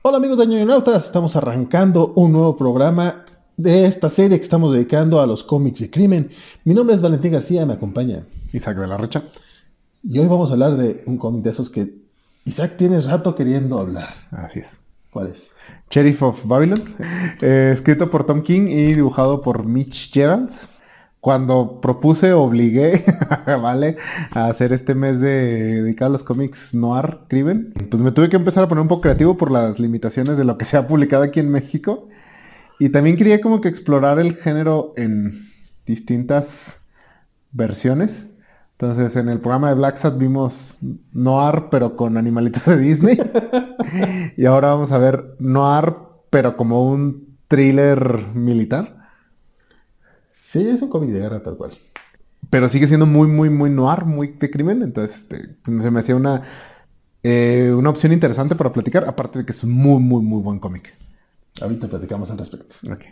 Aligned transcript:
Hola 0.00 0.18
amigos 0.18 0.38
de 0.38 0.46
Ñoñonautas, 0.46 1.06
estamos 1.06 1.34
arrancando 1.34 2.12
un 2.14 2.30
nuevo 2.30 2.56
programa 2.56 3.24
de 3.56 3.84
esta 3.84 4.08
serie 4.08 4.38
que 4.38 4.44
estamos 4.44 4.72
dedicando 4.72 5.20
a 5.20 5.26
los 5.26 5.42
cómics 5.42 5.80
de 5.80 5.90
crimen. 5.90 6.30
Mi 6.64 6.72
nombre 6.72 6.94
es 6.94 7.02
Valentín 7.02 7.32
García, 7.32 7.66
me 7.66 7.72
acompaña 7.72 8.24
Isaac 8.52 8.78
de 8.78 8.86
la 8.86 8.96
Rocha. 8.96 9.24
Y 10.04 10.20
hoy 10.20 10.28
vamos 10.28 10.50
a 10.50 10.52
hablar 10.52 10.76
de 10.76 11.02
un 11.06 11.18
cómic 11.18 11.42
de 11.42 11.50
esos 11.50 11.68
que 11.68 11.98
Isaac 12.44 12.76
tiene 12.76 13.00
rato 13.00 13.34
queriendo 13.34 13.80
hablar. 13.80 14.08
Así 14.30 14.60
es. 14.60 14.78
¿Cuál 15.10 15.32
es? 15.32 15.50
Sheriff 15.90 16.22
of 16.22 16.46
Babylon, 16.46 16.94
eh, 17.40 17.72
escrito 17.74 18.08
por 18.08 18.24
Tom 18.24 18.42
King 18.42 18.68
y 18.68 18.94
dibujado 18.94 19.42
por 19.42 19.64
Mitch 19.64 20.12
Geralds. 20.12 20.68
Cuando 21.28 21.82
propuse, 21.82 22.32
obligué, 22.32 23.04
¿vale? 23.46 23.98
A 24.30 24.46
hacer 24.46 24.72
este 24.72 24.94
mes 24.94 25.20
de 25.20 25.82
dedicado 25.82 26.08
a 26.08 26.12
los 26.12 26.24
cómics 26.24 26.72
noir, 26.72 27.18
crimen, 27.28 27.74
pues 27.90 28.02
me 28.02 28.12
tuve 28.12 28.30
que 28.30 28.36
empezar 28.36 28.64
a 28.64 28.68
poner 28.70 28.80
un 28.80 28.88
poco 28.88 29.02
creativo 29.02 29.36
por 29.36 29.50
las 29.50 29.78
limitaciones 29.78 30.38
de 30.38 30.46
lo 30.46 30.56
que 30.56 30.64
se 30.64 30.78
ha 30.78 30.88
publicado 30.88 31.24
aquí 31.24 31.38
en 31.40 31.50
México. 31.50 32.08
Y 32.78 32.88
también 32.88 33.18
quería 33.18 33.42
como 33.42 33.60
que 33.60 33.68
explorar 33.68 34.18
el 34.18 34.36
género 34.36 34.94
en 34.96 35.38
distintas 35.84 36.78
versiones. 37.52 38.24
Entonces 38.78 39.14
en 39.14 39.28
el 39.28 39.38
programa 39.40 39.68
de 39.68 39.74
Black 39.74 39.98
Sat 39.98 40.16
vimos 40.16 40.78
noir 41.12 41.64
pero 41.70 41.94
con 41.94 42.16
animalitos 42.16 42.64
de 42.64 42.78
Disney. 42.78 43.18
y 44.38 44.46
ahora 44.46 44.68
vamos 44.68 44.92
a 44.92 44.96
ver 44.96 45.36
noir 45.38 45.94
pero 46.30 46.56
como 46.56 46.88
un 46.88 47.36
thriller 47.48 48.28
militar. 48.32 48.97
Sí, 50.48 50.66
es 50.66 50.80
un 50.80 50.88
cómic 50.88 51.10
de 51.10 51.20
guerra 51.20 51.42
tal 51.42 51.58
cual. 51.58 51.72
Pero 52.48 52.70
sigue 52.70 52.88
siendo 52.88 53.04
muy, 53.04 53.28
muy, 53.28 53.50
muy 53.50 53.68
noir, 53.68 54.06
muy 54.06 54.28
de 54.28 54.50
crimen. 54.50 54.82
Entonces 54.82 55.18
este, 55.18 55.58
se 55.62 55.90
me 55.90 56.00
hacía 56.00 56.16
una, 56.16 56.42
eh, 57.22 57.70
una 57.76 57.90
opción 57.90 58.12
interesante 58.14 58.54
para 58.56 58.72
platicar. 58.72 59.04
Aparte 59.06 59.40
de 59.40 59.44
que 59.44 59.52
es 59.52 59.62
un 59.64 59.72
muy, 59.72 60.00
muy, 60.00 60.22
muy 60.22 60.42
buen 60.42 60.58
cómic. 60.58 60.94
Ahorita 61.60 61.88
platicamos 61.88 62.30
al 62.30 62.38
respecto. 62.38 62.76
Ok. 62.90 63.04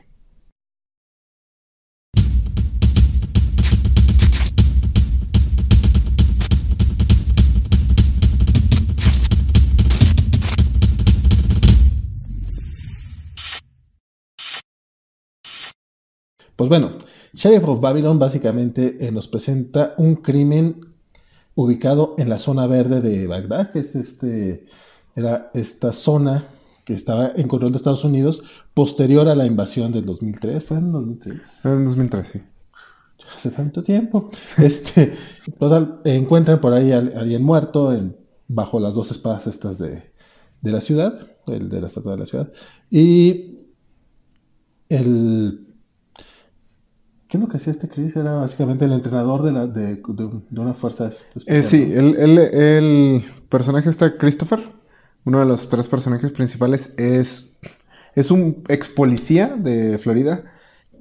Pues 16.57 16.71
bueno, 16.71 16.93
Sheriff 17.37 17.69
of 17.69 17.81
Babylon 17.81 18.19
básicamente 18.19 18.97
eh, 18.99 19.13
nos 19.13 19.29
presenta 19.29 19.95
un 19.99 20.15
crimen 20.17 20.81
ubicado 21.55 22.15
en 22.17 22.31
la 22.31 22.39
zona 22.39 22.67
verde 22.67 23.03
de 23.03 23.27
Bagdad, 23.27 23.73
que 23.73 23.81
es 23.81 23.95
este, 23.95 24.65
era 25.15 25.51
esta 25.53 25.93
zona 25.93 26.49
que 26.87 26.95
estaba 26.95 27.33
en 27.37 27.47
control 27.47 27.73
de 27.73 27.77
Estados 27.77 28.05
Unidos 28.05 28.43
posterior 28.73 29.29
a 29.29 29.35
la 29.35 29.45
invasión 29.45 29.93
del 29.93 30.07
2003. 30.07 30.65
¿Fue 30.65 30.79
en 30.79 30.91
2003? 30.91 31.41
En 31.65 31.85
2003, 31.85 32.27
sí. 32.27 32.41
Hace 33.35 33.51
tanto 33.51 33.83
tiempo. 33.83 34.31
Este, 34.57 35.15
total, 35.59 36.01
encuentran 36.05 36.59
por 36.59 36.73
ahí 36.73 36.93
a 36.93 36.99
alguien 36.99 37.43
muerto 37.43 37.93
en, 37.93 38.17
bajo 38.49 38.81
las 38.81 38.95
dos 38.95 39.11
espadas 39.11 39.47
estas 39.47 39.77
de, 39.77 40.11
de 40.63 40.73
la 40.73 40.81
ciudad, 40.81 41.37
el 41.49 41.69
de 41.69 41.83
la 41.83 41.89
estatua 41.89 42.13
de 42.13 42.19
la 42.19 42.27
ciudad. 42.27 42.51
Y 42.91 43.59
el 44.89 45.66
¿Qué 47.29 47.37
es 47.37 47.43
lo 47.43 47.49
que 47.49 47.57
hacía 47.57 47.73
este 47.73 47.89
Chris? 47.89 48.15
Era 48.15 48.35
básicamente 48.35 48.85
el 48.85 48.93
entrenador 48.93 49.43
de, 49.43 49.53
la, 49.53 49.67
de, 49.67 49.97
de, 49.97 50.31
de 50.51 50.61
una 50.61 50.75
fuerza 50.75 51.09
especial. 51.09 51.57
Eh, 51.57 51.63
sí, 51.65 51.93
el, 51.93 52.17
el, 52.17 52.39
el, 52.39 53.25
personaje 53.49 53.91
está 53.91 54.17
Christopher, 54.17 54.61
uno 55.25 55.41
de 55.41 55.47
los 55.47 55.69
tres 55.69 55.89
personajes 55.89 56.31
principales, 56.31 56.93
es, 56.97 57.57
es 58.15 58.31
un 58.31 58.63
ex 58.69 58.89
policía 58.89 59.57
de 59.57 59.99
Florida 59.99 60.45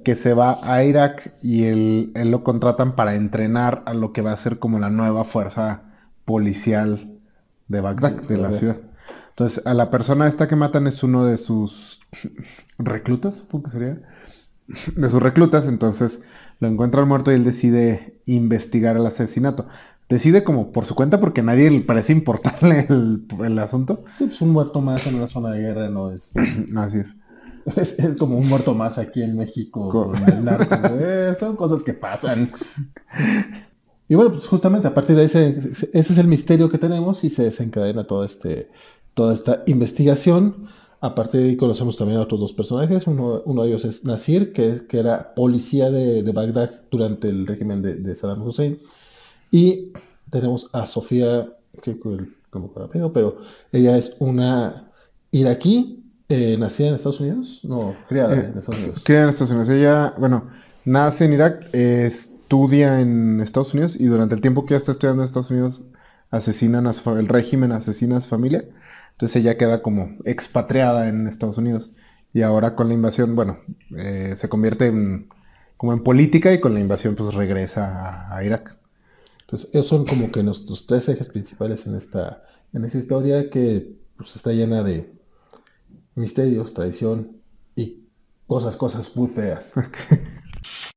que 0.04 0.16
se 0.16 0.34
va 0.34 0.58
a 0.62 0.82
Irak 0.82 1.34
y 1.42 1.64
él, 1.64 2.12
él, 2.14 2.30
lo 2.30 2.42
contratan 2.42 2.96
para 2.96 3.14
entrenar 3.14 3.82
a 3.86 3.94
lo 3.94 4.12
que 4.12 4.22
va 4.22 4.32
a 4.32 4.36
ser 4.36 4.58
como 4.58 4.80
la 4.80 4.90
nueva 4.90 5.24
fuerza 5.24 5.82
policial 6.24 7.18
de 7.68 7.80
Bagdad, 7.80 8.12
de, 8.22 8.36
de 8.36 8.42
la 8.42 8.52
ciudad. 8.52 8.76
Entonces, 9.30 9.66
a 9.66 9.74
la 9.74 9.90
persona 9.90 10.26
esta 10.26 10.48
que 10.48 10.56
matan 10.56 10.86
es 10.86 11.02
uno 11.02 11.24
de 11.24 11.36
sus 11.38 12.00
reclutas, 12.78 13.36
supongo 13.36 13.64
que 13.64 13.70
sería 13.70 13.98
de 14.96 15.08
sus 15.08 15.22
reclutas, 15.22 15.66
entonces 15.66 16.20
lo 16.60 16.68
encuentran 16.68 17.08
muerto 17.08 17.30
y 17.30 17.34
él 17.34 17.44
decide 17.44 18.20
investigar 18.26 18.96
el 18.96 19.06
asesinato. 19.06 19.66
Decide 20.08 20.44
como 20.44 20.70
por 20.70 20.86
su 20.86 20.94
cuenta 20.94 21.18
porque 21.20 21.40
a 21.40 21.44
nadie 21.44 21.70
le 21.70 21.80
parece 21.80 22.12
importarle 22.12 22.86
el, 22.90 23.26
el 23.44 23.58
asunto. 23.58 24.04
Sí, 24.16 24.26
pues 24.26 24.40
un 24.40 24.50
muerto 24.50 24.80
más 24.80 25.06
en 25.06 25.16
una 25.16 25.28
zona 25.28 25.50
de 25.50 25.60
guerra 25.60 25.88
no 25.88 26.10
es. 26.10 26.32
Así 26.76 26.98
es. 26.98 27.16
Es, 27.74 27.98
es, 27.98 28.14
como 28.14 28.38
un 28.38 28.48
muerto 28.48 28.74
más 28.74 28.96
aquí 28.96 29.24
en 29.24 29.36
México 29.36 29.88
con 29.88 30.16
el 30.28 30.44
narco. 30.44 30.76
eh, 31.00 31.34
son 31.38 31.56
cosas 31.56 31.82
que 31.82 31.94
pasan. 31.94 32.52
Y 34.08 34.14
bueno, 34.14 34.34
pues 34.34 34.46
justamente 34.46 34.86
a 34.86 34.94
partir 34.94 35.16
de 35.16 35.24
ese, 35.24 35.48
ese 35.58 35.90
es 35.92 36.18
el 36.18 36.28
misterio 36.28 36.68
que 36.68 36.78
tenemos 36.78 37.24
y 37.24 37.30
se 37.30 37.42
desencadena 37.42 38.04
todo 38.04 38.24
este, 38.24 38.70
toda 39.14 39.34
esta 39.34 39.64
investigación. 39.66 40.68
A 41.06 41.14
partir 41.14 41.40
de 41.40 41.50
ahí 41.50 41.56
conocemos 41.56 41.96
también 41.96 42.18
a 42.18 42.22
otros 42.22 42.40
dos 42.40 42.52
personajes. 42.52 43.06
Uno, 43.06 43.42
uno 43.44 43.62
de 43.62 43.68
ellos 43.68 43.84
es 43.84 44.04
Nasir, 44.04 44.52
que, 44.52 44.86
que 44.88 44.98
era 44.98 45.34
policía 45.34 45.88
de, 45.88 46.24
de, 46.24 46.32
Bagdad 46.32 46.82
durante 46.90 47.28
el 47.28 47.46
régimen 47.46 47.80
de, 47.80 47.94
de, 47.94 48.14
Saddam 48.16 48.42
Hussein. 48.42 48.80
Y 49.52 49.92
tenemos 50.30 50.68
a 50.72 50.84
Sofía, 50.84 51.48
que 51.80 51.96
como 52.50 52.72
rápido, 52.74 53.12
pero 53.12 53.38
ella 53.70 53.96
es 53.96 54.16
una 54.18 54.90
iraquí, 55.30 56.02
eh, 56.28 56.56
nacida 56.58 56.88
en 56.88 56.94
Estados 56.96 57.20
Unidos. 57.20 57.60
No, 57.62 57.94
criada 58.08 58.34
eh, 58.34 58.50
en 58.52 58.58
Estados 58.58 58.80
Unidos. 58.80 59.02
Criada 59.04 59.24
en 59.24 59.30
Estados 59.30 59.50
Unidos. 59.52 59.68
Ella, 59.68 60.14
bueno, 60.18 60.48
nace 60.84 61.26
en 61.26 61.34
Irak, 61.34 61.68
eh, 61.72 62.06
estudia 62.06 63.00
en 63.00 63.40
Estados 63.40 63.74
Unidos 63.74 63.94
y 63.94 64.06
durante 64.06 64.34
el 64.34 64.40
tiempo 64.40 64.66
que 64.66 64.74
ella 64.74 64.80
está 64.80 64.90
estudiando 64.90 65.22
en 65.22 65.26
Estados 65.26 65.52
Unidos 65.52 65.84
asesinan 66.30 66.88
a 66.88 66.92
su, 66.92 67.08
el 67.16 67.28
régimen 67.28 67.70
asesina 67.70 68.16
a 68.16 68.20
su 68.20 68.28
familia. 68.28 68.64
Entonces 69.16 69.36
ella 69.36 69.56
queda 69.56 69.80
como 69.80 70.18
expatriada 70.26 71.08
en 71.08 71.26
Estados 71.26 71.56
Unidos. 71.56 71.90
Y 72.34 72.42
ahora 72.42 72.76
con 72.76 72.88
la 72.88 72.94
invasión, 72.94 73.34
bueno, 73.34 73.60
eh, 73.96 74.34
se 74.36 74.50
convierte 74.50 74.88
en, 74.88 75.30
como 75.78 75.94
en 75.94 76.02
política 76.02 76.52
y 76.52 76.60
con 76.60 76.74
la 76.74 76.80
invasión 76.80 77.16
pues 77.16 77.32
regresa 77.32 78.26
a, 78.28 78.36
a, 78.36 78.44
Irak. 78.44 78.76
Entonces 79.40 79.70
esos 79.72 79.86
son 79.86 80.04
como 80.04 80.30
que 80.30 80.42
nuestros 80.42 80.86
tres 80.86 81.08
ejes 81.08 81.28
principales 81.28 81.86
en 81.86 81.94
esta, 81.94 82.44
en 82.74 82.84
esta 82.84 82.98
historia 82.98 83.48
que 83.48 83.96
pues, 84.18 84.36
está 84.36 84.52
llena 84.52 84.82
de 84.82 85.10
misterios, 86.14 86.74
tradición 86.74 87.38
y 87.74 88.04
cosas, 88.46 88.76
cosas 88.76 89.16
muy 89.16 89.28
feas. 89.28 89.72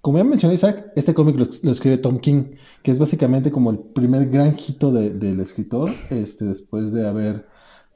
Como 0.00 0.18
ya 0.18 0.24
mencioné 0.24 0.54
Isaac, 0.54 0.92
este 0.94 1.12
cómic 1.12 1.36
lo, 1.36 1.72
escribe 1.72 1.98
Tom 1.98 2.18
King, 2.18 2.56
que 2.82 2.90
es 2.90 2.98
básicamente 2.98 3.50
como 3.50 3.70
el 3.70 3.78
primer 3.78 4.28
gran 4.30 4.56
hito 4.56 4.92
de, 4.92 5.10
del 5.10 5.40
escritor, 5.40 5.90
este, 6.10 6.44
después 6.44 6.92
de 6.92 7.06
haber 7.06 7.46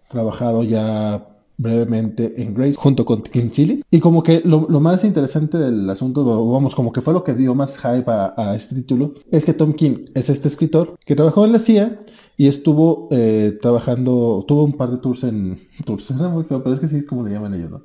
trabajado 0.08 0.64
ya 0.64 1.28
brevemente 1.58 2.42
en 2.42 2.54
Grace 2.54 2.74
junto 2.76 3.04
con 3.04 3.22
Kim 3.22 3.50
Chili. 3.50 3.84
Y 3.90 4.00
como 4.00 4.22
que 4.22 4.42
lo, 4.44 4.68
más 4.80 5.04
interesante 5.04 5.58
del 5.58 5.88
asunto, 5.88 6.24
vamos, 6.50 6.74
como 6.74 6.92
que 6.92 7.00
fue 7.00 7.14
lo 7.14 7.22
que 7.22 7.34
dio 7.34 7.54
más 7.54 7.78
hype 7.78 8.04
a, 8.08 8.54
este 8.56 8.74
título, 8.74 9.14
es 9.30 9.44
que 9.44 9.54
Tom 9.54 9.72
King 9.72 10.06
es 10.14 10.28
este 10.28 10.48
escritor 10.48 10.96
que 11.04 11.14
trabajó 11.14 11.44
en 11.44 11.52
la 11.52 11.58
CIA 11.58 12.00
y 12.36 12.48
estuvo 12.48 13.08
eh, 13.12 13.56
trabajando, 13.60 14.44
tuvo 14.48 14.64
un 14.64 14.72
par 14.72 14.90
de 14.90 14.98
tours 14.98 15.24
en... 15.24 15.60
Tours, 15.84 16.10
era 16.19 16.28
muy 16.28 16.44
pero 16.44 16.72
es 16.72 16.80
que 16.80 16.88
sí 16.88 16.96
es 16.96 17.06
como 17.06 17.24
le 17.24 17.32
llaman 17.32 17.54
ellos, 17.54 17.70
¿no? 17.70 17.82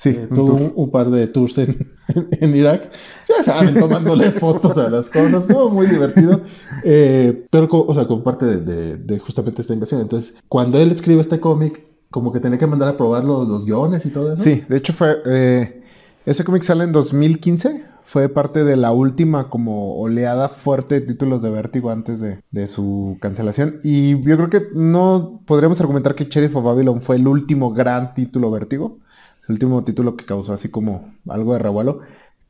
Sí, 0.00 0.08
eh, 0.08 0.28
tuvo 0.34 0.54
un, 0.54 0.72
un, 0.76 0.90
par 0.90 1.10
de 1.10 1.26
tours 1.26 1.58
en, 1.58 1.76
en, 2.08 2.28
en, 2.30 2.56
Irak. 2.56 2.90
Ya 3.28 3.44
saben, 3.44 3.74
tomándole 3.74 4.30
fotos 4.32 4.78
a 4.78 4.88
las 4.88 5.10
cosas. 5.10 5.42
Estuvo 5.42 5.68
muy 5.68 5.88
divertido. 5.88 6.40
Eh, 6.82 7.44
pero, 7.50 7.68
o 7.70 7.94
sea, 7.94 8.06
como 8.06 8.24
parte 8.24 8.46
de, 8.46 8.60
de, 8.60 8.96
de, 8.96 9.18
justamente 9.18 9.60
esta 9.60 9.74
invasión. 9.74 10.00
Entonces, 10.00 10.32
cuando 10.48 10.78
él 10.78 10.90
escribe 10.90 11.20
este 11.20 11.38
cómic, 11.38 11.84
como 12.10 12.32
que 12.32 12.40
tenía 12.40 12.58
que 12.58 12.66
mandar 12.66 12.88
a 12.88 12.96
probar 12.96 13.24
los, 13.24 13.46
los, 13.46 13.66
guiones 13.66 14.06
y 14.06 14.08
todo 14.08 14.32
eso. 14.32 14.42
Sí, 14.42 14.64
de 14.66 14.76
hecho 14.78 14.94
fue... 14.94 15.18
Eh, 15.26 15.82
ese 16.24 16.44
cómic 16.44 16.62
sale 16.62 16.84
en 16.84 16.92
2015. 16.92 17.84
Fue 18.02 18.30
parte 18.30 18.64
de 18.64 18.76
la 18.76 18.92
última 18.92 19.50
como 19.50 20.00
oleada 20.00 20.48
fuerte 20.48 20.98
de 20.98 21.06
títulos 21.06 21.42
de 21.42 21.50
Vértigo 21.50 21.90
antes 21.90 22.20
de, 22.20 22.40
de, 22.50 22.68
su 22.68 23.18
cancelación. 23.20 23.80
Y 23.84 24.12
yo 24.22 24.36
creo 24.38 24.48
que 24.48 24.62
no 24.74 25.42
podríamos 25.44 25.78
argumentar 25.82 26.14
que 26.14 26.24
Sheriff 26.24 26.56
of 26.56 26.64
Babylon 26.64 27.02
fue 27.02 27.16
el 27.16 27.28
último 27.28 27.74
gran 27.74 28.14
título 28.14 28.50
Vértigo 28.50 28.98
el 29.46 29.52
último 29.52 29.84
título 29.84 30.16
que 30.16 30.24
causó 30.24 30.52
así 30.52 30.68
como 30.68 31.12
algo 31.28 31.54
de 31.54 31.58
revuelo, 31.58 32.00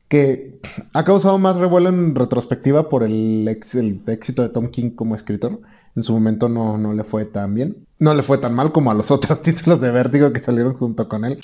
que 0.07 0.59
ha 0.93 1.03
causado 1.05 1.37
más 1.39 1.55
revuelo 1.55 1.89
en 1.89 2.15
retrospectiva 2.15 2.89
por 2.89 3.03
el, 3.03 3.47
éxito 3.47 4.41
de 4.41 4.49
Tom 4.49 4.69
King 4.69 4.91
como 4.91 5.15
escritor. 5.15 5.61
En 5.95 6.03
su 6.03 6.13
momento 6.13 6.47
no, 6.47 6.77
no, 6.77 6.93
le 6.93 7.03
fue 7.03 7.25
tan 7.25 7.53
bien. 7.53 7.85
No 7.99 8.13
le 8.13 8.23
fue 8.23 8.37
tan 8.37 8.53
mal 8.53 8.71
como 8.71 8.91
a 8.91 8.93
los 8.93 9.11
otros 9.11 9.41
títulos 9.41 9.81
de 9.81 9.91
Vértigo 9.91 10.31
que 10.31 10.41
salieron 10.41 10.73
junto 10.73 11.07
con 11.07 11.25
él. 11.25 11.39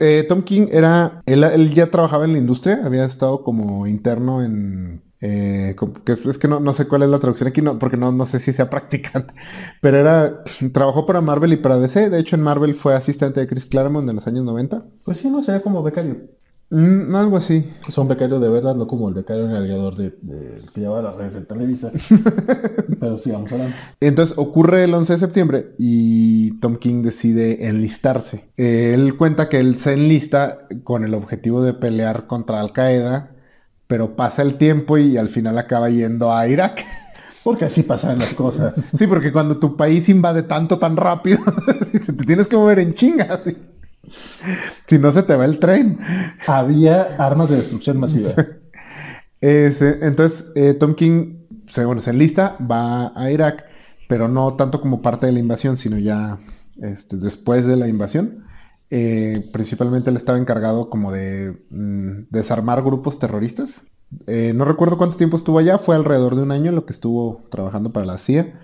Eh, 0.00 0.24
Tom 0.28 0.42
King 0.42 0.68
era, 0.70 1.22
él, 1.26 1.44
él, 1.44 1.74
ya 1.74 1.90
trabajaba 1.90 2.24
en 2.24 2.32
la 2.32 2.38
industria, 2.38 2.80
había 2.84 3.04
estado 3.04 3.42
como 3.42 3.86
interno 3.86 4.42
en, 4.42 5.02
Eh, 5.26 5.74
que 6.04 6.12
es, 6.12 6.38
que 6.38 6.48
no, 6.48 6.72
sé 6.74 6.86
cuál 6.86 7.02
es 7.02 7.08
la 7.08 7.18
traducción 7.18 7.48
aquí, 7.48 7.62
no, 7.62 7.78
porque 7.78 7.96
no, 7.96 8.12
no 8.12 8.26
sé 8.26 8.40
si 8.40 8.52
sea 8.52 8.68
practicante. 8.70 9.32
Pero 9.80 9.96
era. 9.96 10.44
Trabajó 10.74 11.06
para 11.06 11.22
Marvel 11.22 11.54
y 11.54 11.56
para 11.56 11.78
DC. 11.78 12.10
De 12.10 12.20
hecho, 12.20 12.36
en 12.36 12.42
Marvel 12.42 12.74
fue 12.74 12.94
asistente 12.94 13.40
de 13.40 13.46
Chris 13.46 13.64
Claremont 13.64 14.06
en 14.06 14.16
los 14.16 14.26
años 14.26 14.44
90. 14.44 14.84
Pues 15.02 15.16
sí, 15.16 15.30
no 15.30 15.40
sería 15.40 15.62
como 15.62 15.82
becario. 15.82 16.16
Mm, 16.68 17.14
algo 17.14 17.38
así. 17.38 17.70
Son 17.88 18.06
becarios 18.06 18.38
de 18.38 18.50
verdad, 18.50 18.74
no 18.74 18.86
como 18.86 19.08
el 19.08 19.14
becario 19.14 19.44
en 19.44 19.96
de, 19.96 20.12
que 20.74 20.80
llevaba 20.80 21.00
las 21.00 21.14
redes 21.14 21.34
de 21.34 21.40
Televisa. 21.42 21.90
Pero 23.00 23.16
sigamos 23.16 23.50
hablando. 23.50 23.74
Entonces 24.00 24.36
ocurre 24.36 24.84
el 24.84 24.92
11 24.92 25.14
de 25.14 25.18
septiembre 25.18 25.74
y 25.78 26.58
Tom 26.60 26.76
King 26.76 27.02
decide 27.02 27.66
enlistarse. 27.66 28.50
él 28.56 29.16
cuenta 29.16 29.48
que 29.48 29.60
él 29.60 29.78
se 29.78 29.94
enlista 29.94 30.66
con 30.82 31.02
el 31.02 31.14
objetivo 31.14 31.62
de 31.62 31.72
pelear 31.72 32.26
contra 32.26 32.60
Al 32.60 32.72
Qaeda, 32.72 33.33
pero 33.94 34.16
pasa 34.16 34.42
el 34.42 34.58
tiempo 34.58 34.98
y 34.98 35.16
al 35.16 35.28
final 35.28 35.56
acaba 35.56 35.88
yendo 35.88 36.34
a 36.34 36.48
Irak. 36.48 36.84
Porque 37.44 37.66
así 37.66 37.84
pasan 37.84 38.18
las 38.18 38.34
cosas. 38.34 38.74
Sí, 38.98 39.06
porque 39.06 39.30
cuando 39.30 39.58
tu 39.58 39.76
país 39.76 40.08
invade 40.08 40.42
tanto 40.42 40.80
tan 40.80 40.96
rápido, 40.96 41.38
te 41.92 42.24
tienes 42.24 42.48
que 42.48 42.56
mover 42.56 42.80
en 42.80 42.94
chingas. 42.94 43.38
si 44.86 44.98
no 44.98 45.12
se 45.12 45.22
te 45.22 45.36
va 45.36 45.44
el 45.44 45.60
tren. 45.60 46.00
Había 46.44 47.14
armas 47.18 47.50
de 47.50 47.56
destrucción 47.58 48.00
masiva. 48.00 48.34
entonces, 49.40 50.46
eh, 50.56 50.74
Tom 50.74 50.96
King, 50.96 51.44
según 51.70 52.02
se 52.02 52.10
enlista, 52.10 52.56
va 52.58 53.12
a 53.14 53.30
Irak, 53.30 53.64
pero 54.08 54.26
no 54.26 54.54
tanto 54.54 54.80
como 54.80 55.02
parte 55.02 55.26
de 55.26 55.32
la 55.32 55.38
invasión, 55.38 55.76
sino 55.76 55.98
ya 55.98 56.40
este, 56.82 57.16
después 57.16 57.64
de 57.64 57.76
la 57.76 57.86
invasión. 57.86 58.44
Eh, 58.90 59.48
principalmente 59.52 60.10
él 60.10 60.16
estaba 60.16 60.38
encargado 60.38 60.90
como 60.90 61.10
de 61.10 61.56
mm, 61.70 62.26
desarmar 62.30 62.82
grupos 62.82 63.18
terroristas. 63.18 63.82
Eh, 64.26 64.52
no 64.54 64.64
recuerdo 64.64 64.98
cuánto 64.98 65.16
tiempo 65.16 65.36
estuvo 65.36 65.58
allá, 65.58 65.78
fue 65.78 65.96
alrededor 65.96 66.36
de 66.36 66.42
un 66.42 66.52
año 66.52 66.72
lo 66.72 66.86
que 66.86 66.92
estuvo 66.92 67.42
trabajando 67.50 67.92
para 67.92 68.06
la 68.06 68.18
CIA. 68.18 68.60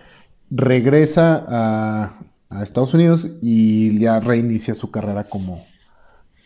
Regresa 0.51 1.45
a, 1.49 2.63
Estados 2.63 2.95
Unidos 2.95 3.29
y 3.41 3.99
ya 4.01 4.19
reinicia 4.19 4.75
su 4.75 4.91
carrera 4.91 5.25
como, 5.25 5.65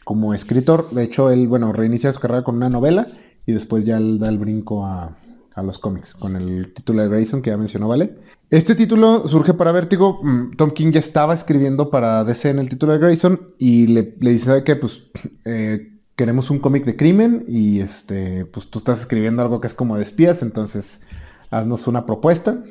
como 0.05 0.35
escritor. 0.35 0.91
De 0.91 1.03
hecho, 1.03 1.31
él, 1.31 1.49
bueno, 1.49 1.73
reinicia 1.73 2.13
su 2.13 2.21
carrera 2.21 2.45
con 2.45 2.57
una 2.57 2.69
novela 2.69 3.07
y 3.47 3.53
después 3.53 3.85
ya 3.85 3.97
él 3.97 4.19
da 4.19 4.29
el 4.29 4.39
brinco 4.39 4.85
a, 4.85 5.17
los 5.63 5.79
cómics 5.79 6.15
con 6.15 6.37
el 6.37 6.73
título 6.75 7.03
de 7.03 7.09
Grayson 7.09 7.43
que 7.43 7.51
ya 7.51 7.57
mencionó, 7.57 7.89
¿vale? 7.89 8.17
Este 8.51 8.75
título 8.75 9.27
surge 9.29 9.55
para 9.55 9.73
Vértigo. 9.73 10.21
Mm, 10.23 10.57
Tom 10.57 10.71
King 10.71 10.93
ya 10.93 11.01
estaba 11.01 11.35
escribiendo 11.35 11.91
para 11.91 12.25
DC 12.25 12.51
en 12.51 12.59
el 12.59 12.69
título 12.69 12.93
de 12.93 12.99
Grayson 12.99 13.41
y 13.59 13.87
le, 13.87 14.15
dice, 14.21 14.47
¿sabe 14.47 14.65
qué? 14.65 14.77
Pues 14.77 15.05
eh, 15.45 15.93
queremos 16.17 16.51
un 16.51 16.59
cómic 16.59 16.85
de 16.85 16.97
crimen 16.97 17.45
y 17.49 17.81
este, 17.81 18.45
pues 18.47 18.69
tú 18.69 18.79
estás 18.79 19.01
escribiendo 19.01 19.43
algo 19.43 19.61
que 19.61 19.67
es 19.67 19.75
como 19.75 19.97
de 19.97 20.03
espías, 20.03 20.43
entonces 20.43 21.01
haznos 21.51 21.87
una 21.87 22.07
propuesta. 22.07 22.63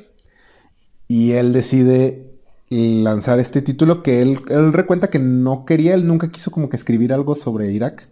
Y 1.08 1.32
él 1.32 1.52
decide 1.52 2.34
lanzar 2.70 3.38
este 3.38 3.62
título 3.62 4.02
que 4.02 4.22
él, 4.22 4.40
él 4.48 4.72
recuenta 4.72 5.10
que 5.10 5.18
no 5.18 5.64
quería, 5.64 5.94
él 5.94 6.06
nunca 6.06 6.30
quiso 6.30 6.50
como 6.50 6.68
que 6.68 6.76
escribir 6.76 7.12
algo 7.12 7.34
sobre 7.34 7.72
Irak. 7.72 8.08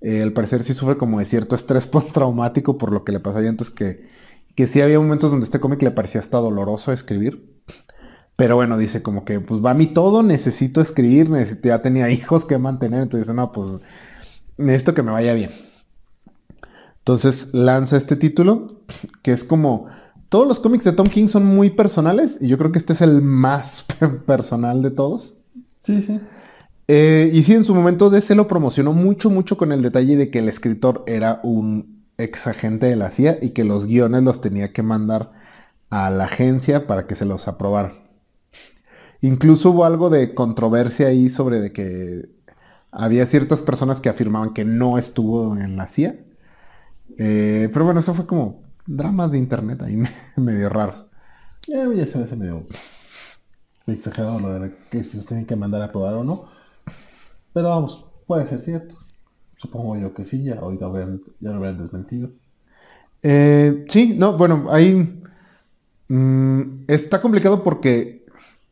Eh, 0.00 0.22
al 0.22 0.32
parecer 0.32 0.62
sí 0.62 0.72
sufre 0.72 0.96
como 0.96 1.18
de 1.18 1.24
cierto 1.24 1.54
estrés 1.54 1.86
postraumático 1.88 2.78
por 2.78 2.92
lo 2.92 3.04
que 3.04 3.12
le 3.12 3.20
pasó 3.20 3.38
allá, 3.38 3.48
entonces 3.48 3.74
que, 3.74 4.08
que 4.54 4.66
sí 4.66 4.80
había 4.80 4.98
momentos 4.98 5.30
donde 5.30 5.44
este 5.44 5.60
cómic 5.60 5.82
le 5.82 5.90
parecía 5.90 6.20
hasta 6.20 6.38
doloroso 6.38 6.92
escribir. 6.92 7.60
Pero 8.36 8.56
bueno, 8.56 8.78
dice 8.78 9.02
como 9.02 9.26
que 9.26 9.38
pues 9.40 9.62
va 9.62 9.72
a 9.72 9.74
mí 9.74 9.86
todo, 9.86 10.22
necesito 10.22 10.80
escribir, 10.80 11.28
necesito, 11.28 11.68
ya 11.68 11.82
tenía 11.82 12.10
hijos 12.10 12.46
que 12.46 12.56
mantener, 12.56 13.02
entonces 13.02 13.26
dice, 13.26 13.36
no, 13.36 13.52
pues 13.52 13.68
necesito 14.56 14.94
que 14.94 15.02
me 15.02 15.12
vaya 15.12 15.34
bien. 15.34 15.50
Entonces 16.98 17.48
lanza 17.52 17.96
este 17.96 18.16
título, 18.16 18.68
que 19.22 19.32
es 19.32 19.44
como 19.44 19.88
todos 20.30 20.46
los 20.46 20.60
cómics 20.60 20.84
de 20.84 20.92
Tom 20.92 21.08
King 21.08 21.28
son 21.28 21.44
muy 21.44 21.70
personales 21.70 22.38
y 22.40 22.48
yo 22.48 22.56
creo 22.56 22.72
que 22.72 22.78
este 22.78 22.92
es 22.92 23.00
el 23.00 23.20
más 23.20 23.84
personal 24.26 24.80
de 24.80 24.90
todos. 24.90 25.34
Sí, 25.82 26.00
sí. 26.00 26.20
Eh, 26.92 27.30
y 27.32 27.44
sí, 27.44 27.52
en 27.54 27.62
su 27.62 27.72
momento 27.72 28.10
DC 28.10 28.34
lo 28.34 28.48
promocionó 28.48 28.92
mucho, 28.92 29.30
mucho 29.30 29.56
con 29.56 29.70
el 29.70 29.80
detalle 29.80 30.16
de 30.16 30.28
que 30.28 30.40
el 30.40 30.48
escritor 30.48 31.04
era 31.06 31.38
un 31.44 32.02
ex 32.18 32.48
agente 32.48 32.86
de 32.86 32.96
la 32.96 33.12
CIA 33.12 33.38
y 33.40 33.50
que 33.50 33.62
los 33.62 33.86
guiones 33.86 34.24
los 34.24 34.40
tenía 34.40 34.72
que 34.72 34.82
mandar 34.82 35.30
a 35.88 36.10
la 36.10 36.24
agencia 36.24 36.88
para 36.88 37.06
que 37.06 37.14
se 37.14 37.26
los 37.26 37.46
aprobara. 37.46 37.92
Incluso 39.20 39.70
hubo 39.70 39.84
algo 39.84 40.10
de 40.10 40.34
controversia 40.34 41.06
ahí 41.06 41.28
sobre 41.28 41.60
de 41.60 41.72
que 41.72 42.28
había 42.90 43.24
ciertas 43.26 43.62
personas 43.62 44.00
que 44.00 44.08
afirmaban 44.08 44.52
que 44.52 44.64
no 44.64 44.98
estuvo 44.98 45.56
en 45.56 45.76
la 45.76 45.86
CIA. 45.86 46.16
Eh, 47.18 47.68
pero 47.72 47.84
bueno, 47.84 48.00
eso 48.00 48.14
fue 48.14 48.26
como 48.26 48.64
dramas 48.84 49.30
de 49.30 49.38
internet 49.38 49.80
ahí 49.82 49.96
medio 50.36 50.68
raros. 50.68 51.06
ya 51.68 51.84
se 52.08 52.18
me 52.18 52.24
hace 52.24 52.34
medio 52.34 52.66
exagerado 53.86 54.40
lo 54.40 54.58
de 54.58 54.72
que 54.90 55.04
se 55.04 55.24
tienen 55.24 55.46
que 55.46 55.54
mandar 55.54 55.82
a 55.82 55.92
probar 55.92 56.14
o 56.14 56.24
no. 56.24 56.59
Pero 57.52 57.68
vamos, 57.68 58.06
puede 58.26 58.46
ser 58.46 58.60
cierto. 58.60 58.96
Supongo 59.54 59.96
yo 59.96 60.14
que 60.14 60.24
sí, 60.24 60.44
ya 60.44 60.54
ahorita 60.54 60.86
ya 61.40 61.50
lo 61.50 61.56
habrían 61.56 61.78
desmentido. 61.78 62.30
Eh, 63.22 63.84
sí, 63.88 64.14
no, 64.16 64.36
bueno, 64.38 64.68
ahí 64.70 65.22
mm, 66.08 66.84
está 66.88 67.20
complicado 67.20 67.62
porque 67.62 68.24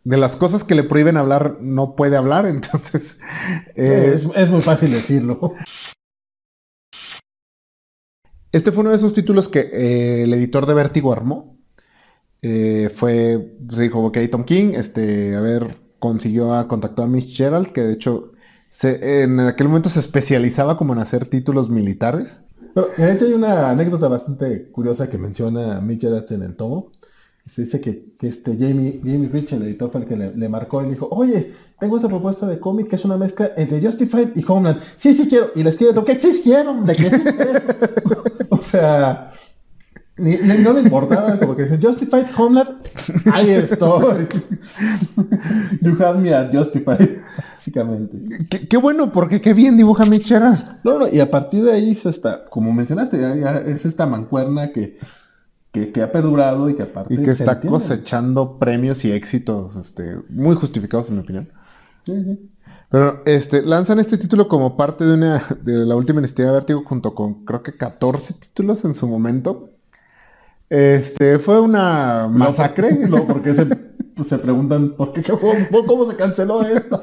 de 0.04 0.16
las 0.16 0.36
cosas 0.36 0.64
que 0.64 0.74
le 0.74 0.84
prohíben 0.84 1.18
hablar 1.18 1.58
no 1.60 1.94
puede 1.94 2.16
hablar, 2.16 2.46
entonces... 2.46 3.16
Eh, 3.74 4.12
es, 4.14 4.26
es, 4.34 4.48
muy 4.48 4.62
fácil 4.62 4.90
decirlo. 4.92 5.54
Este 8.50 8.72
fue 8.72 8.80
uno 8.80 8.90
de 8.90 8.96
esos 8.96 9.12
títulos 9.12 9.48
que 9.48 9.60
eh, 9.60 10.22
el 10.22 10.32
editor 10.32 10.64
de 10.66 10.74
Vértigo 10.74 11.12
armó. 11.12 11.58
Eh, 12.40 12.90
fue, 12.94 13.56
se 13.74 13.82
dijo, 13.82 14.04
ok, 14.04 14.18
Tom 14.30 14.44
King, 14.44 14.72
este, 14.74 15.34
a 15.34 15.40
ver, 15.40 15.76
consiguió 15.98 16.54
a 16.54 16.68
contactar 16.68 17.04
a 17.04 17.08
Mitch 17.08 17.36
Gerald, 17.36 17.72
que 17.72 17.82
de 17.82 17.92
hecho 17.92 18.32
en 18.82 19.40
aquel 19.40 19.68
momento 19.68 19.88
se 19.88 20.00
especializaba 20.00 20.76
como 20.76 20.92
en 20.92 21.00
hacer 21.00 21.26
títulos 21.26 21.68
militares. 21.70 22.28
de 22.96 23.12
hecho 23.12 23.24
hay 23.24 23.32
una 23.32 23.70
anécdota 23.70 24.08
bastante 24.08 24.70
curiosa 24.70 25.08
que 25.08 25.18
menciona 25.18 25.80
Mitch 25.80 26.02
Gerald 26.02 26.30
en 26.32 26.42
el 26.42 26.56
tomo, 26.56 26.92
se 27.48 27.62
dice 27.62 27.80
que, 27.80 28.04
este 28.20 28.52
Jamie, 28.52 29.00
Jamie 29.02 29.28
Rich, 29.28 29.52
el 29.52 29.62
editor, 29.62 29.90
fue 29.90 30.02
el 30.02 30.06
que 30.06 30.16
le, 30.16 30.48
marcó 30.48 30.80
y 30.82 30.84
le 30.84 30.90
dijo, 30.90 31.08
oye, 31.10 31.52
tengo 31.78 31.96
esta 31.96 32.08
propuesta 32.08 32.46
de 32.46 32.60
cómic 32.60 32.88
que 32.88 32.96
es 32.96 33.04
una 33.04 33.16
mezcla 33.16 33.52
entre 33.56 33.80
Justified 33.80 34.30
y 34.34 34.44
Homeland. 34.46 34.80
Sí, 34.96 35.14
sí 35.14 35.28
quiero. 35.28 35.50
Y 35.54 35.62
le 35.62 35.70
escribe, 35.70 35.94
¿qué 36.04 36.18
sí 36.18 36.40
quiero? 36.42 36.74
¿De 36.74 36.94
qué 36.94 37.10
sí 37.10 37.22
quiero? 37.22 37.60
o 38.50 38.58
sea, 38.58 39.32
no 40.18 40.72
le 40.72 40.80
importaba, 40.80 41.38
como 41.38 41.56
que 41.56 41.64
dice, 41.64 41.78
Justified 41.80 42.26
Homeland, 42.36 42.76
ahí 43.32 43.50
estoy. 43.50 44.28
you 45.80 45.96
have 46.02 46.18
me 46.18 46.34
at 46.34 46.52
Justified, 46.52 47.18
básicamente. 47.52 48.46
Qué, 48.68 48.76
bueno, 48.76 49.12
porque 49.12 49.40
qué 49.40 49.54
bien 49.54 49.76
dibuja 49.76 50.04
Michera. 50.04 50.78
No, 50.84 50.98
no, 50.98 51.08
y 51.08 51.20
a 51.20 51.30
partir 51.30 51.62
de 51.64 51.72
ahí 51.72 51.90
hizo 51.90 52.08
esta, 52.08 52.44
como 52.46 52.72
mencionaste, 52.72 53.18
es 53.72 53.86
esta 53.86 54.06
mancuerna 54.06 54.72
que 54.72 54.96
que, 55.72 56.02
ha 56.02 56.10
perdurado 56.10 56.68
y 56.68 56.74
que 56.74 56.82
aparte... 56.82 57.14
Y 57.14 57.22
que 57.22 57.30
está 57.30 57.60
cosechando 57.60 58.58
premios 58.58 59.04
y 59.04 59.12
éxitos 59.12 59.76
este, 59.76 60.16
muy 60.28 60.56
justificados 60.56 61.08
en 61.08 61.14
mi 61.14 61.20
opinión. 61.20 61.48
Pero 62.90 63.22
este, 63.26 63.62
lanzan 63.62 64.00
este 64.00 64.16
título 64.16 64.48
como 64.48 64.76
parte 64.76 65.04
de 65.04 65.14
una 65.14 65.44
de 65.62 65.84
la 65.84 65.94
última 65.94 66.20
iniciativa 66.20 66.48
de 66.48 66.54
Vértigo 66.54 66.84
junto 66.84 67.14
con 67.14 67.44
creo 67.44 67.62
que 67.62 67.76
14 67.76 68.34
títulos 68.34 68.84
en 68.84 68.94
su 68.94 69.06
momento. 69.06 69.70
Este 70.68 71.38
fue 71.38 71.60
una 71.60 72.28
masacre. 72.30 72.90
No, 73.08 73.26
porque 73.26 73.54
se, 73.54 73.66
pues, 73.66 74.28
se 74.28 74.38
preguntan 74.38 74.90
por 74.96 75.12
qué 75.12 75.22
cómo, 75.22 76.10
se 76.10 76.16
canceló 76.16 76.62
esto. 76.62 77.00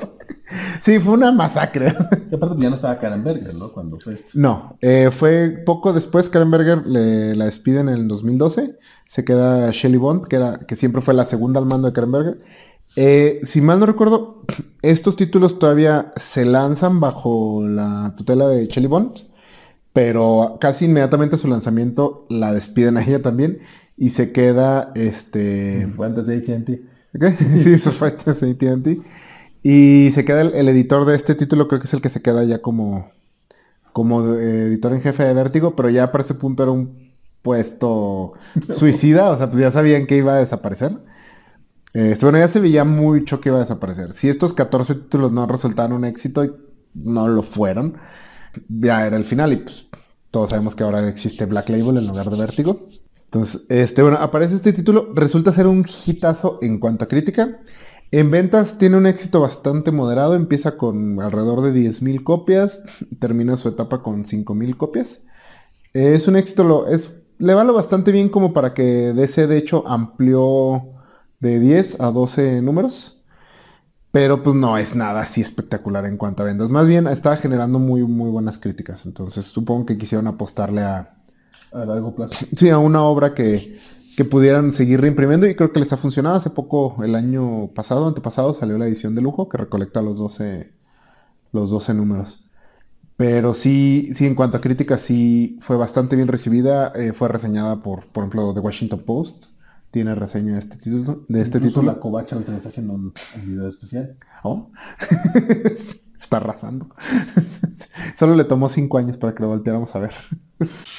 sí, 0.83 0.99
fue 0.99 1.13
una 1.13 1.31
masacre. 1.31 1.87
Aparte 1.87 2.61
ya 2.61 2.69
no 2.69 2.75
estaba 2.75 2.99
Karen 2.99 3.23
Berger, 3.23 3.55
¿no? 3.55 3.71
Cuando 3.71 3.99
fue 3.99 4.15
esto. 4.15 4.31
No, 4.33 4.77
eh, 4.81 5.09
fue 5.11 5.63
poco 5.65 5.93
después 5.93 6.29
Karen 6.29 6.51
Berger 6.51 6.85
le, 6.85 7.35
la 7.35 7.45
despiden 7.45 7.89
en 7.89 7.95
el 7.95 8.07
2012. 8.07 8.77
Se 9.07 9.23
queda 9.23 9.71
Shelly 9.71 9.97
Bond, 9.97 10.25
que 10.27 10.35
era 10.35 10.59
que 10.59 10.75
siempre 10.75 11.01
fue 11.01 11.13
la 11.13 11.25
segunda 11.25 11.59
al 11.59 11.65
mando 11.65 11.87
de 11.87 11.93
Karen 11.93 12.11
Berger. 12.11 12.41
Eh, 12.95 13.41
si 13.43 13.61
mal 13.61 13.79
no 13.79 13.85
recuerdo, 13.85 14.43
estos 14.81 15.15
títulos 15.15 15.59
todavía 15.59 16.13
se 16.15 16.45
lanzan 16.45 16.99
bajo 16.99 17.67
la 17.67 18.13
tutela 18.15 18.47
de 18.47 18.67
Shelly 18.67 18.87
Bond, 18.87 19.19
pero 19.95 20.57
casi 20.59 20.85
inmediatamente 20.85 21.37
a 21.37 21.39
su 21.39 21.47
lanzamiento 21.47 22.25
la 22.29 22.51
despiden 22.51 22.97
a 22.97 23.01
ella 23.01 23.21
también 23.21 23.59
y 23.95 24.09
se 24.09 24.33
queda 24.33 24.91
este. 24.93 25.87
Fue 25.95 26.05
antes 26.05 26.25
de 26.25 26.35
AT&T. 26.35 26.81
sí, 27.63 27.73
eso 27.73 27.93
fue 27.93 28.09
antes 28.09 28.41
de 28.41 28.51
AT&T. 28.51 29.01
Y 29.63 30.11
se 30.11 30.25
queda 30.25 30.41
el, 30.41 30.67
editor 30.67 31.05
de 31.05 31.15
este 31.15 31.33
título, 31.33 31.69
creo 31.69 31.79
que 31.79 31.87
es 31.87 31.93
el 31.93 32.01
que 32.01 32.09
se 32.09 32.21
queda 32.21 32.43
ya 32.43 32.61
como, 32.61 33.09
como 33.93 34.33
eh, 34.33 34.63
editor 34.63 34.91
en 34.91 35.01
jefe 35.01 35.23
de 35.23 35.33
Vértigo, 35.33 35.77
pero 35.77 35.89
ya 35.89 36.11
para 36.11 36.25
ese 36.25 36.33
punto 36.33 36.63
era 36.63 36.73
un 36.73 37.13
puesto 37.41 38.33
suicida, 38.71 39.29
o 39.29 39.37
sea, 39.37 39.49
pues 39.49 39.61
ya 39.61 39.71
sabían 39.71 40.07
que 40.07 40.17
iba 40.17 40.33
a 40.33 40.39
desaparecer. 40.39 40.91
Eh, 41.93 42.17
bueno, 42.19 42.37
ya 42.37 42.49
se 42.49 42.59
veía 42.59 42.83
mucho 42.83 43.39
que 43.39 43.47
iba 43.47 43.59
a 43.59 43.61
desaparecer. 43.61 44.11
Si 44.11 44.27
estos 44.27 44.51
14 44.51 44.93
títulos 44.95 45.31
no 45.31 45.47
resultaron 45.47 45.93
un 45.93 46.03
éxito, 46.03 46.57
no 46.93 47.29
lo 47.29 47.43
fueron, 47.43 47.95
ya 48.69 49.05
era 49.05 49.17
el 49.17 49.25
final 49.25 49.53
y 49.53 49.57
pues 49.57 49.84
todos 50.35 50.49
sabemos 50.49 50.75
que 50.75 50.83
ahora 50.83 51.07
existe 51.07 51.45
Black 51.45 51.69
Label 51.69 51.95
en 51.95 52.07
lugar 52.07 52.29
de 52.29 52.35
Vértigo. 52.35 52.87
Entonces, 53.23 53.61
este, 53.69 54.01
bueno, 54.01 54.17
aparece 54.19 54.55
este 54.55 54.73
título, 54.73 55.13
resulta 55.15 55.53
ser 55.53 55.65
un 55.65 55.85
hitazo 56.05 56.59
en 56.61 56.77
cuanto 56.77 57.05
a 57.05 57.07
crítica. 57.07 57.61
En 58.11 58.31
ventas 58.31 58.77
tiene 58.77 58.97
un 58.97 59.05
éxito 59.05 59.39
bastante 59.39 59.93
moderado, 59.93 60.35
empieza 60.35 60.75
con 60.75 61.21
alrededor 61.21 61.61
de 61.61 61.73
10.000 61.73 62.21
copias, 62.25 62.81
termina 63.21 63.55
su 63.55 63.69
etapa 63.69 64.03
con 64.03 64.25
5.000 64.25 64.75
copias. 64.75 65.23
Es 65.93 66.27
un 66.27 66.35
éxito, 66.35 66.65
lo, 66.65 66.85
es, 66.89 67.15
le 67.37 67.53
vale 67.53 67.71
bastante 67.71 68.11
bien 68.11 68.27
como 68.27 68.51
para 68.51 68.73
que 68.73 69.13
DC 69.13 69.47
de 69.47 69.55
hecho 69.55 69.87
amplió 69.87 70.83
de 71.39 71.61
10 71.61 72.01
a 72.01 72.11
12 72.11 72.61
números. 72.61 73.14
Pero 74.15 74.41
pues 74.41 74.55
no 74.55 74.77
es 74.77 74.95
nada 74.95 75.23
así 75.23 75.41
espectacular 75.41 76.05
en 76.05 76.15
cuanto 76.15 76.41
a 76.41 76.45
ventas. 76.45 76.71
Más 76.71 76.87
bien 76.87 77.05
estaba 77.05 77.35
generando 77.35 77.79
muy, 77.79 78.01
muy 78.03 78.29
buenas 78.29 78.57
críticas. 78.57 79.05
Entonces 79.05 79.43
supongo 79.43 79.85
que 79.85 79.97
quisieron 79.97 80.25
apostarle 80.27 80.83
a... 80.83 81.17
A 81.73 81.83
largo. 81.83 82.15
Sí, 82.55 82.69
a 82.69 82.77
una 82.77 83.03
obra 83.03 83.33
que, 83.33 83.77
que 84.15 84.23
pudieran 84.23 84.71
seguir 84.71 85.01
reimprimiendo 85.01 85.47
y 85.47 85.55
creo 85.55 85.73
que 85.73 85.81
les 85.81 85.91
ha 85.91 85.97
funcionado. 85.97 86.37
Hace 86.37 86.49
poco, 86.49 87.03
el 87.03 87.13
año 87.13 87.67
pasado, 87.73 88.07
antepasado, 88.07 88.53
salió 88.53 88.77
la 88.77 88.87
edición 88.87 89.15
de 89.15 89.21
lujo 89.21 89.49
que 89.49 89.57
recolecta 89.57 90.01
los 90.01 90.17
12, 90.17 90.71
los 91.51 91.69
12 91.69 91.93
números. 91.93 92.45
Pero 93.17 93.53
sí, 93.53 94.11
sí, 94.13 94.27
en 94.27 94.35
cuanto 94.35 94.59
a 94.59 94.61
críticas, 94.61 95.01
sí 95.01 95.59
fue 95.59 95.75
bastante 95.75 96.15
bien 96.15 96.29
recibida. 96.29 96.93
Eh, 96.95 97.11
fue 97.11 97.27
reseñada 97.27 97.83
por, 97.83 98.05
por 98.07 98.23
ejemplo, 98.23 98.53
The 98.53 98.61
Washington 98.61 99.03
Post. 99.05 99.47
Tiene 99.95 100.13
reseña 100.13 100.55
de 100.55 100.59
este 100.59 100.75
título. 100.75 101.23
De 101.29 101.39
este 101.39 101.57
Incluso 101.57 101.79
título. 101.79 101.93
la 101.93 102.01
covacha 102.01 102.35
ahorita 102.35 102.53
está 102.57 102.67
haciendo 102.67 102.91
un, 102.91 103.13
un 103.35 103.45
video 103.45 103.69
especial. 103.69 104.17
Oh. 104.43 104.69
Está 106.19 106.35
arrasando. 106.35 106.89
Solo 108.17 108.35
le 108.35 108.43
tomó 108.43 108.67
cinco 108.67 108.97
años 108.97 109.15
para 109.15 109.33
que 109.33 109.41
lo 109.41 109.47
volteáramos 109.47 109.95
a 109.95 109.99
ver. 109.99 110.13
Pues 110.57 110.89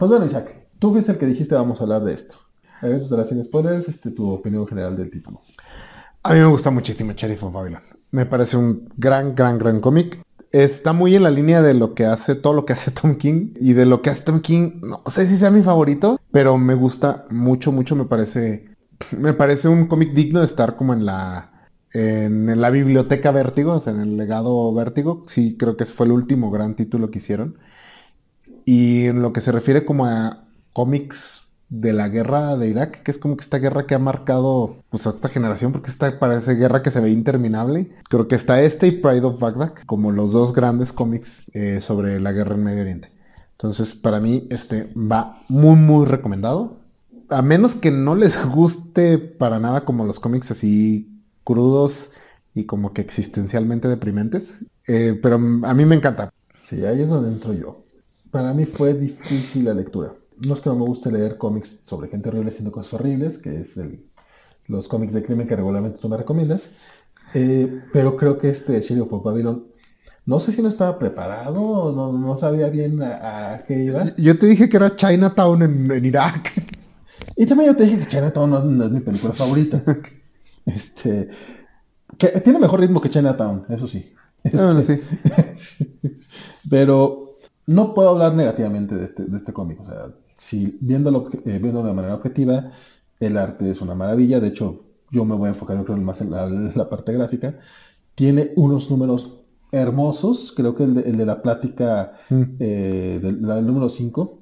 bueno, 0.00 0.26
Isaac, 0.26 0.68
tú 0.80 0.90
fuiste 0.90 1.12
el 1.12 1.18
que 1.18 1.26
dijiste 1.26 1.54
vamos 1.54 1.78
a 1.78 1.84
hablar 1.84 2.02
de 2.02 2.14
esto. 2.14 2.38
A 2.80 2.88
ver, 2.88 3.08
te 3.08 3.24
sin 3.24 3.44
spoilers, 3.44 3.88
este, 3.88 4.10
tu 4.10 4.28
opinión 4.28 4.66
general 4.66 4.96
del 4.96 5.12
título. 5.12 5.42
A 6.24 6.32
mí 6.32 6.40
me 6.40 6.46
gusta 6.46 6.72
muchísimo 6.72 7.12
Sheriff 7.12 7.44
of 7.44 7.54
Babylon. 7.54 7.82
Me 8.10 8.26
parece 8.26 8.56
un 8.56 8.92
gran, 8.96 9.36
gran, 9.36 9.58
gran 9.58 9.80
cómic. 9.80 10.20
Está 10.52 10.92
muy 10.92 11.14
en 11.14 11.22
la 11.22 11.30
línea 11.30 11.60
de 11.60 11.74
lo 11.74 11.94
que 11.94 12.06
hace, 12.06 12.34
todo 12.34 12.52
lo 12.52 12.64
que 12.64 12.72
hace 12.72 12.90
Tom 12.92 13.16
King. 13.16 13.54
Y 13.60 13.72
de 13.72 13.86
lo 13.86 14.02
que 14.02 14.10
hace 14.10 14.24
Tom 14.24 14.40
King, 14.40 14.80
no 14.82 15.02
sé 15.06 15.26
si 15.26 15.38
sea 15.38 15.50
mi 15.50 15.62
favorito, 15.62 16.20
pero 16.30 16.58
me 16.58 16.74
gusta 16.74 17.26
mucho, 17.30 17.72
mucho. 17.72 17.96
Me 17.96 18.04
parece, 18.04 18.66
me 19.18 19.32
parece 19.32 19.68
un 19.68 19.86
cómic 19.86 20.12
digno 20.14 20.40
de 20.40 20.46
estar 20.46 20.76
como 20.76 20.92
en 20.92 21.06
la, 21.06 21.68
en, 21.92 22.60
la 22.60 22.70
biblioteca 22.70 23.30
Vértigo, 23.32 23.74
o 23.74 23.80
sea, 23.80 23.92
en 23.92 24.00
el 24.00 24.16
legado 24.16 24.72
Vértigo. 24.74 25.24
Sí, 25.26 25.56
creo 25.58 25.76
que 25.76 25.84
fue 25.84 26.06
el 26.06 26.12
último 26.12 26.50
gran 26.50 26.74
título 26.76 27.10
que 27.10 27.18
hicieron. 27.18 27.58
Y 28.64 29.06
en 29.06 29.22
lo 29.22 29.32
que 29.32 29.40
se 29.40 29.52
refiere 29.52 29.84
como 29.84 30.06
a 30.06 30.48
cómics 30.72 31.45
de 31.68 31.92
la 31.92 32.08
guerra 32.08 32.56
de 32.56 32.68
Irak, 32.68 33.02
que 33.02 33.10
es 33.10 33.18
como 33.18 33.36
que 33.36 33.42
esta 33.42 33.58
guerra 33.58 33.86
que 33.86 33.94
ha 33.94 33.98
marcado 33.98 34.76
pues 34.90 35.06
a 35.06 35.10
esta 35.10 35.28
generación, 35.28 35.72
porque 35.72 35.90
esta 35.90 36.18
parece 36.18 36.54
guerra 36.54 36.82
que 36.82 36.90
se 36.90 37.00
ve 37.00 37.10
interminable. 37.10 37.90
Creo 38.08 38.28
que 38.28 38.36
está 38.36 38.60
este 38.62 38.86
y 38.86 38.92
Pride 38.92 39.24
of 39.24 39.40
Baghdad 39.40 39.72
como 39.86 40.12
los 40.12 40.32
dos 40.32 40.52
grandes 40.52 40.92
cómics 40.92 41.44
eh, 41.52 41.80
sobre 41.80 42.20
la 42.20 42.32
guerra 42.32 42.54
en 42.54 42.64
Medio 42.64 42.82
Oriente. 42.82 43.10
Entonces, 43.52 43.94
para 43.94 44.20
mí, 44.20 44.46
este 44.50 44.92
va 44.94 45.42
muy, 45.48 45.76
muy 45.76 46.06
recomendado. 46.06 46.78
A 47.28 47.42
menos 47.42 47.74
que 47.74 47.90
no 47.90 48.14
les 48.14 48.44
guste 48.52 49.18
para 49.18 49.58
nada 49.58 49.84
como 49.84 50.04
los 50.04 50.20
cómics 50.20 50.50
así 50.50 51.22
crudos 51.42 52.10
y 52.54 52.64
como 52.64 52.92
que 52.92 53.00
existencialmente 53.00 53.88
deprimentes. 53.88 54.54
Eh, 54.86 55.18
pero 55.22 55.36
a 55.36 55.74
mí 55.74 55.84
me 55.84 55.96
encanta. 55.96 56.32
Sí, 56.50 56.84
ahí 56.84 57.00
es 57.00 57.08
donde 57.08 57.30
entro 57.30 57.52
yo. 57.52 57.82
Para 58.30 58.52
mí 58.52 58.66
fue 58.66 58.94
difícil 58.94 59.64
la 59.64 59.74
lectura. 59.74 60.12
No 60.44 60.54
es 60.54 60.60
que 60.60 60.68
no 60.68 60.76
me 60.76 60.84
guste 60.84 61.10
leer 61.10 61.38
cómics 61.38 61.78
sobre 61.84 62.08
gente 62.08 62.28
horrible 62.28 62.50
haciendo 62.50 62.72
cosas 62.72 62.94
horribles, 62.94 63.38
que 63.38 63.60
es 63.60 63.76
el, 63.76 64.06
los 64.66 64.88
cómics 64.88 65.14
de 65.14 65.22
crimen 65.22 65.46
que 65.46 65.56
regularmente 65.56 65.98
tú 65.98 66.08
me 66.08 66.16
recomiendas. 66.16 66.70
Eh, 67.34 67.82
pero 67.92 68.16
creo 68.16 68.38
que 68.38 68.48
este 68.48 68.80
Sheriff 68.80 69.12
of 69.12 69.24
Babylon, 69.24 69.66
no 70.24 70.40
sé 70.40 70.52
si 70.52 70.62
no 70.62 70.68
estaba 70.68 70.98
preparado, 70.98 71.92
no, 71.92 72.12
no 72.12 72.36
sabía 72.36 72.68
bien 72.68 73.02
a, 73.02 73.54
a, 73.54 73.64
qué 73.64 73.84
iba. 73.84 74.14
Yo 74.16 74.38
te 74.38 74.46
dije 74.46 74.68
que 74.68 74.76
era 74.76 74.94
Chinatown 74.94 75.62
en, 75.62 75.90
en 75.90 76.04
Irak. 76.04 76.52
Y 77.36 77.46
también 77.46 77.70
yo 77.70 77.76
te 77.76 77.84
dije 77.84 77.98
que 77.98 78.08
Chinatown 78.08 78.50
no, 78.50 78.64
no 78.64 78.84
es 78.84 78.90
mi 78.90 79.00
película 79.00 79.32
favorita. 79.32 79.82
Este, 80.66 81.28
que 82.18 82.28
tiene 82.40 82.58
mejor 82.58 82.80
ritmo 82.80 83.00
que 83.00 83.08
Chinatown, 83.08 83.66
eso 83.68 83.86
sí. 83.86 84.12
Este, 84.42 84.64
bueno, 84.64 84.82
sí. 84.82 85.00
pero 86.70 87.38
no 87.66 87.94
puedo 87.94 88.10
hablar 88.10 88.34
negativamente 88.34 88.96
de 88.96 89.04
este, 89.04 89.24
de 89.24 89.36
este 89.36 89.52
cómic. 89.52 89.80
O 89.80 89.84
sea, 89.84 90.12
si 90.46 90.78
viéndolo, 90.80 91.28
eh, 91.44 91.58
viéndolo 91.58 91.88
de 91.88 91.94
manera 91.94 92.14
objetiva, 92.14 92.70
el 93.20 93.36
arte 93.36 93.70
es 93.70 93.80
una 93.80 93.94
maravilla. 93.94 94.38
De 94.40 94.48
hecho, 94.48 94.84
yo 95.10 95.24
me 95.24 95.34
voy 95.34 95.46
a 95.46 95.50
enfocar 95.50 95.76
yo 95.76 95.84
creo, 95.84 95.96
más 95.98 96.20
en 96.20 96.30
la, 96.30 96.46
la 96.48 96.88
parte 96.88 97.12
gráfica. 97.12 97.58
Tiene 98.14 98.52
unos 98.56 98.90
números 98.90 99.40
hermosos. 99.72 100.52
Creo 100.56 100.74
que 100.74 100.84
el 100.84 100.94
de, 100.94 101.02
el 101.10 101.16
de 101.16 101.26
la 101.26 101.42
plática 101.42 102.12
Mm. 102.30 102.42
eh, 102.60 103.20
del, 103.22 103.42
la 103.42 103.56
del 103.56 103.66
número 103.66 103.88
5 103.88 104.38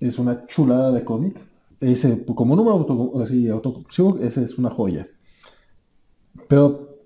es 0.00 0.18
una 0.18 0.46
chulada 0.46 0.92
de 0.92 1.04
cómic. 1.04 1.40
Ese, 1.80 2.24
como 2.24 2.56
número 2.56 2.76
auto, 2.76 3.12
así, 3.22 3.48
ese 4.20 4.42
es 4.44 4.58
una 4.58 4.70
joya. 4.70 5.08
Pero 6.48 6.98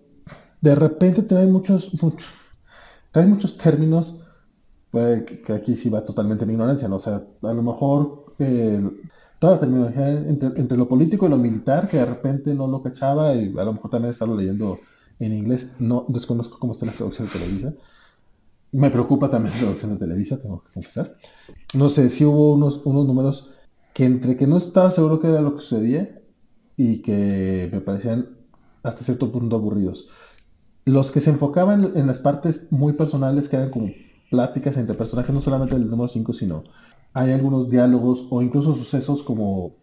de 0.60 0.74
repente 0.74 1.22
trae 1.22 1.46
muchos, 1.46 1.90
muchos, 2.02 2.28
trae 3.10 3.26
muchos 3.26 3.56
términos, 3.56 4.24
pues, 4.90 5.22
que, 5.24 5.42
que 5.42 5.52
aquí 5.52 5.76
sí 5.76 5.90
va 5.90 6.04
totalmente 6.04 6.46
mi 6.46 6.52
ignorancia, 6.52 6.88
¿no? 6.88 6.96
O 6.96 7.00
sea, 7.00 7.16
a 7.42 7.52
lo 7.52 7.62
mejor 7.62 8.21
eh, 8.42 8.90
toda 9.38 9.54
la 9.54 9.60
terminología 9.60 10.10
entre, 10.10 10.48
entre, 10.60 10.76
lo 10.76 10.88
político 10.88 11.26
y 11.26 11.30
lo 11.30 11.38
militar, 11.38 11.88
que 11.88 11.98
de 11.98 12.06
repente 12.06 12.54
no 12.54 12.66
lo 12.66 12.82
cachaba, 12.82 13.34
y 13.34 13.56
a 13.58 13.64
lo 13.64 13.72
mejor 13.72 13.90
también 13.90 14.10
estarlo 14.10 14.36
leyendo 14.36 14.78
en 15.18 15.32
inglés, 15.32 15.72
no 15.78 16.04
desconozco 16.08 16.58
cómo 16.58 16.72
está 16.72 16.86
la 16.86 16.92
traducción 16.92 17.26
de 17.26 17.32
Televisa. 17.32 17.74
Me 18.72 18.90
preocupa 18.90 19.30
también 19.30 19.54
la 19.54 19.60
traducción 19.60 19.92
de 19.92 19.98
Televisa, 19.98 20.40
tengo 20.40 20.62
que 20.62 20.72
confesar. 20.72 21.16
No 21.74 21.88
sé, 21.88 22.08
si 22.08 22.24
hubo 22.24 22.52
unos, 22.52 22.80
unos 22.84 23.06
números 23.06 23.52
que 23.92 24.04
entre 24.04 24.36
que 24.36 24.46
no 24.46 24.56
estaba 24.56 24.90
seguro 24.90 25.20
que 25.20 25.28
era 25.28 25.42
lo 25.42 25.54
que 25.54 25.60
sucedía 25.60 26.22
y 26.76 27.02
que 27.02 27.68
me 27.72 27.80
parecían 27.80 28.30
hasta 28.82 29.04
cierto 29.04 29.30
punto 29.30 29.56
aburridos. 29.56 30.08
Los 30.84 31.10
que 31.12 31.20
se 31.20 31.30
enfocaban 31.30 31.92
en 31.94 32.06
las 32.06 32.18
partes 32.18 32.66
muy 32.70 32.94
personales, 32.94 33.48
que 33.48 33.56
eran 33.56 33.70
como 33.70 33.90
pláticas 34.30 34.76
entre 34.78 34.96
personajes, 34.96 35.32
no 35.32 35.40
solamente 35.40 35.74
del 35.74 35.88
número 35.90 36.08
5, 36.08 36.32
sino 36.32 36.64
hay 37.14 37.32
algunos 37.32 37.68
diálogos 37.68 38.26
o 38.30 38.42
incluso 38.42 38.74
sucesos 38.74 39.22
como 39.22 39.76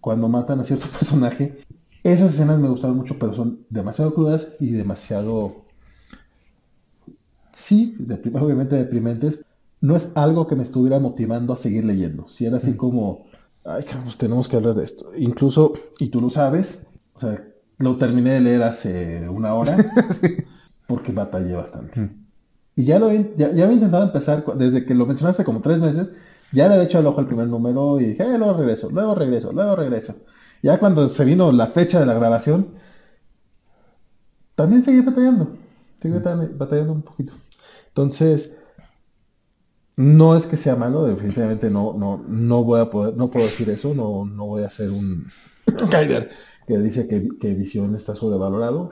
cuando 0.00 0.28
matan 0.28 0.60
a 0.60 0.64
cierto 0.64 0.86
personaje. 0.98 1.64
Esas 2.02 2.34
escenas 2.34 2.58
me 2.58 2.68
gustaron 2.68 2.96
mucho, 2.96 3.18
pero 3.18 3.32
son 3.32 3.64
demasiado 3.70 4.12
crudas 4.14 4.48
y 4.58 4.72
demasiado, 4.72 5.64
sí, 7.52 7.96
obviamente 8.34 8.76
deprimentes. 8.76 9.44
No 9.80 9.96
es 9.96 10.10
algo 10.14 10.46
que 10.46 10.56
me 10.56 10.62
estuviera 10.62 10.98
motivando 11.00 11.52
a 11.52 11.56
seguir 11.56 11.84
leyendo. 11.84 12.28
Si 12.28 12.46
era 12.46 12.56
así 12.56 12.74
como, 12.74 13.26
ay, 13.64 13.84
tenemos 14.16 14.48
que 14.48 14.56
hablar 14.56 14.74
de 14.74 14.84
esto. 14.84 15.12
Incluso, 15.16 15.72
y 15.98 16.08
tú 16.08 16.20
lo 16.20 16.30
sabes, 16.30 16.86
o 17.14 17.20
sea, 17.20 17.44
lo 17.78 17.96
terminé 17.96 18.30
de 18.30 18.40
leer 18.40 18.62
hace 18.62 19.28
una 19.28 19.54
hora 19.54 19.76
porque 20.86 21.12
batallé 21.12 21.54
bastante. 21.54 22.00
Mm. 22.00 22.26
Y 22.74 22.84
ya 22.84 22.98
lo 22.98 23.12
ya, 23.12 23.52
ya, 23.52 23.64
había 23.64 23.72
intentado 23.72 24.04
empezar 24.04 24.44
desde 24.56 24.86
que 24.86 24.94
lo 24.94 25.06
mencionaste 25.06 25.44
como 25.44 25.60
tres 25.60 25.78
meses. 25.78 26.10
Ya 26.52 26.68
le 26.68 26.74
había 26.74 26.84
echado 26.84 27.00
el 27.00 27.06
ojo 27.08 27.20
al 27.20 27.26
primer 27.26 27.48
número 27.48 27.98
y 28.00 28.06
dije, 28.06 28.22
eh, 28.22 28.38
luego 28.38 28.58
regreso, 28.58 28.90
luego 28.90 29.14
regreso, 29.14 29.52
luego 29.52 29.76
regreso. 29.76 30.16
Ya 30.62 30.78
cuando 30.78 31.08
se 31.08 31.24
vino 31.24 31.50
la 31.52 31.66
fecha 31.66 31.98
de 31.98 32.06
la 32.06 32.14
grabación, 32.14 32.74
también 34.54 34.82
seguí 34.82 35.00
batallando. 35.00 35.56
Seguí 36.00 36.14
batallando 36.18 36.92
un 36.92 37.02
poquito. 37.02 37.32
Entonces, 37.88 38.50
no 39.96 40.36
es 40.36 40.46
que 40.46 40.56
sea 40.56 40.76
malo, 40.76 41.04
definitivamente 41.04 41.70
no, 41.70 41.94
no, 41.94 42.22
no 42.26 42.64
voy 42.64 42.80
a 42.80 42.90
poder, 42.90 43.16
no 43.16 43.30
puedo 43.30 43.46
decir 43.46 43.68
eso, 43.70 43.94
no, 43.94 44.24
no 44.24 44.46
voy 44.46 44.64
a 44.64 44.70
ser 44.70 44.90
un 44.90 45.26
Kaider 45.90 46.30
que 46.66 46.78
dice 46.78 47.08
que, 47.08 47.28
que 47.40 47.54
Visión 47.54 47.94
está 47.94 48.14
sobrevalorado. 48.14 48.90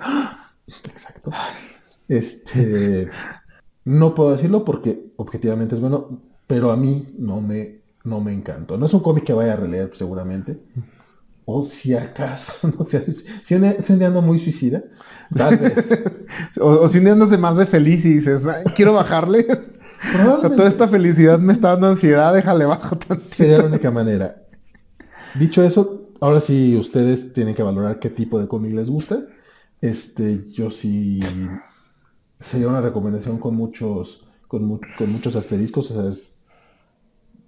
Exacto. 0.66 1.30
Este, 2.08 3.08
no 3.84 4.14
puedo 4.14 4.32
decirlo 4.32 4.64
porque 4.64 5.12
objetivamente 5.16 5.74
es 5.76 5.80
bueno, 5.80 6.22
pero 6.50 6.72
a 6.72 6.76
mí 6.76 7.06
no 7.16 7.40
me, 7.40 7.82
no 8.02 8.20
me 8.20 8.32
encantó. 8.32 8.76
No 8.76 8.86
es 8.86 8.92
un 8.92 9.04
cómic 9.04 9.22
que 9.22 9.32
vaya 9.32 9.52
a 9.52 9.56
releer 9.56 9.92
seguramente. 9.94 10.60
O 11.44 11.62
si 11.62 11.94
acaso, 11.94 12.72
no 12.76 12.84
sé, 12.84 13.06
si 13.44 13.54
un, 13.54 13.76
si 13.80 13.92
un 13.92 13.98
día 14.00 14.08
ando 14.08 14.20
muy 14.20 14.40
suicida, 14.40 14.82
tal 15.32 15.56
vez. 15.58 15.88
o, 16.60 16.66
o, 16.66 16.88
si 16.88 16.98
un 16.98 17.04
día 17.04 17.12
andas 17.12 17.30
de 17.30 17.38
más 17.38 17.56
de 17.56 17.66
feliz 17.66 18.04
y 18.04 18.14
dices, 18.14 18.42
quiero 18.74 18.94
bajarle. 18.94 19.46
Toda 20.42 20.66
esta 20.66 20.88
felicidad 20.88 21.38
me 21.38 21.52
está 21.52 21.68
dando 21.68 21.86
ansiedad, 21.86 22.34
déjale 22.34 22.64
bajo. 22.64 22.98
Sería 23.16 23.58
la 23.58 23.66
única 23.66 23.92
manera. 23.92 24.42
Dicho 25.38 25.62
eso, 25.62 26.10
ahora 26.20 26.40
sí 26.40 26.76
ustedes 26.76 27.32
tienen 27.32 27.54
que 27.54 27.62
valorar 27.62 28.00
qué 28.00 28.10
tipo 28.10 28.40
de 28.40 28.48
cómic 28.48 28.72
les 28.72 28.90
gusta. 28.90 29.20
Este, 29.80 30.42
yo 30.50 30.68
sí 30.72 31.20
sería 32.40 32.66
una 32.66 32.80
recomendación 32.80 33.38
con 33.38 33.54
muchos 33.54 34.26
con, 34.48 34.80
con 34.98 35.12
muchos 35.12 35.36
asteriscos. 35.36 35.92
O 35.92 35.94
sea, 35.94 36.20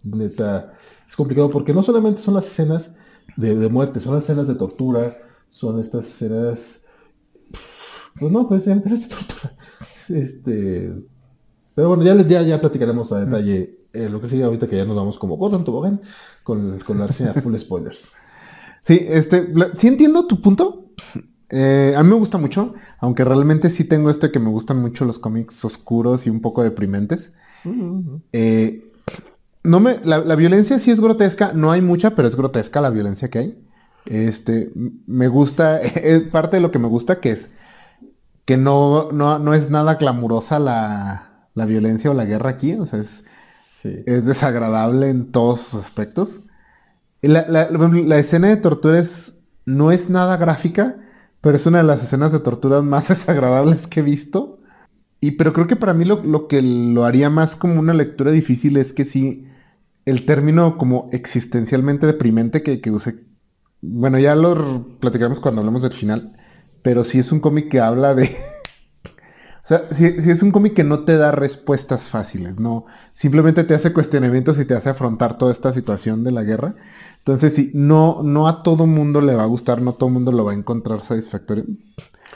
neta, 0.02 0.74
es 1.08 1.16
complicado 1.16 1.50
porque 1.50 1.74
no 1.74 1.82
solamente 1.82 2.20
son 2.20 2.34
las 2.34 2.46
escenas 2.46 2.92
de, 3.36 3.68
muerte, 3.68 4.00
son 4.00 4.14
las 4.14 4.24
escenas 4.24 4.48
de 4.48 4.54
tortura, 4.54 5.18
son 5.50 5.78
estas 5.80 6.06
escenas... 6.06 6.80
Pues 8.18 8.30
no, 8.30 8.48
pues 8.48 8.66
es 8.66 8.82
de 8.82 9.08
tortura. 9.08 9.56
Este... 10.08 10.92
Pero 11.74 11.88
bueno, 11.88 12.02
ya, 12.02 12.14
ya, 12.26 12.42
ya 12.42 12.60
platicaremos 12.60 13.12
a 13.12 13.24
detalle 13.24 13.78
eh, 13.94 14.08
lo 14.08 14.20
que 14.20 14.28
sigue 14.28 14.44
ahorita 14.44 14.68
que 14.68 14.76
ya 14.76 14.84
nos 14.84 14.96
vamos 14.96 15.18
como 15.18 15.36
Gordon 15.36 15.64
Tobogán 15.64 16.02
con, 16.42 16.78
con 16.80 16.98
la 16.98 17.06
reseña 17.06 17.34
full 17.34 17.56
spoilers. 17.58 18.12
Sí, 18.82 19.06
este, 19.08 19.52
sí 19.76 19.88
entiendo 19.88 20.26
tu 20.26 20.40
punto. 20.40 20.90
Eh, 21.48 21.94
a 21.96 22.02
mí 22.02 22.08
me 22.08 22.16
gusta 22.16 22.38
mucho, 22.38 22.74
aunque 22.98 23.24
realmente 23.24 23.70
sí 23.70 23.84
tengo 23.84 24.10
este 24.10 24.30
que 24.30 24.40
me 24.40 24.48
gustan 24.48 24.80
mucho 24.80 25.04
los 25.04 25.18
cómics 25.18 25.64
oscuros 25.64 26.26
y 26.26 26.30
un 26.30 26.40
poco 26.40 26.62
deprimentes. 26.62 27.32
eh, 28.32 28.91
no 29.64 29.80
me, 29.80 30.00
la, 30.04 30.36
violencia 30.36 30.78
sí 30.78 30.90
es 30.90 31.00
grotesca, 31.00 31.52
no 31.54 31.70
hay 31.70 31.82
mucha, 31.82 32.14
pero 32.14 32.26
es 32.28 32.36
grotesca 32.36 32.80
la 32.80 32.90
violencia 32.90 33.30
que 33.30 33.38
hay. 33.38 33.68
Este, 34.06 34.72
me 35.06 35.28
gusta, 35.28 35.80
es 35.82 36.22
parte 36.22 36.56
de 36.56 36.62
lo 36.62 36.70
que 36.70 36.78
me 36.78 36.88
gusta 36.88 37.20
que 37.20 37.32
es 37.32 37.48
que 38.44 38.56
no, 38.56 39.12
no, 39.12 39.54
es 39.54 39.70
nada 39.70 39.94
glamurosa 39.94 40.58
la, 40.58 41.48
la, 41.54 41.64
violencia 41.64 42.10
o 42.10 42.14
la 42.14 42.24
guerra 42.24 42.50
aquí, 42.50 42.74
o 42.74 42.86
sea, 42.86 43.00
es, 43.00 43.08
es 44.06 44.24
desagradable 44.24 45.10
en 45.10 45.30
todos 45.30 45.60
sus 45.60 45.80
aspectos. 45.80 46.40
La, 47.20 47.46
la, 47.48 48.18
escena 48.18 48.48
de 48.48 48.56
tortura 48.56 48.98
es, 48.98 49.38
no 49.64 49.92
es 49.92 50.10
nada 50.10 50.36
gráfica, 50.36 50.96
pero 51.40 51.56
es 51.56 51.66
una 51.66 51.78
de 51.78 51.84
las 51.84 52.02
escenas 52.02 52.32
de 52.32 52.40
tortura 52.40 52.82
más 52.82 53.08
desagradables 53.10 53.86
que 53.86 54.00
he 54.00 54.02
visto. 54.02 54.60
Y 55.20 55.32
pero 55.32 55.52
creo 55.52 55.68
que 55.68 55.76
para 55.76 55.94
mí 55.94 56.04
lo, 56.04 56.20
lo 56.24 56.48
que 56.48 56.62
lo 56.62 57.04
haría 57.04 57.30
más 57.30 57.54
como 57.54 57.78
una 57.78 57.94
lectura 57.94 58.32
difícil 58.32 58.76
es 58.76 58.92
que 58.92 59.04
sí, 59.04 59.46
el 60.04 60.26
término 60.26 60.78
como 60.78 61.08
existencialmente 61.12 62.06
deprimente 62.06 62.62
que, 62.62 62.80
que 62.80 62.90
use, 62.90 63.24
bueno, 63.80 64.18
ya 64.18 64.34
lo 64.34 64.98
platicaremos 64.98 65.40
cuando 65.40 65.60
hablemos 65.60 65.82
del 65.82 65.92
final, 65.92 66.32
pero 66.82 67.04
sí 67.04 67.18
es 67.18 67.32
un 67.32 67.40
cómic 67.40 67.68
que 67.68 67.80
habla 67.80 68.14
de... 68.14 68.24
o 69.64 69.66
sea, 69.66 69.82
si, 69.96 70.06
es 70.06 70.42
un 70.42 70.50
cómic 70.50 70.74
que 70.74 70.84
no 70.84 71.00
te 71.04 71.16
da 71.16 71.32
respuestas 71.32 72.08
fáciles, 72.08 72.58
no, 72.58 72.86
simplemente 73.14 73.64
te 73.64 73.74
hace 73.74 73.92
cuestionamientos 73.92 74.58
y 74.58 74.64
te 74.64 74.74
hace 74.74 74.90
afrontar 74.90 75.38
toda 75.38 75.52
esta 75.52 75.72
situación 75.72 76.24
de 76.24 76.32
la 76.32 76.42
guerra. 76.42 76.74
Entonces, 77.18 77.54
sí, 77.54 77.70
no, 77.72 78.22
no 78.24 78.48
a 78.48 78.64
todo 78.64 78.86
mundo 78.86 79.20
le 79.20 79.36
va 79.36 79.44
a 79.44 79.46
gustar, 79.46 79.80
no 79.80 79.94
todo 79.94 80.10
mundo 80.10 80.32
lo 80.32 80.44
va 80.44 80.52
a 80.52 80.56
encontrar 80.56 81.04
satisfactorio. 81.04 81.64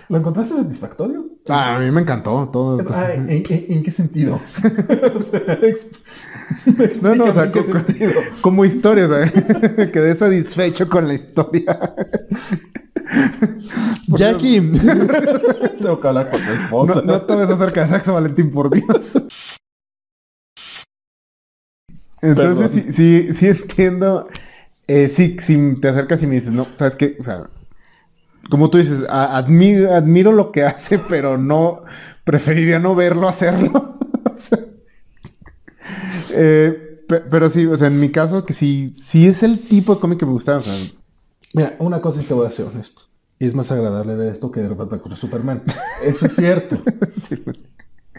¿Lo 0.08 0.18
encontraste 0.18 0.54
satisfactorio? 0.54 1.35
Ah, 1.48 1.76
a 1.76 1.78
mí 1.78 1.90
me 1.90 2.00
encantó 2.00 2.48
todo. 2.48 2.80
¿en, 3.28 3.42
qué 3.42 3.92
sentido? 3.92 4.40
no, 7.02 7.14
no, 7.14 7.24
o 7.24 7.34
sea, 7.34 7.52
como, 8.40 8.64
historia, 8.64 9.08
quedé 9.92 10.16
satisfecho 10.16 10.88
con 10.88 11.06
la 11.06 11.14
historia. 11.14 11.94
Jackie. 14.08 14.72
Tengo 15.80 16.00
que 16.00 16.08
hablar 16.08 16.30
con 16.30 16.44
tu 16.44 16.50
esposa. 16.50 17.02
No, 17.04 17.22
te 17.22 17.36
ves 17.36 17.48
acerca 17.48 17.84
de 17.84 17.90
Saxo 17.90 18.14
Valentín, 18.14 18.50
por 18.50 18.70
Dios. 18.70 19.12
Entonces, 22.22 22.70
sí, 22.72 22.92
sí, 22.92 23.34
sí, 23.38 23.46
entiendo. 23.46 24.28
Eh, 24.88 25.12
sí, 25.14 25.36
si 25.42 25.80
te 25.80 25.88
acercas 25.88 26.22
y 26.22 26.26
me 26.26 26.36
dices, 26.36 26.52
no, 26.52 26.66
¿sabes 26.78 26.96
qué? 26.96 27.16
O 27.20 27.24
sea, 27.24 27.48
como 28.50 28.70
tú 28.70 28.78
dices, 28.78 29.04
admiro, 29.08 29.94
admiro 29.94 30.32
lo 30.32 30.52
que 30.52 30.64
hace, 30.64 30.98
pero 31.08 31.38
no, 31.38 31.82
preferiría 32.24 32.78
no 32.78 32.94
verlo 32.94 33.28
hacerlo. 33.28 33.94
Eh, 36.38 37.02
pero 37.30 37.48
sí, 37.48 37.64
o 37.64 37.78
sea, 37.78 37.86
en 37.86 37.98
mi 37.98 38.10
caso, 38.10 38.44
que 38.44 38.52
sí, 38.52 38.92
sí 38.92 39.26
es 39.26 39.42
el 39.42 39.60
tipo 39.60 39.94
de 39.94 40.00
cómic 40.02 40.18
que 40.18 40.26
me 40.26 40.32
gusta. 40.32 40.60
Mira, 41.54 41.76
una 41.78 42.02
cosa 42.02 42.20
es 42.20 42.26
que 42.26 42.34
voy 42.34 42.46
a 42.46 42.50
ser 42.50 42.66
honesto. 42.66 43.04
Es 43.38 43.54
más 43.54 43.72
agradable 43.72 44.16
ver 44.16 44.32
esto 44.32 44.50
que 44.50 44.60
de 44.60 44.68
repente 44.68 44.98
con 44.98 45.16
Superman. 45.16 45.62
Eso 46.02 46.26
es 46.26 46.34
cierto. 46.34 46.76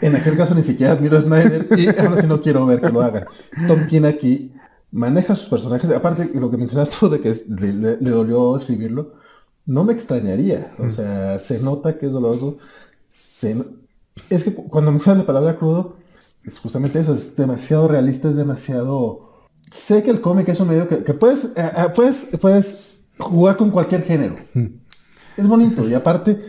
En 0.01 0.15
aquel 0.15 0.35
caso 0.35 0.55
ni 0.55 0.63
siquiera 0.63 0.93
admiro 0.93 1.17
a 1.17 1.21
Snyder 1.21 1.67
y 1.77 1.87
ahora 1.87 2.21
sí 2.21 2.27
no 2.27 2.41
quiero 2.41 2.65
ver 2.65 2.81
que 2.81 2.89
lo 2.89 3.01
haga. 3.01 3.27
Tom 3.67 3.87
King 3.87 4.03
aquí 4.03 4.53
maneja 4.91 5.35
sus 5.35 5.49
personajes. 5.49 5.91
Aparte, 5.91 6.31
lo 6.33 6.49
que 6.49 6.57
mencionaste 6.57 6.97
tú 6.99 7.09
de 7.09 7.19
que 7.19 7.35
le 7.49 8.09
dolió 8.09 8.57
escribirlo 8.57 9.13
no 9.67 9.83
me 9.83 9.93
extrañaría. 9.93 10.73
O 10.79 10.89
sea, 10.89 11.37
se 11.37 11.59
nota 11.59 11.97
que 11.97 12.07
es 12.07 12.11
doloroso. 12.11 12.57
Es 14.29 14.43
que 14.43 14.53
cuando 14.53 14.91
mencionas 14.91 15.19
la 15.19 15.27
palabra 15.27 15.57
crudo, 15.57 15.97
es 16.43 16.57
justamente 16.57 16.99
eso, 16.99 17.13
es 17.13 17.35
demasiado 17.35 17.87
realista, 17.87 18.29
es 18.29 18.35
demasiado... 18.35 19.27
Sé 19.69 20.01
que 20.01 20.11
el 20.11 20.21
cómic 20.21 20.47
es 20.47 20.59
un 20.61 20.69
medio 20.69 20.87
que, 20.87 21.13
puedes, 21.13 21.45
eh, 21.45 21.51
eh, 21.57 21.89
puedes, 21.93 22.29
puedes 22.39 22.95
jugar 23.19 23.57
con 23.57 23.69
cualquier 23.69 24.03
género. 24.03 24.37
Es 25.35 25.45
bonito 25.45 25.87
y 25.87 25.93
aparte 25.93 26.39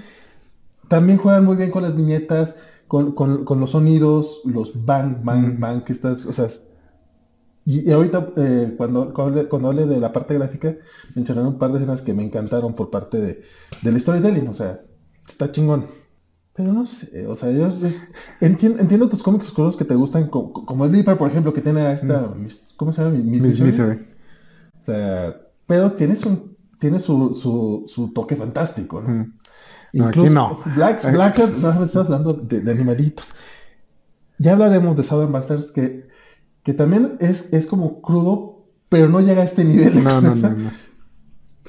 también 0.87 1.18
juegan 1.18 1.44
muy 1.44 1.57
bien 1.57 1.72
con 1.72 1.83
las 1.83 1.96
viñetas, 1.96 2.54
con, 2.87 3.44
los 3.61 3.70
sonidos, 3.72 4.40
los 4.44 4.85
bang, 4.87 5.24
bang, 5.24 5.59
bang 5.59 5.83
que 5.83 5.92
estás, 5.92 6.24
o 6.26 6.33
sea, 6.33 6.48
y, 7.70 7.90
ahorita, 7.92 8.31
eh, 8.38 8.74
cuando, 8.78 9.12
cuando, 9.12 9.68
hablé 9.68 9.85
de 9.85 10.00
la 10.00 10.11
parte 10.11 10.33
gráfica, 10.33 10.74
mencioné 11.14 11.42
un 11.42 11.59
par 11.59 11.70
de 11.70 11.76
escenas 11.76 12.00
que 12.00 12.14
me 12.14 12.24
encantaron 12.24 12.74
por 12.74 12.88
parte 12.88 13.20
de, 13.20 13.42
del 13.83 14.00
storytelling. 14.00 14.48
O 14.48 14.54
sea, 14.54 14.81
está 15.28 15.52
chingón. 15.52 15.85
Pero 16.54 16.72
no 16.72 16.87
sé, 16.87 17.26
o 17.26 17.37
sea, 17.37 17.50
yo, 17.50 17.70
entiendo, 18.40 18.81
entiendo, 18.81 19.11
tus 19.11 19.22
cómics 19.22 19.48
oscuros 19.48 19.76
que 19.76 19.85
te 19.85 19.94
gustan, 19.94 20.28
como, 20.28 20.87
el 20.87 20.92
Reaper, 20.92 21.18
por 21.18 21.31
ejemplo, 21.31 21.52
que 21.52 21.61
tiene 21.61 21.92
esta, 21.92 22.22
mm. 22.22 22.48
¿cómo 22.78 22.94
se 22.94 23.02
llama? 23.02 23.18
Miss, 23.18 23.61
Miss 23.61 23.81
O 23.81 24.85
sea, 24.85 25.37
pero 25.66 25.92
tiene 25.92 26.16
su, 26.16 26.57
tiene 26.81 26.98
su, 27.00 27.35
su, 27.35 27.85
su 27.87 28.14
toque 28.14 28.35
fantástico, 28.35 29.02
¿no? 29.02 29.11
Mm. 29.11 29.38
Incluso, 29.92 30.31
no. 30.31 30.59
Black, 30.74 31.04
no, 31.04 31.85
estás 31.85 31.96
hablando 31.96 32.33
de, 32.33 32.61
de, 32.61 32.70
animalitos. 32.72 33.35
Ya 34.38 34.52
hablaremos 34.52 34.96
de 34.96 35.02
Southern 35.02 35.33
Bastards, 35.33 35.70
que 35.70 36.09
que 36.68 36.74
también 36.74 37.16
es, 37.18 37.48
es 37.50 37.66
como 37.66 38.02
crudo, 38.02 38.66
pero 38.90 39.09
no 39.09 39.20
llega 39.20 39.40
a 39.40 39.44
este 39.46 39.64
nivel 39.64 39.94
de 39.94 40.02
no, 40.02 40.20
no, 40.20 40.35
no, 40.35 40.48
no, 40.50 40.70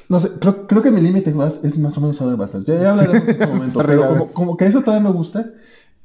no. 0.09 0.19
sé, 0.19 0.29
creo, 0.41 0.67
creo 0.67 0.81
que 0.81 0.91
mi 0.91 0.99
límite 0.99 1.33
es 1.63 1.77
más 1.77 1.97
o 1.97 2.01
menos 2.01 2.17
saber 2.17 2.35
bastante. 2.35 2.73
Ya, 2.73 2.81
ya 2.81 2.91
hablaremos 2.91 3.21
en 3.21 3.29
este 3.29 3.47
momento, 3.53 3.79
pero 3.79 4.09
como, 4.09 4.33
como, 4.33 4.57
que 4.57 4.65
eso 4.65 4.81
todavía 4.81 5.07
me 5.07 5.15
gusta. 5.15 5.53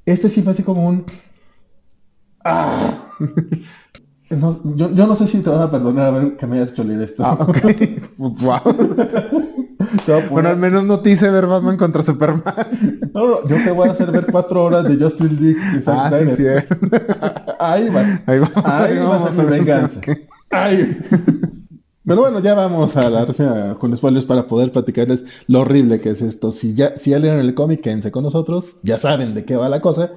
Este 0.07 0.28
sí 0.28 0.42
fue 0.42 0.52
así 0.52 0.62
como 0.62 0.87
un... 0.87 1.07
¡Ah! 2.44 3.09
yo, 4.30 4.94
yo, 4.94 5.07
no 5.09 5.16
sé 5.16 5.26
si 5.26 5.40
te 5.40 5.50
vas 5.50 5.62
a 5.62 5.72
perdonar 5.72 6.07
a 6.07 6.11
ver 6.12 6.37
que 6.37 6.46
me 6.46 6.59
hayas 6.59 6.70
hecho 6.70 6.85
leer 6.85 7.02
esto. 7.02 7.24
Ah, 7.26 7.35
wow. 8.16 8.61
Bueno, 10.31 10.49
al 10.49 10.57
menos 10.57 10.85
no 10.85 11.01
te 11.01 11.11
hice 11.11 11.31
ver 11.31 11.47
Batman 11.47 11.77
contra 11.77 12.05
Superman. 12.05 12.42
no, 13.14 13.27
no, 13.27 13.49
yo 13.49 13.57
te 13.62 13.70
voy 13.70 13.88
a 13.88 13.92
hacer 13.92 14.11
ver 14.11 14.27
cuatro 14.31 14.64
horas 14.64 14.85
de 14.85 15.03
Justin 15.03 15.38
League 15.40 15.79
y 15.79 15.83
Zack 15.83 15.97
ah. 15.97 17.57
Ahí 17.61 17.88
va. 17.88 18.23
Ahí 18.27 18.38
va. 18.38 18.51
Ahí, 18.64 18.99
va 18.99 19.16
a 19.16 19.23
ser 19.23 19.33
mi 19.33 19.44
venganza. 19.44 20.01
Ahí. 20.51 20.99
Pero 22.07 22.20
bueno, 22.20 22.40
ya 22.40 22.55
vamos 22.55 22.97
a 22.99 23.09
darse 23.09 23.47
con 23.79 23.97
spoilers 23.97 24.27
para 24.27 24.47
poder 24.47 24.73
platicarles 24.73 25.25
lo 25.47 25.61
horrible 25.61 26.01
que 26.01 26.11
es 26.11 26.20
esto. 26.20 26.53
Si 26.53 26.75
ya, 26.75 26.99
si 26.99 27.11
ya 27.11 27.18
leyeron 27.18 27.40
el 27.40 27.55
cómic, 27.55 27.81
quédense 27.81 28.11
con 28.11 28.25
nosotros. 28.25 28.77
Ya 28.83 28.99
saben 28.99 29.35
de 29.35 29.44
qué 29.47 29.57
va 29.57 29.70
la 29.70 29.81
cosa. 29.81 30.12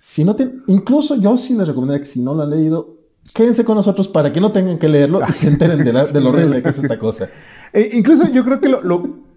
Si 0.00 0.22
no 0.22 0.36
te, 0.36 0.52
incluso 0.66 1.16
yo 1.16 1.38
sí 1.38 1.54
les 1.54 1.66
recomendaría 1.66 2.02
que 2.02 2.10
si 2.10 2.20
no 2.20 2.34
lo 2.34 2.42
han 2.42 2.50
leído, 2.50 2.93
quédense 3.32 3.64
con 3.64 3.76
nosotros 3.76 4.08
para 4.08 4.32
que 4.32 4.40
no 4.40 4.52
tengan 4.52 4.78
que 4.78 4.88
leerlo 4.88 5.20
y 5.28 5.32
se 5.32 5.48
enteren 5.48 5.84
de, 5.84 6.20
lo 6.20 6.30
horrible 6.30 6.62
que 6.62 6.68
es 6.68 6.78
esta 6.78 6.98
cosa. 6.98 7.28
E 7.74 7.90
incluso 7.94 8.28
yo 8.28 8.44
creo 8.44 8.60
que 8.60 8.68
lo, 8.68 8.80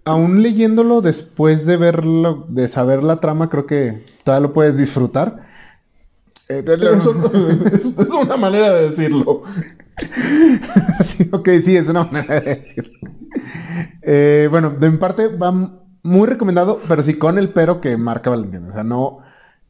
aún 0.06 0.44
leyéndolo 0.44 1.02
después 1.02 1.66
de 1.66 1.76
verlo, 1.76 2.46
de 2.50 2.68
saber 2.68 3.02
la 3.02 3.20
trama, 3.20 3.50
creo 3.50 3.66
que 3.66 4.06
todavía 4.24 4.48
lo 4.48 4.54
puedes 4.54 4.78
disfrutar. 4.78 5.48
Eh, 6.48 6.64
es, 7.74 7.88
una 7.88 8.38
manera 8.38 8.72
de 8.74 8.90
decirlo. 8.90 9.42
ok, 11.32 11.50
sí, 11.66 11.78
es 11.78 11.88
una 11.88 12.04
manera 12.04 12.40
de 12.40 12.56
decirlo. 12.58 13.00
Eh, 14.04 14.48
bueno, 14.52 14.70
de 14.70 14.92
mi 14.92 14.98
parte 14.98 15.30
va 15.30 15.52
muy 16.04 16.28
recomendado, 16.28 16.80
pero 16.88 17.02
sí 17.02 17.16
con 17.16 17.40
el 17.40 17.50
pero 17.50 17.82
que 17.82 17.98
marca 17.98 18.30
Valentín. 18.30 18.70
O 18.70 18.74
sea, 18.74 18.84
no... 18.84 19.20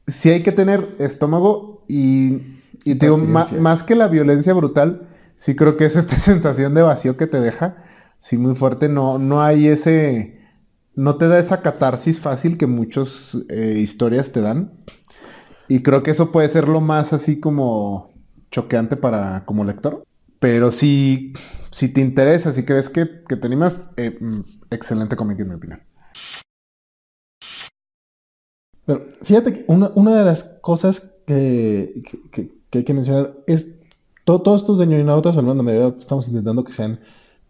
Sí 0.08 0.30
hay 0.30 0.44
que 0.44 0.52
tener 0.52 0.96
estómago 1.00 1.84
y 1.88 2.57
y 2.92 2.96
te 2.96 3.08
digo, 3.08 3.18
más, 3.18 3.84
que 3.84 3.96
la 3.96 4.08
violencia 4.08 4.54
brutal, 4.54 5.08
sí 5.38 5.56
creo 5.56 5.78
que 5.78 5.86
es 5.86 5.96
esta 5.96 6.18
sensación 6.20 6.74
de 6.74 6.82
vacío 6.82 7.18
que 7.18 7.28
te 7.28 7.42
deja, 7.42 7.84
sí 8.22 8.38
muy 8.38 8.56
fuerte, 8.56 8.90
no, 8.90 9.20
no 9.20 9.42
hay 9.42 9.68
ese, 9.68 10.40
no 10.96 11.16
te 11.18 11.28
da 11.28 11.40
esa 11.40 11.62
catarsis 11.62 12.20
fácil 12.20 12.58
que 12.58 12.68
muchas 12.68 13.38
eh, 13.50 13.78
historias 13.78 14.32
te 14.32 14.42
dan. 14.42 14.74
Y 15.68 15.84
creo 15.84 16.02
que 16.02 16.12
eso 16.12 16.32
puede 16.32 16.48
ser 16.50 16.68
lo 16.68 16.80
más 16.80 17.12
así 17.12 17.40
como 17.40 18.14
choqueante 18.52 18.96
para 18.96 19.44
como 19.46 19.66
lector. 19.66 20.04
Pero 20.40 20.72
si, 20.72 21.34
si 21.72 21.90
te 21.90 22.00
interesa, 22.00 22.54
si 22.54 22.64
crees 22.64 22.90
que, 22.90 23.24
que 23.28 23.36
te 23.36 23.48
animas, 23.48 23.80
eh, 23.98 24.18
mm, 24.20 24.42
excelente 24.70 25.16
cómic 25.16 25.40
en 25.40 25.50
mi 25.50 25.56
opinión. 25.56 25.82
Pero 28.86 29.06
fíjate 29.22 29.52
que 29.52 29.66
una, 29.68 29.92
una 29.96 30.16
de 30.16 30.24
las 30.24 30.44
cosas 30.62 31.02
que, 31.28 32.02
que, 32.32 32.57
que 32.78 32.80
hay 32.80 32.84
que 32.84 32.94
mencionar 32.94 33.34
es 33.48 33.68
todos 34.24 34.62
estos 34.62 34.78
de 34.78 34.86
ñoñinautas, 34.86 35.36
al 35.38 35.44
menos 35.44 35.58
la 35.58 35.64
mayoría, 35.64 35.96
estamos 35.98 36.28
intentando 36.28 36.64
que 36.64 36.74
sean, 36.74 37.00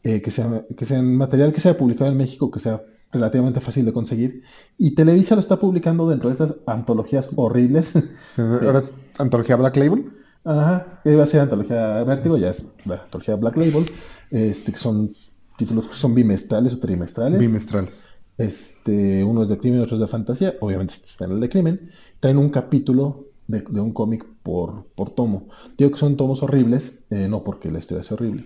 eh, 0.04 0.22
que 0.22 0.32
sean, 0.32 0.66
que 0.76 0.86
sean 0.86 1.16
material 1.16 1.52
que 1.52 1.60
sea 1.60 1.76
publicado 1.76 2.12
en 2.12 2.18
México, 2.18 2.52
que 2.52 2.60
sea 2.60 2.84
relativamente 3.12 3.60
fácil 3.60 3.86
de 3.86 3.94
conseguir. 3.94 4.44
Y 4.78 4.92
Televisa 4.92 5.36
lo 5.36 5.42
está 5.42 5.58
publicando 5.58 6.08
dentro 6.08 6.30
de 6.30 6.34
estas 6.34 6.56
antologías 6.68 7.30
horribles. 7.36 7.94
Ahora 8.38 8.80
es 8.80 8.94
antología 9.18 9.56
Black 9.56 9.76
Label. 9.76 10.12
Ajá, 10.44 11.02
iba 11.04 11.24
a 11.24 11.28
ser 11.28 11.42
antología 11.42 12.04
Vértigo, 12.04 12.38
ya 12.38 12.52
es 12.52 12.64
la 12.86 13.02
antología 13.04 13.36
Black 13.36 13.58
Label. 13.58 13.90
Este, 14.30 14.72
que 14.72 14.78
son 14.78 15.12
títulos 15.58 15.88
que 15.88 15.96
son 15.96 16.14
bimestrales 16.14 16.74
o 16.74 16.80
trimestrales. 16.80 17.40
Bimestrales. 17.40 18.04
Este, 18.38 19.24
uno 19.24 19.44
es 19.44 19.50
de 19.50 19.58
crimen, 19.58 19.82
otro 19.82 19.96
es 19.96 20.02
de 20.02 20.08
fantasía. 20.08 20.56
Obviamente 20.62 20.94
este 20.94 21.08
está 21.08 21.26
en 21.26 21.32
el 21.32 21.40
de 21.40 21.50
crimen. 21.50 21.82
Traen 22.20 22.38
un 22.38 22.50
capítulo 22.50 23.27
de, 23.48 23.82
un 23.82 23.92
cómic 23.92 24.26
por, 24.44 24.86
por 24.96 25.10
tomo. 25.10 25.48
Digo 25.78 25.92
que 25.92 25.98
son 25.98 26.18
tomos 26.18 26.44
horribles, 26.44 27.00
eh, 27.10 27.28
no 27.28 27.44
porque 27.44 27.72
la 27.72 27.80
historia 27.80 28.04
sea 28.04 28.16
horrible, 28.16 28.46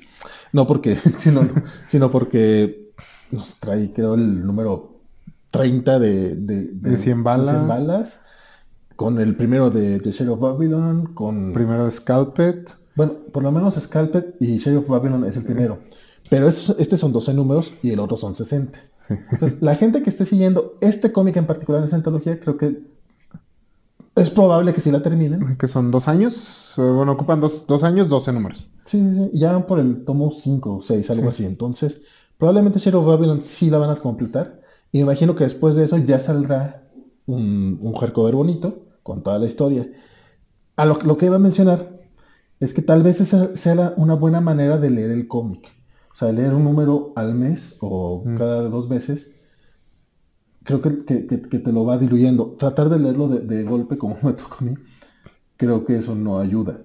no 0.54 0.68
porque, 0.68 0.96
sino, 1.18 1.48
sino 1.88 2.12
porque 2.12 2.92
nos 3.32 3.56
trae, 3.56 3.92
creo, 3.94 4.16
el 4.16 4.46
número 4.46 5.02
30 5.52 6.00
de, 6.00 6.36
de, 6.36 6.70
de, 6.74 6.98
100 6.98 7.24
balas. 7.24 7.68
balas. 7.68 8.22
Con 8.96 9.20
el 9.20 9.36
primero 9.36 9.72
de, 9.72 10.00
de 10.00 10.30
of 10.30 10.40
Babylon, 10.40 11.14
con... 11.16 11.54
Primero 11.54 11.86
de 11.86 11.92
Scalpet. 11.92 12.76
Bueno, 12.96 13.14
por 13.32 13.42
lo 13.42 13.52
menos 13.52 13.76
Scalpet 13.76 14.36
y 14.40 14.58
Sheriff 14.58 14.82
of 14.82 14.90
Babylon 14.90 15.26
es 15.26 15.38
el 15.38 15.44
primero. 15.44 15.80
Pero 16.30 16.48
este 16.48 16.98
son 16.98 17.12
12 17.12 17.34
números 17.34 17.74
y 17.82 17.92
el 17.92 18.00
otro 18.00 18.16
son 18.16 18.36
60. 18.36 18.80
Entonces, 19.10 19.62
la 19.62 19.76
gente 19.76 20.04
que 20.04 20.10
esté 20.10 20.26
siguiendo 20.26 20.78
este 20.82 21.12
cómic 21.12 21.36
en 21.38 21.48
particular, 21.48 21.82
en 21.82 21.88
esa 21.88 21.96
antología, 21.96 22.40
creo 22.40 22.58
que 22.58 22.84
es 24.15 24.30
probable 24.30 24.74
que 24.74 24.82
sí 24.82 24.91
la 24.91 25.02
terminen. 25.02 25.58
Que 25.58 25.67
son 25.67 25.91
dos 25.91 26.08
años. 26.08 26.76
Eh, 26.78 26.82
bueno, 26.82 27.13
ocupan 27.13 27.39
dos, 27.39 27.84
años, 27.84 28.10
12 28.10 28.34
números. 28.34 28.69
Sí, 28.86 29.00
sí, 29.00 29.21
sí. 29.21 29.30
Ya 29.34 29.54
van 29.54 29.67
por 29.67 29.80
el 29.80 30.04
tomo 30.04 30.32
5 30.32 30.76
o 30.76 30.82
6, 30.82 31.10
algo 31.12 31.30
así. 31.30 31.45
Entonces, 31.45 32.02
probablemente 32.38 32.80
Shadow 32.80 33.02
of 33.02 33.08
Babylon 33.08 33.41
sí 33.41 33.69
la 33.69 33.78
van 33.78 33.89
a 33.89 33.95
completar. 33.95 34.62
Y 34.91 34.97
me 34.97 35.04
imagino 35.04 35.36
que 35.36 35.45
después 35.45 35.76
de 35.76 35.86
eso 35.86 35.97
ya 35.97 36.19
saldrá 36.19 36.84
un, 37.26 37.80
un 37.82 38.34
bonito 38.34 38.88
con 39.04 39.24
toda 39.24 39.39
la 39.39 39.45
historia. 39.45 39.89
A 40.76 40.86
lo, 40.86 41.17
que 41.17 41.26
iba 41.26 41.36
a 41.36 41.39
mencionar 41.39 41.95
es 42.60 42.74
que 42.74 42.82
tal 42.82 43.04
vez 43.04 43.21
esa 43.21 43.56
sea 43.56 43.93
una 43.97 44.15
buena 44.15 44.41
manera 44.41 44.78
de 44.78 44.89
leer 44.89 45.12
el 45.12 45.28
cómic. 45.28 45.69
O 46.12 46.15
sea, 46.15 46.32
leer 46.32 46.54
un 46.54 46.65
número 46.65 47.13
al 47.15 47.34
mes 47.34 47.78
o 47.80 48.24
mm. 48.26 48.38
cada 48.38 48.63
dos 48.63 48.89
meses 48.89 49.32
creo 50.79 51.03
que, 51.05 51.15
te 51.17 51.71
lo 51.73 51.84
va 51.84 51.97
diluyendo. 51.97 52.55
Tratar 52.57 52.89
de 52.89 52.99
leerlo 52.99 53.27
de, 53.27 53.63
golpe 53.63 53.97
como 53.97 54.15
me 54.23 54.34
tocó 54.34 54.57
a 54.60 54.63
mí, 54.63 54.75
creo 55.57 55.84
que 55.86 55.97
eso 55.97 56.13
no 56.15 56.39
ayuda. 56.39 56.84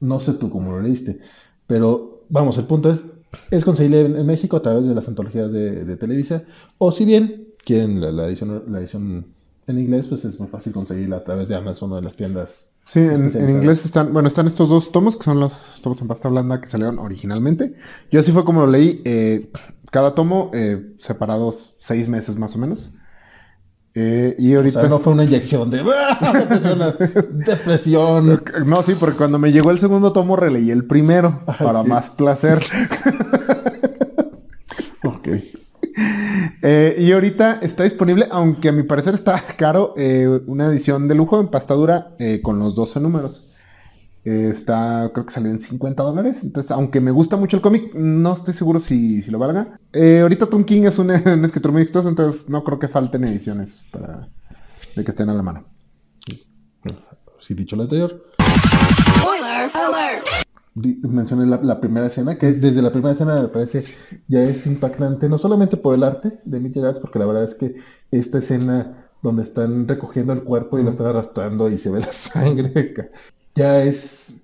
No 0.00 0.20
sé 0.20 0.34
tú 0.34 0.48
cómo 0.48 0.70
lo 0.70 0.80
leíste, 0.80 1.18
pero 1.66 2.24
vamos, 2.28 2.56
el 2.58 2.66
punto 2.66 2.90
es, 2.90 3.04
es 3.50 3.64
conseguirle 3.64 4.02
en, 4.02 4.26
México 4.26 4.56
a 4.56 4.62
través 4.62 4.86
de 4.86 4.94
las 4.94 5.08
antologías 5.08 5.52
de, 5.52 5.96
Televisa, 5.96 6.44
o 6.78 6.92
si 6.92 7.04
bien 7.04 7.48
quieren 7.64 8.00
la, 8.00 8.26
edición, 8.26 8.64
la 8.68 8.78
edición 8.78 9.26
en 9.66 9.78
inglés, 9.78 10.06
pues 10.06 10.24
es 10.24 10.38
muy 10.38 10.48
fácil 10.48 10.72
conseguirla 10.72 11.16
a 11.16 11.24
través 11.24 11.48
de 11.48 11.56
Amazon 11.56 11.92
o 11.92 11.96
de 11.96 12.02
las 12.02 12.16
tiendas. 12.16 12.73
Sí, 12.84 13.00
en, 13.00 13.48
inglés 13.48 13.86
están, 13.86 14.12
bueno, 14.12 14.28
están 14.28 14.46
estos 14.46 14.68
dos 14.68 14.92
tomos, 14.92 15.16
que 15.16 15.24
son 15.24 15.40
los 15.40 15.80
tomos 15.82 16.00
en 16.02 16.06
pasta 16.06 16.28
blanda 16.28 16.60
que 16.60 16.68
salieron 16.68 16.98
originalmente. 16.98 17.74
Yo 18.10 18.20
así 18.20 18.30
fue 18.30 18.44
como 18.44 18.60
lo 18.60 18.66
leí. 18.66 19.00
Eh, 19.06 19.50
cada 19.90 20.14
tomo 20.14 20.50
eh, 20.52 20.94
separados 20.98 21.76
seis 21.80 22.08
meses 22.08 22.36
más 22.36 22.54
o 22.56 22.58
menos. 22.58 22.92
Eh, 23.94 24.34
y 24.38 24.54
ahorita... 24.54 24.86
no 24.88 24.98
fue 24.98 25.12
una 25.14 25.24
inyección 25.24 25.70
de 25.70 25.82
depresión. 27.30 28.42
No, 28.66 28.82
sí, 28.82 28.96
porque 28.98 29.16
cuando 29.16 29.38
me 29.38 29.50
llegó 29.50 29.70
el 29.70 29.78
segundo 29.78 30.12
tomo 30.12 30.36
releí 30.36 30.70
el 30.70 30.84
primero 30.84 31.40
para 31.58 31.84
más 31.84 32.10
placer. 32.10 32.60
Eh, 36.66 36.96
y 36.98 37.12
ahorita 37.12 37.60
está 37.62 37.84
disponible, 37.84 38.26
aunque 38.30 38.70
a 38.70 38.72
mi 38.72 38.82
parecer 38.82 39.14
está 39.14 39.40
caro, 39.56 39.94
una 40.46 40.66
edición 40.66 41.06
de 41.06 41.14
lujo 41.14 41.38
en 41.38 41.48
pastadura 41.48 42.16
con 42.42 42.58
los 42.58 42.74
12 42.74 43.00
números 43.00 43.48
está, 44.24 45.10
creo 45.12 45.26
que 45.26 45.32
salió 45.32 45.50
en 45.50 45.60
50 45.60 46.02
dólares. 46.02 46.42
Entonces, 46.42 46.70
aunque 46.70 47.00
me 47.00 47.10
gusta 47.10 47.36
mucho 47.36 47.56
el 47.56 47.62
cómic, 47.62 47.94
no 47.94 48.32
estoy 48.32 48.54
seguro 48.54 48.78
si, 48.78 49.22
lo 49.30 49.38
valga. 49.38 49.78
Eh, 49.92 50.20
ahorita 50.22 50.46
Tom 50.46 50.64
King 50.64 50.84
es 50.84 50.98
un, 50.98 51.10
escritor 51.10 51.72
muy 51.72 51.82
exitoso, 51.82 52.08
entonces 52.08 52.48
no 52.48 52.64
creo 52.64 52.78
que 52.78 52.88
falten 52.88 53.24
ediciones 53.24 53.80
para 53.90 54.28
de 54.96 55.04
que 55.04 55.10
estén 55.10 55.28
a 55.28 55.34
la 55.34 55.42
mano. 55.42 55.64
Si 57.40 57.52
dicho 57.52 57.76
lo 57.76 57.82
anterior. 57.82 58.24
Mencioné 60.74 61.46
la, 61.46 61.80
primera 61.80 62.06
escena, 62.06 62.36
que 62.36 62.52
desde 62.52 62.82
la 62.82 62.90
primera 62.90 63.12
escena 63.12 63.42
me 63.42 63.48
parece 63.48 63.84
ya 64.26 64.42
es 64.42 64.66
impactante, 64.66 65.28
no 65.28 65.38
solamente 65.38 65.76
por 65.76 65.94
el 65.94 66.02
arte 66.02 66.40
de 66.44 66.58
Mitch 66.58 66.80
porque 67.00 67.20
la 67.20 67.26
verdad 67.26 67.44
es 67.44 67.54
que 67.54 67.76
esta 68.10 68.38
escena 68.38 69.08
donde 69.22 69.42
están 69.42 69.86
recogiendo 69.86 70.32
el 70.32 70.42
cuerpo 70.42 70.78
y 70.78 70.82
lo 70.82 70.90
están 70.90 71.06
arrastrando 71.06 71.70
y 71.70 71.78
se 71.78 71.90
ve 71.90 72.00
la 72.00 72.12
sangre 72.12 72.92
ya 73.54 73.82
es 73.84 74.34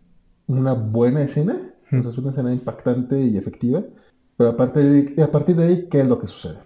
una 0.46 0.72
buena 0.72 1.22
escena, 1.22 1.74
es 1.90 2.18
una 2.18 2.30
escena 2.30 2.52
impactante 2.52 3.20
y 3.20 3.36
efectiva, 3.36 3.82
pero 4.36 4.50
aparte 4.50 4.80
de, 4.80 5.22
a 5.22 5.30
partir 5.30 5.56
de 5.56 5.64
ahí, 5.64 5.88
¿qué 5.88 6.00
es 6.00 6.08
lo 6.08 6.18
que 6.18 6.26
sucede? 6.26 6.58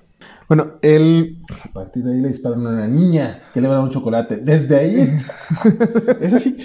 Bueno, 0.49 0.73
él... 0.83 1.39
A 1.65 1.73
partir 1.73 2.05
de 2.05 2.13
ahí 2.13 2.21
le 2.21 2.29
disparan 2.29 2.67
a 2.67 2.71
una 2.71 2.87
niña 2.87 3.43
que 3.53 3.61
le 3.61 3.69
va 3.69 3.75
a 3.75 3.77
dar 3.79 3.87
un 3.87 3.91
chocolate. 3.91 4.37
Desde 4.37 4.77
ahí 4.77 5.17
es, 6.21 6.33
así. 6.35 6.57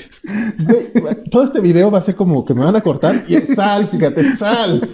Todo 1.31 1.45
este 1.45 1.61
video 1.61 1.89
va 1.89 1.99
a 1.99 2.01
ser 2.01 2.15
como 2.15 2.43
que 2.43 2.53
me 2.53 2.65
van 2.65 2.75
a 2.75 2.81
cortar 2.81 3.23
y 3.27 3.37
sal, 3.55 3.87
fíjate, 3.89 4.35
sal. 4.35 4.89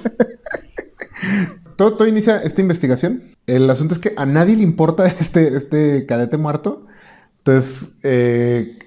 Todo, 1.76 1.98
todo, 1.98 2.08
inicia 2.08 2.38
esta 2.38 2.62
investigación. 2.62 3.36
El 3.48 3.70
asunto 3.70 3.94
es 3.94 4.00
que 4.00 4.14
a 4.16 4.26
nadie 4.26 4.56
le 4.56 4.64
importa 4.64 5.08
este, 5.08 5.58
este 5.58 6.06
cadete 6.06 6.38
muerto. 6.38 6.86
Entonces, 7.40 7.92
eh, 8.04 8.80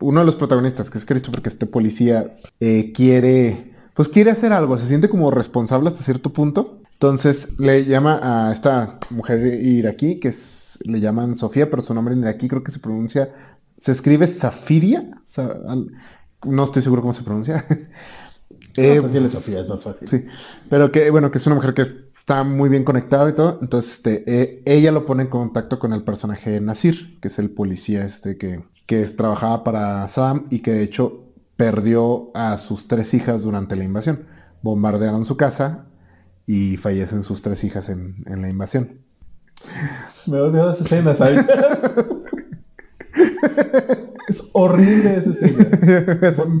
uno 0.00 0.20
de 0.20 0.26
los 0.26 0.36
protagonistas, 0.36 0.90
que 0.90 0.98
es 0.98 1.04
Christopher, 1.04 1.42
que 1.42 1.48
este 1.48 1.66
policía, 1.66 2.36
eh, 2.60 2.92
quiere, 2.92 3.74
pues 3.94 4.08
quiere 4.08 4.30
hacer 4.30 4.52
algo, 4.52 4.76
se 4.78 4.86
siente 4.86 5.08
como 5.08 5.30
responsable 5.30 5.88
hasta 5.88 6.02
cierto 6.02 6.32
punto. 6.32 6.81
Entonces 7.02 7.48
le 7.58 7.84
llama 7.84 8.20
a 8.22 8.52
esta 8.52 9.00
mujer 9.10 9.60
iraquí, 9.60 10.20
que 10.20 10.28
es, 10.28 10.78
le 10.84 11.00
llaman 11.00 11.34
Sofía, 11.34 11.68
pero 11.68 11.82
su 11.82 11.92
nombre 11.94 12.14
en 12.14 12.20
iraquí 12.20 12.46
creo 12.46 12.62
que 12.62 12.70
se 12.70 12.78
pronuncia, 12.78 13.32
se 13.76 13.90
escribe 13.90 14.28
Zafiria. 14.28 15.10
No 16.44 16.62
estoy 16.62 16.80
seguro 16.80 17.02
cómo 17.02 17.12
se 17.12 17.24
pronuncia. 17.24 17.66
eh, 18.76 19.00
Sofía, 19.30 19.62
es 19.62 19.68
más 19.68 19.82
fácil. 19.82 20.06
Sí, 20.06 20.26
pero 20.70 20.92
que 20.92 21.10
bueno, 21.10 21.32
que 21.32 21.38
es 21.38 21.46
una 21.48 21.56
mujer 21.56 21.74
que 21.74 21.82
está 22.16 22.44
muy 22.44 22.68
bien 22.68 22.84
conectada 22.84 23.28
y 23.30 23.32
todo. 23.32 23.58
Entonces, 23.60 23.94
este, 23.94 24.22
eh, 24.28 24.62
ella 24.64 24.92
lo 24.92 25.04
pone 25.04 25.24
en 25.24 25.28
contacto 25.28 25.80
con 25.80 25.92
el 25.92 26.04
personaje 26.04 26.60
Nasir, 26.60 27.18
que 27.18 27.26
es 27.26 27.38
el 27.40 27.50
policía 27.50 28.04
este 28.04 28.38
que, 28.38 28.62
que 28.86 29.02
trabajaba 29.08 29.64
para 29.64 30.08
Saddam 30.08 30.46
y 30.50 30.60
que 30.60 30.70
de 30.70 30.84
hecho 30.84 31.24
perdió 31.56 32.30
a 32.34 32.56
sus 32.58 32.86
tres 32.86 33.12
hijas 33.12 33.42
durante 33.42 33.74
la 33.74 33.82
invasión. 33.82 34.24
Bombardearon 34.62 35.24
su 35.24 35.36
casa 35.36 35.88
y 36.46 36.76
fallecen 36.76 37.22
sus 37.22 37.42
tres 37.42 37.62
hijas 37.64 37.88
en, 37.88 38.24
la 38.26 38.48
invasión. 38.48 38.98
Me 40.26 40.38
he 40.38 40.40
olvidado 40.40 40.72
esa 40.72 40.84
escena, 40.84 41.14
¿sabes? 41.14 41.44
es 44.28 44.48
horrible 44.52 45.16
esa 45.16 45.30
escena. 45.30 45.66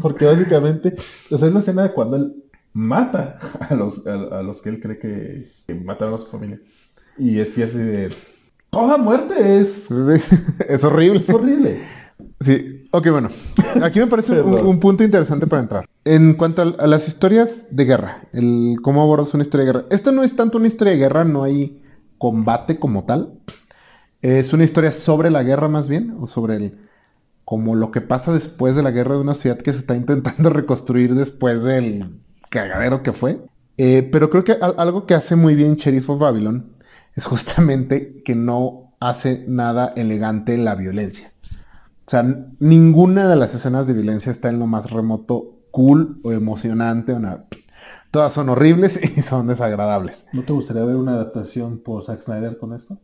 Porque 0.00 0.26
básicamente, 0.26 0.94
sea, 1.28 1.48
es 1.48 1.54
la 1.54 1.60
escena 1.60 1.82
de 1.82 1.92
cuando 1.92 2.16
él 2.16 2.34
mata 2.72 3.38
a 3.68 3.74
los, 3.74 4.06
a, 4.06 4.42
los 4.42 4.62
que 4.62 4.70
él 4.70 4.80
cree 4.80 4.98
que, 4.98 5.50
mataron 5.84 6.14
a 6.14 6.18
su 6.18 6.26
familia. 6.26 6.60
Y 7.18 7.40
es 7.40 7.58
así 7.58 7.78
de... 7.78 8.14
Toda 8.70 8.96
muerte 8.96 9.60
es... 9.60 9.90
es 10.68 10.84
horrible. 10.84 11.20
Es 11.20 11.28
horrible. 11.28 11.80
Sí, 12.40 12.88
ok, 12.90 13.10
bueno. 13.10 13.28
Aquí 13.82 13.98
me 13.98 14.06
parece 14.06 14.40
un, 14.40 14.80
punto 14.80 15.04
interesante 15.04 15.46
para 15.46 15.62
entrar. 15.62 15.88
En 16.04 16.34
cuanto 16.34 16.62
a, 16.62 16.86
las 16.86 17.08
historias 17.08 17.66
de 17.70 17.84
guerra, 17.84 18.22
el 18.32 18.76
cómo 18.82 19.02
abordas 19.02 19.34
una 19.34 19.42
historia 19.42 19.66
de 19.66 19.72
guerra. 19.72 19.86
Esto 19.90 20.12
no 20.12 20.22
es 20.22 20.34
tanto 20.36 20.58
una 20.58 20.66
historia 20.66 20.92
de 20.92 20.98
guerra, 20.98 21.24
no 21.24 21.42
hay 21.44 21.82
combate 22.18 22.78
como 22.78 23.04
tal. 23.04 23.40
Es 24.20 24.52
una 24.52 24.64
historia 24.64 24.92
sobre 24.92 25.30
la 25.30 25.42
guerra 25.42 25.68
más 25.68 25.88
bien, 25.88 26.16
o 26.20 26.26
sobre 26.26 26.56
el 26.56 26.78
como 27.44 27.74
lo 27.74 27.90
que 27.90 28.00
pasa 28.00 28.32
después 28.32 28.76
de 28.76 28.82
la 28.82 28.92
guerra 28.92 29.16
de 29.16 29.20
una 29.20 29.34
ciudad 29.34 29.58
que 29.58 29.72
se 29.72 29.78
está 29.78 29.96
intentando 29.96 30.50
reconstruir 30.50 31.14
después 31.14 31.62
del 31.62 32.20
cagadero 32.50 33.02
que 33.02 33.12
fue. 33.12 33.40
Eh, 33.78 34.08
pero 34.12 34.30
creo 34.30 34.44
que 34.44 34.52
algo 34.52 35.06
que 35.06 35.14
hace 35.14 35.34
muy 35.34 35.54
bien 35.54 35.76
Sheriff 35.76 36.10
of 36.10 36.20
Babylon 36.20 36.76
es 37.14 37.24
justamente 37.24 38.22
que 38.24 38.34
no 38.34 38.94
hace 39.00 39.44
nada 39.48 39.92
elegante 39.96 40.56
la 40.56 40.74
violencia. 40.74 41.31
O 42.06 42.10
sea, 42.10 42.24
ninguna 42.58 43.28
de 43.28 43.36
las 43.36 43.54
escenas 43.54 43.86
de 43.86 43.92
violencia 43.92 44.32
está 44.32 44.48
en 44.48 44.58
lo 44.58 44.66
más 44.66 44.90
remoto 44.90 45.60
cool 45.70 46.20
o 46.22 46.32
emocionante 46.32 47.18
nada. 47.18 47.46
Todas 48.10 48.32
son 48.32 48.48
horribles 48.50 49.00
y 49.16 49.22
son 49.22 49.46
desagradables. 49.48 50.26
¿No 50.32 50.42
te 50.42 50.52
gustaría 50.52 50.84
ver 50.84 50.96
una 50.96 51.12
adaptación 51.12 51.78
por 51.78 52.04
Zack 52.04 52.22
Snyder 52.22 52.58
con 52.58 52.74
esto? 52.74 53.00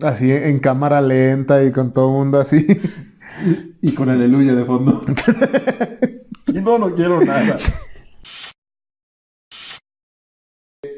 Así 0.00 0.32
en 0.32 0.60
cámara 0.60 1.00
lenta 1.00 1.62
y 1.62 1.72
con 1.72 1.92
todo 1.92 2.08
el 2.08 2.14
mundo 2.14 2.40
así. 2.40 2.66
Y, 3.80 3.94
con 3.94 4.08
aleluya 4.08 4.54
de 4.54 4.64
fondo. 4.64 5.02
si 6.46 6.60
no, 6.60 6.78
no 6.78 6.94
quiero 6.94 7.22
nada. 7.24 7.56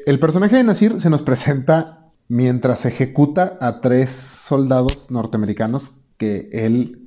El 0.05 0.19
personaje 0.19 0.57
de 0.57 0.63
Nasir 0.63 0.99
se 0.99 1.09
nos 1.09 1.21
presenta 1.21 2.11
mientras 2.27 2.85
ejecuta 2.85 3.57
a 3.61 3.81
tres 3.81 4.09
soldados 4.09 5.11
norteamericanos 5.11 5.99
que 6.17 6.49
él 6.51 7.02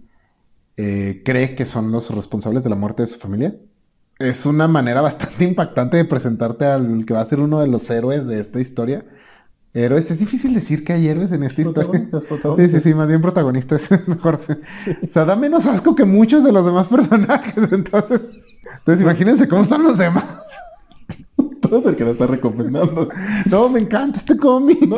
eh, 0.77 1.23
cree 1.25 1.55
que 1.55 1.67
son 1.67 1.91
los 1.91 2.11
responsables 2.11 2.63
de 2.63 2.71
la 2.71 2.77
muerte 2.77 3.03
de 3.03 3.09
su 3.09 3.19
familia. 3.19 3.57
Es 4.19 4.47
una 4.47 4.69
manera 4.69 5.01
bastante 5.03 5.45
impactante 5.45 5.97
de 5.97 6.05
presentarte 6.05 6.67
al 6.67 7.05
que 7.05 7.15
va 7.15 7.21
a 7.21 7.27
ser 7.27 7.41
uno 7.41 7.61
de 7.61 7.69
los 7.69 7.89
héroes 7.91 8.27
de 8.27 8.41
esta 8.41 8.61
historia. 8.61 9.05
Héroes, 9.75 10.11
es 10.11 10.19
difícil 10.19 10.55
decir 10.55 10.85
que 10.85 10.95
hay 10.95 11.07
héroes 11.07 11.33
en 11.33 11.43
esta 11.43 11.61
historia. 11.61 12.09
Sí, 12.57 12.69
sí, 12.71 12.81
sí, 12.81 12.95
más 12.95 13.09
bien 13.09 13.21
protagonistas. 13.21 13.83
Mejor. 14.07 14.41
O 14.47 15.13
sea, 15.13 15.27
da 15.27 15.37
menos 15.37 15.67
asco 15.67 15.95
que 15.95 16.05
muchos 16.05 16.43
de 16.45 16.53
los 16.53 16.65
demás 16.65 16.87
personajes. 16.89 17.55
Entonces, 17.71 18.21
entonces 18.79 19.03
imagínense 19.03 19.47
cómo 19.47 19.63
están 19.63 19.83
los 19.83 19.99
demás. 19.99 20.25
Todo 21.61 21.81
es 21.81 21.87
el 21.87 21.97
que 21.97 22.05
lo 22.05 22.13
está 22.13 22.27
recomendando. 22.27 23.09
No, 23.51 23.69
me 23.69 23.81
encanta 23.81 24.19
este 24.19 24.37
cómic. 24.37 24.81
No, 24.83 24.97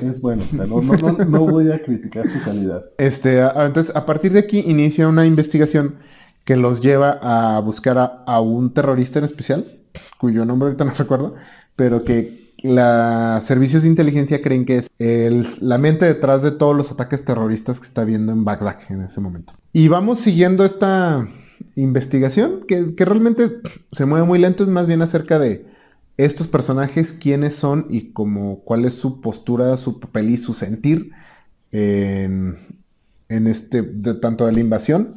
Es 0.00 0.20
bueno, 0.20 0.42
o 0.42 0.56
sea, 0.56 0.66
no, 0.66 0.80
no, 0.80 1.12
no, 1.24 1.46
voy 1.46 1.70
a 1.70 1.82
criticar 1.82 2.28
su 2.28 2.40
calidad. 2.42 2.84
Este, 2.98 3.40
entonces, 3.40 3.94
a 3.94 4.06
partir 4.06 4.32
de 4.32 4.40
aquí 4.40 4.62
inicia 4.66 5.08
una 5.08 5.26
investigación 5.26 5.96
que 6.44 6.56
los 6.56 6.80
lleva 6.80 7.18
a 7.22 7.60
buscar 7.60 8.22
a, 8.26 8.40
un 8.40 8.74
terrorista 8.74 9.18
en 9.18 9.24
especial, 9.24 9.80
cuyo 10.18 10.44
nombre 10.44 10.66
ahorita 10.66 10.84
no 10.84 10.92
recuerdo, 10.98 11.34
pero 11.76 12.04
que 12.04 12.52
los 12.62 13.44
servicios 13.44 13.82
de 13.82 13.88
inteligencia 13.88 14.40
creen 14.40 14.64
que 14.64 14.78
es 14.78 14.90
el, 14.98 15.48
la 15.60 15.78
mente 15.78 16.04
detrás 16.04 16.42
de 16.42 16.52
todos 16.52 16.76
los 16.76 16.92
ataques 16.92 17.24
terroristas 17.24 17.80
que 17.80 17.86
está 17.86 18.04
viendo 18.04 18.32
en 18.32 18.44
Bagdad 18.44 18.78
en 18.88 19.02
ese 19.02 19.20
momento. 19.20 19.52
Y 19.72 19.88
vamos 19.88 20.20
siguiendo 20.20 20.64
esta 20.64 21.28
investigación 21.74 22.60
que, 22.68 22.94
que 22.94 23.04
realmente 23.04 23.60
se 23.92 24.06
mueve 24.06 24.26
muy 24.26 24.38
lento, 24.38 24.62
es 24.62 24.68
más 24.68 24.86
bien 24.86 25.02
acerca 25.02 25.38
de 25.38 25.71
estos 26.24 26.46
personajes, 26.46 27.12
quiénes 27.12 27.54
son 27.54 27.86
y 27.90 28.12
como 28.12 28.60
cuál 28.60 28.84
es 28.84 28.94
su 28.94 29.20
postura, 29.20 29.76
su 29.76 30.00
papel 30.00 30.30
y 30.30 30.36
su 30.36 30.54
sentir 30.54 31.12
en, 31.72 32.56
este, 33.28 33.82
de, 33.82 34.14
tanto 34.14 34.46
de 34.46 34.52
la 34.52 34.60
invasión 34.60 35.14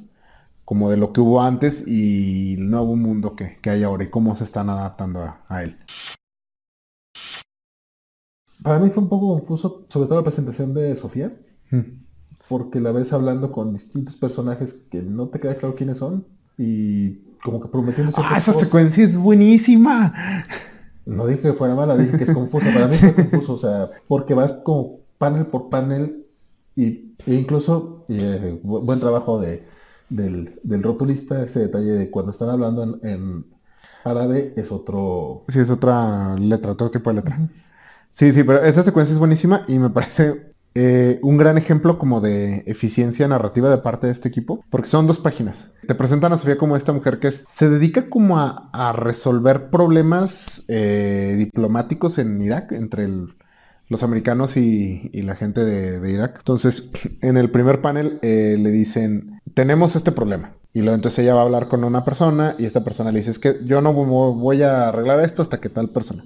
como 0.63 0.89
de 0.89 0.97
lo 0.97 1.13
que 1.13 1.21
hubo 1.21 1.41
antes 1.41 1.83
y 1.85 2.55
el 2.55 2.69
nuevo 2.69 2.95
mundo 2.95 3.35
que, 3.35 3.59
hay 3.69 3.83
ahora 3.83 4.03
y 4.03 4.09
cómo 4.09 4.35
se 4.35 4.43
están 4.43 4.69
adaptando 4.69 5.21
a, 5.47 5.63
él. 5.63 5.77
Para 8.63 8.79
mí 8.79 8.89
fue 8.89 9.03
un 9.03 9.09
poco 9.09 9.37
confuso, 9.37 9.85
sobre 9.89 10.07
todo 10.07 10.17
la 10.17 10.23
presentación 10.23 10.73
de 10.73 10.95
Sofía, 10.95 11.37
mm. 11.69 11.81
porque 12.49 12.79
la 12.79 12.91
ves 12.91 13.13
hablando 13.13 13.51
con 13.51 13.73
distintos 13.73 14.15
personajes 14.15 14.73
que 14.73 15.03
no 15.03 15.27
te 15.27 15.39
queda 15.39 15.55
claro 15.55 15.75
quiénes 15.75 15.99
son 15.99 16.25
y 16.57 17.17
como 17.43 17.61
que 17.61 17.67
prometiendo 17.67 18.11
¡Ah, 18.15 18.37
esa 18.39 18.57
secuencia 18.57 19.03
es 19.03 19.15
buenísima! 19.15 20.13
No 21.05 21.27
dije 21.27 21.41
que 21.41 21.53
fuera 21.53 21.75
mala, 21.75 21.95
dije 21.97 22.17
que 22.17 22.23
es 22.23 22.31
confusa. 22.31 22.73
Para 22.73 22.87
mí 22.87 22.95
fue 22.97 23.13
confuso, 23.15 23.53
o 23.53 23.57
sea, 23.57 23.89
porque 24.07 24.33
vas 24.33 24.53
como 24.53 24.99
panel 25.17 25.47
por 25.47 25.69
panel 25.69 26.25
y, 26.75 27.15
e 27.25 27.33
incluso 27.33 28.05
eh, 28.09 28.59
buen 28.63 28.99
trabajo 28.99 29.39
de, 29.39 29.63
del, 30.09 30.59
del 30.63 30.83
rotulista, 30.83 31.41
ese 31.43 31.59
detalle 31.59 31.91
de 31.91 32.09
cuando 32.09 32.31
están 32.31 32.49
hablando 32.49 32.99
en, 33.03 33.45
árabe 34.03 34.53
es 34.55 34.71
otro... 34.71 35.45
Sí, 35.49 35.59
es 35.59 35.69
otra 35.69 36.35
letra, 36.35 36.71
otro 36.71 36.91
tipo 36.91 37.09
de 37.09 37.15
letra. 37.15 37.49
Sí, 38.13 38.31
sí, 38.33 38.43
pero 38.43 38.63
esa 38.63 38.83
secuencia 38.83 39.13
es 39.13 39.19
buenísima 39.19 39.65
y 39.67 39.79
me 39.79 39.89
parece 39.89 40.54
eh, 40.77 41.19
un 41.23 41.37
gran 41.37 41.57
ejemplo 41.57 41.97
como 41.97 42.19
de 42.19 42.63
eficiencia 42.67 43.27
narrativa 43.29 43.69
de 43.69 43.77
parte 43.77 44.07
de 44.07 44.13
este 44.13 44.27
equipo, 44.27 44.63
porque 44.69 44.89
son 44.89 45.07
dos 45.07 45.19
páginas. 45.19 45.71
Te 45.87 45.95
presentan 45.95 46.33
a 46.33 46.37
Sofía 46.37 46.57
como 46.57 46.75
esta 46.75 46.91
mujer 46.91 47.19
que 47.19 47.31
se 47.31 47.69
dedica 47.69 48.09
como 48.09 48.37
a, 48.39 48.93
resolver 48.93 49.69
problemas 49.69 50.63
eh, 50.67 51.35
diplomáticos 51.37 52.17
en 52.17 52.41
Irak 52.41 52.73
entre 52.73 53.07
los 53.87 54.03
americanos 54.03 54.57
y, 54.57 55.09
la 55.13 55.35
gente 55.35 55.63
de, 55.63 56.11
Irak. 56.11 56.35
Entonces, 56.39 56.89
en 57.21 57.37
el 57.37 57.49
primer 57.51 57.79
panel 57.81 58.19
eh, 58.21 58.57
le 58.59 58.69
dicen, 58.71 59.39
tenemos 59.53 59.95
este 59.95 60.11
problema. 60.11 60.55
Y 60.73 60.81
luego 60.81 60.95
entonces 60.95 61.19
ella 61.19 61.35
va 61.35 61.39
a 61.39 61.45
hablar 61.45 61.69
con 61.69 61.85
una 61.85 62.03
persona 62.03 62.55
y 62.59 62.65
esta 62.65 62.83
persona 62.83 63.13
le 63.13 63.19
dice, 63.19 63.31
es 63.31 63.39
que 63.39 63.61
yo 63.63 63.81
no 63.81 63.93
voy 63.93 64.61
a 64.61 64.89
arreglar 64.89 65.21
esto 65.21 65.41
hasta 65.41 65.61
que 65.61 65.69
tal 65.69 65.89
persona. 65.89 66.25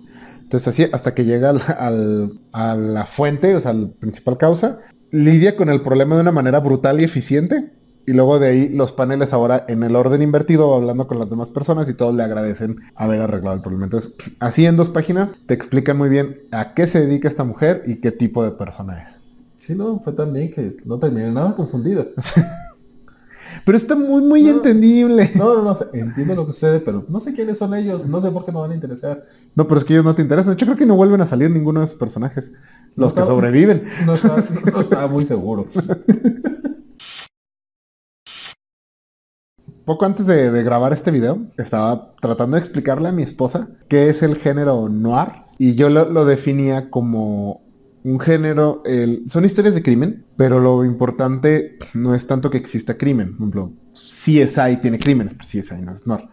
Entonces 0.49 0.67
así 0.67 0.89
hasta 0.91 1.13
que 1.13 1.25
llega 1.25 1.51
al, 1.51 2.39
a 2.53 2.73
la 2.73 3.05
fuente, 3.05 3.55
o 3.55 3.61
sea, 3.61 3.71
la 3.71 3.87
principal 3.87 4.39
causa, 4.39 4.79
lidia 5.11 5.55
con 5.55 5.69
el 5.69 5.83
problema 5.83 6.15
de 6.15 6.21
una 6.21 6.31
manera 6.31 6.59
brutal 6.59 6.99
y 6.99 7.03
eficiente. 7.03 7.71
Y 8.07 8.13
luego 8.13 8.39
de 8.39 8.47
ahí 8.47 8.69
los 8.69 8.91
paneles 8.91 9.31
ahora 9.31 9.65
en 9.67 9.83
el 9.83 9.95
orden 9.95 10.23
invertido 10.23 10.73
hablando 10.73 11.05
con 11.05 11.19
las 11.19 11.29
demás 11.29 11.51
personas 11.51 11.87
y 11.87 11.93
todos 11.93 12.15
le 12.15 12.23
agradecen 12.23 12.77
haber 12.95 13.21
arreglado 13.21 13.57
el 13.57 13.61
problema. 13.61 13.83
Entonces, 13.83 14.15
así 14.39 14.65
en 14.65 14.75
dos 14.75 14.89
páginas 14.89 15.29
te 15.45 15.53
explican 15.53 15.99
muy 15.99 16.09
bien 16.09 16.39
a 16.49 16.73
qué 16.73 16.87
se 16.87 17.01
dedica 17.01 17.27
esta 17.27 17.43
mujer 17.43 17.83
y 17.85 17.97
qué 17.97 18.11
tipo 18.11 18.43
de 18.43 18.49
persona 18.49 19.03
es. 19.03 19.19
Sí, 19.55 19.75
no, 19.75 19.99
fue 19.99 20.13
también 20.13 20.49
que 20.49 20.77
no 20.83 20.97
terminé 20.97 21.31
nada 21.31 21.55
confundido. 21.55 22.07
Pero 23.65 23.77
está 23.77 23.95
muy, 23.95 24.21
muy 24.21 24.47
entendible. 24.47 25.31
No, 25.35 25.55
no, 25.55 25.63
no, 25.63 25.77
entiendo 25.93 26.35
lo 26.35 26.47
que 26.47 26.53
sucede, 26.53 26.79
pero 26.79 27.05
no 27.07 27.19
sé 27.19 27.33
quiénes 27.33 27.57
son 27.57 27.73
ellos, 27.73 28.05
no 28.05 28.21
sé 28.21 28.31
por 28.31 28.45
qué 28.45 28.51
no 28.51 28.61
van 28.61 28.71
a 28.71 28.75
interesar. 28.75 29.25
No, 29.55 29.67
pero 29.67 29.79
es 29.79 29.85
que 29.85 29.93
ellos 29.93 30.05
no 30.05 30.15
te 30.15 30.21
interesan. 30.21 30.55
Yo 30.55 30.65
creo 30.65 30.77
que 30.77 30.85
no 30.85 30.95
vuelven 30.95 31.21
a 31.21 31.27
salir 31.27 31.49
ninguno 31.51 31.79
de 31.79 31.87
esos 31.87 31.97
personajes. 31.97 32.51
Los 32.95 33.13
que 33.13 33.21
sobreviven. 33.21 33.83
No 34.05 34.13
estaba, 34.81 35.07
muy 35.07 35.25
seguro. 35.25 35.65
Poco 39.85 40.05
antes 40.05 40.27
de, 40.27 40.51
de, 40.51 40.63
grabar 40.63 40.93
este 40.93 41.09
video, 41.11 41.47
estaba 41.57 42.13
tratando 42.21 42.55
de 42.55 42.61
explicarle 42.61 43.09
a 43.09 43.11
mi 43.11 43.23
esposa 43.23 43.69
qué 43.87 44.09
es 44.09 44.21
el 44.21 44.35
género 44.35 44.87
noir. 44.89 45.29
Y 45.57 45.75
yo 45.75 45.89
lo, 45.89 46.09
lo 46.09 46.25
definía 46.25 46.89
como 46.89 47.68
un 48.03 48.19
género, 48.19 48.83
son 49.27 49.45
historias 49.45 49.75
de 49.75 49.83
crimen, 49.83 50.25
pero 50.37 50.59
lo 50.59 50.85
importante 50.85 51.77
no 51.93 52.15
es 52.15 52.27
tanto 52.27 52.49
que 52.49 52.57
exista 52.57 52.97
crimen. 52.97 53.37
Por 53.37 53.47
ejemplo, 53.47 53.73
CSI 53.93 54.77
tiene 54.81 54.99
crímenes, 54.99 55.33
pero 55.33 55.45
CSI 55.45 55.81
no 55.81 55.93
es 55.93 56.07
no. 56.07 56.29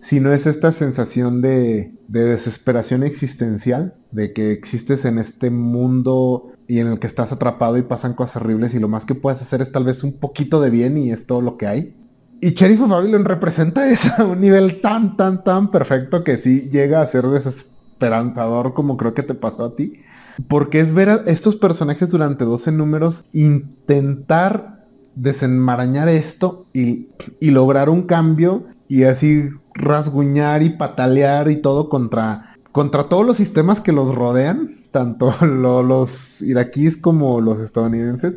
Sino 0.00 0.32
es 0.32 0.46
esta 0.46 0.72
sensación 0.72 1.42
de, 1.42 1.94
de 2.08 2.24
desesperación 2.24 3.02
existencial, 3.02 3.94
de 4.10 4.32
que 4.32 4.50
existes 4.50 5.04
en 5.04 5.18
este 5.18 5.50
mundo 5.50 6.52
y 6.66 6.78
en 6.78 6.88
el 6.88 6.98
que 6.98 7.06
estás 7.06 7.32
atrapado 7.32 7.76
y 7.76 7.82
pasan 7.82 8.14
cosas 8.14 8.36
horribles 8.36 8.74
y 8.74 8.78
lo 8.78 8.88
más 8.88 9.04
que 9.04 9.14
puedes 9.14 9.42
hacer 9.42 9.60
es 9.60 9.70
tal 9.70 9.84
vez 9.84 10.02
un 10.02 10.14
poquito 10.14 10.60
de 10.60 10.70
bien 10.70 10.96
y 10.98 11.12
es 11.12 11.26
todo 11.26 11.40
lo 11.40 11.56
que 11.56 11.66
hay. 11.66 11.94
Y 12.40 12.54
Sheriff 12.54 12.80
of 12.80 12.90
Babylon 12.90 13.24
representa 13.24 13.88
eso 13.90 14.10
a 14.18 14.24
un 14.24 14.40
nivel 14.40 14.80
tan, 14.80 15.16
tan, 15.16 15.44
tan 15.44 15.70
perfecto 15.70 16.24
que 16.24 16.38
sí 16.38 16.68
llega 16.70 17.00
a 17.00 17.06
ser 17.06 17.26
desesperanzador 17.26 18.74
como 18.74 18.96
creo 18.96 19.14
que 19.14 19.22
te 19.22 19.34
pasó 19.34 19.66
a 19.66 19.76
ti. 19.76 20.02
Porque 20.48 20.80
es 20.80 20.92
ver 20.94 21.08
a 21.10 21.14
estos 21.26 21.56
personajes 21.56 22.10
durante 22.10 22.44
12 22.44 22.72
números 22.72 23.24
intentar 23.32 24.72
desenmarañar 25.14 26.08
esto 26.08 26.66
y, 26.72 27.08
lograr 27.40 27.90
un 27.90 28.02
cambio 28.02 28.64
y 28.88 29.04
así 29.04 29.50
rasguñar 29.74 30.62
y 30.62 30.70
patalear 30.70 31.50
y 31.50 31.56
todo 31.56 31.88
contra, 31.88 32.56
contra 32.72 33.04
todos 33.04 33.26
los 33.26 33.36
sistemas 33.36 33.80
que 33.80 33.92
los 33.92 34.14
rodean, 34.14 34.76
tanto 34.90 35.34
los 35.46 36.42
iraquíes 36.42 36.96
como 36.96 37.40
los 37.40 37.60
estadounidenses, 37.60 38.34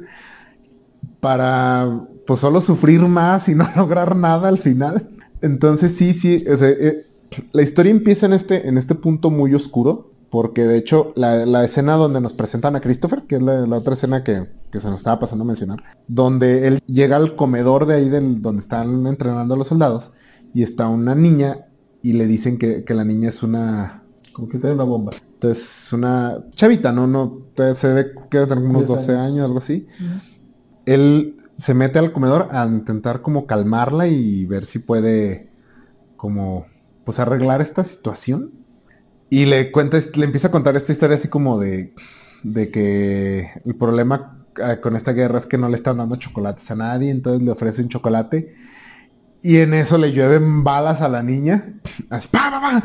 para 1.19 2.08
pues 2.27 2.39
solo 2.39 2.62
sufrir 2.62 3.01
más 3.01 3.47
y 3.47 3.55
no 3.55 3.67
lograr 3.75 4.15
nada 4.15 4.49
al 4.49 4.58
final. 4.58 5.10
Entonces 5.41 5.95
sí, 5.97 6.13
sí, 6.13 6.43
eh, 6.47 7.05
la 7.51 7.62
historia 7.62 7.91
empieza 7.91 8.25
en 8.25 8.34
este, 8.34 8.67
en 8.67 8.77
este 8.77 8.95
punto 8.95 9.29
muy 9.29 9.53
oscuro, 9.53 10.12
porque 10.36 10.65
de 10.65 10.78
hecho 10.78 11.13
la, 11.15 11.63
escena 11.63 11.93
donde 11.93 12.19
nos 12.19 12.34
presentan 12.34 12.76
a 12.76 12.82
Christopher, 12.82 13.24
que 13.24 13.38
es 13.38 13.41
la, 13.41 13.63
otra 13.78 13.93
escena 13.93 14.21
que, 14.21 14.45
se 14.69 14.89
nos 14.89 14.98
estaba 14.98 15.17
pasando 15.17 15.45
a 15.45 15.48
mencionar, 15.48 15.82
donde 16.10 16.67
él 16.67 16.84
llega 16.88 17.15
al 17.15 17.38
comedor 17.38 17.86
de 17.86 17.93
ahí 17.93 18.10
donde 18.10 18.62
están 18.62 19.08
entrenando 19.08 19.54
a 19.54 19.58
los 19.58 19.69
soldados 19.69 20.12
y 20.54 20.62
está 20.63 20.89
una 20.89 21.15
niña 21.15 21.67
y 22.02 22.12
le 22.12 22.28
dicen 22.28 22.58
que, 22.58 22.84
la 22.89 23.06
niña 23.06 23.30
es 23.30 23.43
una... 23.43 24.04
Como 24.34 24.50
que 24.50 24.60
tiene 24.60 24.76
una 24.76 24.84
bomba. 24.84 25.13
Entonces, 25.36 25.93
una 25.93 26.43
chavita, 26.54 26.91
¿no? 26.91 27.08
no 27.08 27.45
se 27.56 27.93
ve 27.93 28.12
que 28.30 28.39
tener 28.39 28.58
unos 28.58 28.88
12 28.88 29.15
años, 29.15 29.45
algo 29.45 29.60
así. 29.60 29.88
Él 30.86 31.38
se 31.58 31.74
mete 31.74 31.98
al 31.98 32.12
comedor 32.12 32.50
a 32.52 32.65
intentar 32.65 33.21
como 33.21 33.45
calmarla 33.45 34.08
y 34.08 34.45
ver 34.45 34.65
si 34.65 34.80
puede 34.80 35.50
como 36.17 36.65
pues 37.06 37.19
arreglar 37.19 37.62
esta 37.62 37.86
situación 37.86 38.64
y 39.29 39.45
le 39.45 39.71
cuenta, 39.71 40.01
le 40.13 40.25
empieza 40.25 40.49
a 40.49 40.51
contar 40.51 40.75
esta 40.75 40.91
historia 40.91 41.17
así 41.17 41.27
como 41.27 41.59
de, 41.59 41.93
de 42.43 42.69
que 42.69 43.49
el 43.65 43.75
problema 43.75 44.45
ah, 44.61 44.77
con 44.77 44.95
esta 44.95 45.13
guerra 45.13 45.39
es 45.39 45.47
que 45.47 45.57
no 45.57 45.69
le 45.69 45.75
están 45.75 45.97
dando 45.97 46.15
chocolates 46.15 46.69
a 46.71 46.75
nadie, 46.75 47.09
entonces 47.11 47.41
le 47.41 47.51
ofrece 47.51 47.81
un 47.81 47.89
chocolate. 47.89 48.55
Y 49.41 49.57
en 49.57 49.75
eso 49.75 49.99
le 49.99 50.11
llueven 50.11 50.63
balas 50.63 51.01
a 51.01 51.09
la 51.09 51.21
niña. 51.21 51.75
Así, 52.09 52.27
¡pa, 52.31 52.49
pa, 52.49 52.61
pa! 52.61 52.83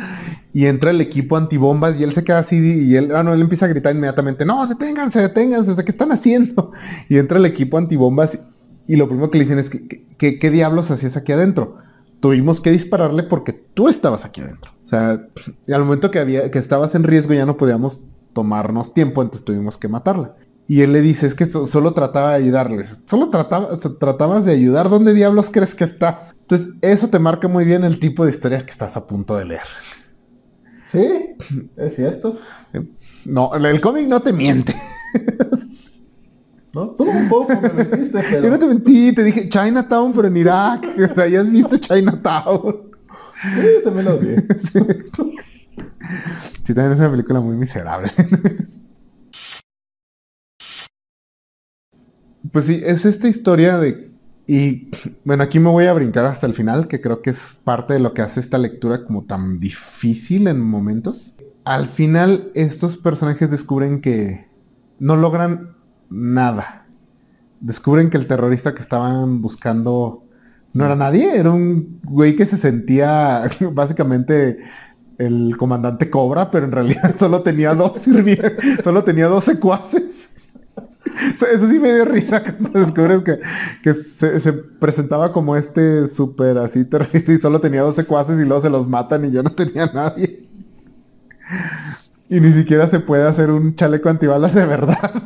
Y 0.52 0.66
entra 0.66 0.90
el 0.90 1.00
equipo 1.00 1.38
antibombas 1.38 1.98
y 1.98 2.04
él 2.04 2.12
se 2.12 2.22
queda 2.22 2.40
así 2.40 2.56
y 2.56 2.96
él, 2.96 3.14
ah, 3.14 3.22
no, 3.22 3.32
él 3.32 3.40
empieza 3.40 3.64
a 3.64 3.68
gritar 3.70 3.94
inmediatamente, 3.94 4.44
no, 4.44 4.66
deténganse, 4.66 5.20
deténganse, 5.20 5.74
¿qué 5.84 5.90
están 5.90 6.12
haciendo? 6.12 6.72
Y 7.08 7.16
entra 7.16 7.38
el 7.38 7.46
equipo 7.46 7.78
antibombas 7.78 8.38
Y 8.86 8.96
lo 8.96 9.08
primero 9.08 9.30
que 9.30 9.38
le 9.38 9.44
dicen 9.44 9.58
es 9.58 9.70
que, 9.70 10.38
¿qué 10.38 10.50
diablos 10.50 10.90
hacías 10.90 11.16
aquí 11.16 11.32
adentro? 11.32 11.78
Tuvimos 12.20 12.60
que 12.60 12.70
dispararle 12.70 13.22
porque 13.22 13.52
tú 13.52 13.88
estabas 13.88 14.26
aquí 14.26 14.42
adentro. 14.42 14.72
O 14.90 14.96
sea, 14.96 15.24
al 15.72 15.84
momento 15.84 16.10
que, 16.10 16.18
había, 16.18 16.50
que 16.50 16.58
estabas 16.58 16.96
en 16.96 17.04
riesgo 17.04 17.32
ya 17.32 17.46
no 17.46 17.56
podíamos 17.56 18.00
tomarnos 18.32 18.92
tiempo, 18.92 19.22
entonces 19.22 19.44
tuvimos 19.44 19.78
que 19.78 19.86
matarla. 19.86 20.34
Y 20.66 20.80
él 20.80 20.92
le 20.92 21.00
dice, 21.00 21.28
es 21.28 21.34
que 21.34 21.46
solo 21.46 21.92
trataba 21.92 22.30
de 22.30 22.42
ayudarles. 22.42 22.98
Solo 23.06 23.30
trataba, 23.30 23.78
tratabas 24.00 24.44
de 24.44 24.52
ayudar. 24.52 24.88
¿Dónde 24.88 25.14
diablos 25.14 25.46
crees 25.52 25.76
que 25.76 25.84
estás? 25.84 26.34
Entonces, 26.40 26.74
eso 26.80 27.08
te 27.08 27.20
marca 27.20 27.46
muy 27.46 27.64
bien 27.64 27.84
el 27.84 28.00
tipo 28.00 28.24
de 28.24 28.32
historias 28.32 28.64
que 28.64 28.72
estás 28.72 28.96
a 28.96 29.06
punto 29.06 29.36
de 29.36 29.44
leer. 29.44 29.62
Sí, 30.88 31.36
es 31.76 31.94
cierto. 31.94 32.38
No, 33.24 33.54
el 33.54 33.80
cómic 33.80 34.08
no 34.08 34.20
te 34.22 34.32
miente. 34.32 34.74
¿No? 36.74 36.90
Tú 36.90 37.04
un 37.04 37.28
poco 37.28 37.52
me 37.60 37.84
mentiste, 37.84 38.20
pero... 38.28 38.42
Yo 38.44 38.50
no 38.50 38.58
te 38.58 38.66
mentí, 38.66 39.12
te 39.12 39.22
dije 39.22 39.48
Chinatown, 39.48 40.12
pero 40.12 40.26
en 40.26 40.36
Irak. 40.36 40.88
O 41.10 41.14
sea, 41.14 41.28
ya 41.28 41.40
has 41.42 41.50
visto 41.50 41.76
Chinatown. 41.76 42.89
Sí, 43.54 43.84
también 43.84 44.04
lo 44.06 44.18
vi. 44.18 44.36
sí, 46.64 46.74
también 46.74 46.92
es 46.92 46.98
una 46.98 47.10
película 47.10 47.40
muy 47.40 47.56
miserable. 47.56 48.10
Pues 52.52 52.64
sí, 52.66 52.80
es 52.84 53.04
esta 53.04 53.28
historia 53.28 53.78
de... 53.78 54.10
Y 54.46 54.90
bueno, 55.24 55.44
aquí 55.44 55.60
me 55.60 55.70
voy 55.70 55.86
a 55.86 55.92
brincar 55.92 56.24
hasta 56.24 56.46
el 56.46 56.54
final, 56.54 56.88
que 56.88 57.00
creo 57.00 57.22
que 57.22 57.30
es 57.30 57.56
parte 57.62 57.94
de 57.94 58.00
lo 58.00 58.12
que 58.12 58.22
hace 58.22 58.40
esta 58.40 58.58
lectura 58.58 59.04
como 59.04 59.24
tan 59.24 59.60
difícil 59.60 60.48
en 60.48 60.60
momentos. 60.60 61.34
Al 61.64 61.88
final, 61.88 62.50
estos 62.54 62.96
personajes 62.96 63.50
descubren 63.50 64.00
que 64.00 64.48
no 64.98 65.16
logran 65.16 65.76
nada. 66.08 66.86
Descubren 67.60 68.10
que 68.10 68.16
el 68.16 68.26
terrorista 68.26 68.74
que 68.74 68.82
estaban 68.82 69.40
buscando 69.40 70.24
no 70.74 70.84
era 70.84 70.96
nadie, 70.96 71.36
era 71.36 71.50
un 71.50 72.00
güey 72.04 72.36
que 72.36 72.46
se 72.46 72.56
sentía 72.56 73.48
básicamente 73.72 74.58
el 75.18 75.56
comandante 75.56 76.08
Cobra, 76.08 76.50
pero 76.50 76.66
en 76.66 76.72
realidad 76.72 77.16
solo 77.18 77.42
tenía 77.42 77.74
dos 77.74 77.92
solo 78.82 79.04
tenía 79.04 79.26
dos 79.26 79.44
secuaces. 79.44 80.04
Eso 81.52 81.68
sí 81.68 81.78
me 81.78 81.92
dio 81.92 82.04
risa 82.04 82.42
cuando 82.42 82.80
descubres 82.80 83.22
que, 83.82 83.94
se, 83.94 84.52
presentaba 84.52 85.32
como 85.32 85.56
este 85.56 86.08
súper 86.08 86.58
así 86.58 86.84
terrorista 86.84 87.32
y 87.32 87.38
solo 87.38 87.60
tenía 87.60 87.82
dos 87.82 87.96
secuaces 87.96 88.38
y 88.38 88.46
luego 88.46 88.62
se 88.62 88.70
los 88.70 88.88
matan 88.88 89.24
y 89.24 89.30
ya 89.30 89.42
no 89.42 89.50
tenía 89.50 89.90
nadie. 89.92 90.48
Y 92.28 92.40
ni 92.40 92.52
siquiera 92.52 92.88
se 92.88 93.00
puede 93.00 93.26
hacer 93.26 93.50
un 93.50 93.74
chaleco 93.74 94.08
antibalas 94.08 94.54
de 94.54 94.64
verdad. 94.64 95.22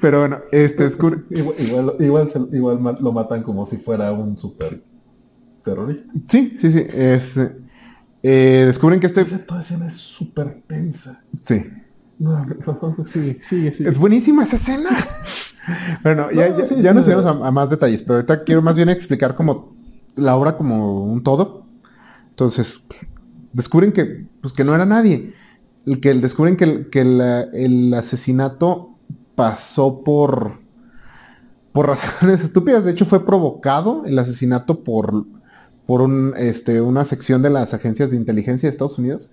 Pero 0.00 0.20
bueno, 0.20 0.40
este 0.50 0.86
es 0.86 0.94
igual, 0.94 1.96
igual, 1.98 2.28
igual, 2.52 2.98
lo 3.00 3.12
matan 3.12 3.42
como 3.42 3.66
si 3.66 3.76
fuera 3.76 4.12
un 4.12 4.38
súper 4.38 4.82
terrorista. 5.62 6.12
Sí, 6.28 6.54
sí, 6.56 6.70
sí. 6.70 6.86
Es, 6.94 7.38
eh, 8.22 8.64
descubren 8.66 9.00
que 9.00 9.06
este... 9.06 9.24
Toda 9.24 9.60
escena 9.60 9.86
es 9.86 9.94
súper 9.94 10.62
tensa. 10.66 11.24
Sí. 11.40 11.64
No, 12.18 12.44
sí, 13.06 13.38
sí, 13.40 13.72
sí. 13.72 13.84
Es 13.84 13.98
buenísima 13.98 14.44
esa 14.44 14.56
escena. 14.56 14.90
bueno, 16.04 16.30
ya, 16.30 16.56
ya, 16.56 16.94
nos 16.94 17.06
iremos 17.06 17.26
a, 17.26 17.50
más 17.50 17.70
detalles, 17.70 18.02
pero 18.02 18.16
ahorita 18.16 18.44
quiero 18.44 18.62
más 18.62 18.76
bien 18.76 18.88
explicar 18.88 19.34
como 19.34 19.74
la 20.14 20.36
obra 20.36 20.56
como 20.56 21.04
un 21.04 21.22
todo. 21.24 21.66
Entonces, 22.30 22.80
descubren 23.52 23.92
que, 23.92 24.26
pues, 24.40 24.52
que 24.52 24.64
no 24.64 24.74
era 24.74 24.86
nadie. 24.86 25.34
El 25.84 26.00
que 26.00 26.14
descubren 26.14 26.56
que, 26.56 26.88
que 26.90 27.00
el 27.00 27.92
asesinato 27.94 28.91
pasó 29.34 30.02
por 30.02 30.60
por 31.72 31.86
razones 31.88 32.40
estúpidas. 32.44 32.84
De 32.84 32.92
hecho, 32.92 33.06
fue 33.06 33.24
provocado 33.24 34.04
el 34.04 34.18
asesinato 34.18 34.84
por, 34.84 35.24
por 35.86 36.02
un, 36.02 36.34
este, 36.36 36.80
una 36.82 37.04
sección 37.04 37.40
de 37.40 37.50
las 37.50 37.72
agencias 37.72 38.10
de 38.10 38.16
inteligencia 38.16 38.68
de 38.68 38.72
Estados 38.72 38.98
Unidos 38.98 39.30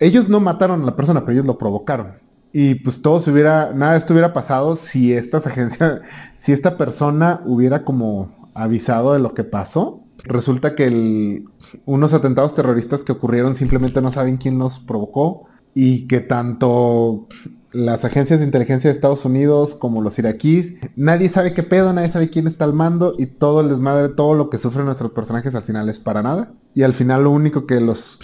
ellos 0.00 0.30
no 0.30 0.40
mataron 0.40 0.82
a 0.82 0.86
la 0.86 0.96
persona, 0.96 1.20
pero 1.20 1.32
ellos 1.32 1.46
lo 1.46 1.58
provocaron. 1.58 2.14
Y 2.52 2.76
pues 2.76 3.00
todo 3.02 3.20
se 3.20 3.30
hubiera, 3.30 3.72
nada 3.74 3.92
de 3.92 3.98
esto 3.98 4.14
hubiera 4.14 4.32
pasado 4.32 4.74
si 4.74 5.12
esta 5.12 5.38
agencia, 5.44 6.00
si 6.40 6.52
esta 6.52 6.76
persona 6.76 7.42
hubiera 7.44 7.84
como 7.84 8.50
avisado 8.54 9.12
de 9.12 9.20
lo 9.20 9.34
que 9.34 9.44
pasó. 9.44 10.02
Resulta 10.24 10.74
que 10.74 11.44
unos 11.84 12.12
atentados 12.12 12.54
terroristas 12.54 13.04
que 13.04 13.12
ocurrieron 13.12 13.54
simplemente 13.54 14.02
no 14.02 14.10
saben 14.10 14.38
quién 14.38 14.58
los 14.58 14.78
provocó 14.78 15.44
y 15.74 16.08
que 16.08 16.20
tanto 16.20 17.28
las 17.72 18.04
agencias 18.04 18.40
de 18.40 18.44
inteligencia 18.44 18.90
de 18.90 18.94
Estados 18.94 19.24
Unidos 19.24 19.74
como 19.74 20.02
los 20.02 20.18
iraquíes, 20.18 20.74
nadie 20.96 21.28
sabe 21.28 21.54
qué 21.54 21.62
pedo, 21.62 21.92
nadie 21.92 22.10
sabe 22.10 22.30
quién 22.30 22.46
está 22.46 22.64
al 22.64 22.72
mando 22.72 23.14
y 23.18 23.26
todo 23.26 23.60
el 23.60 23.68
desmadre, 23.68 24.08
todo 24.08 24.34
lo 24.34 24.50
que 24.50 24.58
sufren 24.58 24.86
nuestros 24.86 25.12
personajes 25.12 25.54
al 25.54 25.62
final 25.62 25.88
es 25.88 25.98
para 25.98 26.22
nada. 26.22 26.52
Y 26.74 26.82
al 26.82 26.94
final 26.94 27.24
lo 27.24 27.30
único 27.30 27.66
que 27.66 27.80
los 27.80 28.18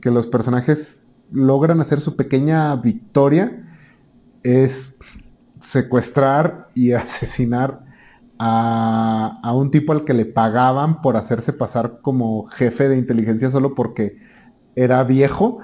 que 0.00 0.10
los 0.10 0.26
personajes 0.26 1.00
logran 1.30 1.80
hacer 1.80 2.00
su 2.00 2.16
pequeña 2.16 2.74
victoria 2.76 3.66
es 4.42 4.96
secuestrar 5.60 6.68
y 6.74 6.92
asesinar 6.92 7.84
a, 8.38 9.40
a, 9.42 9.52
un 9.54 9.72
tipo 9.72 9.92
al 9.92 10.04
que 10.04 10.14
le 10.14 10.24
pagaban 10.24 11.02
por 11.02 11.16
hacerse 11.16 11.52
pasar 11.52 11.98
como 12.02 12.44
jefe 12.46 12.88
de 12.88 12.96
inteligencia 12.96 13.50
solo 13.50 13.74
porque 13.74 14.18
era 14.76 15.02
viejo 15.02 15.58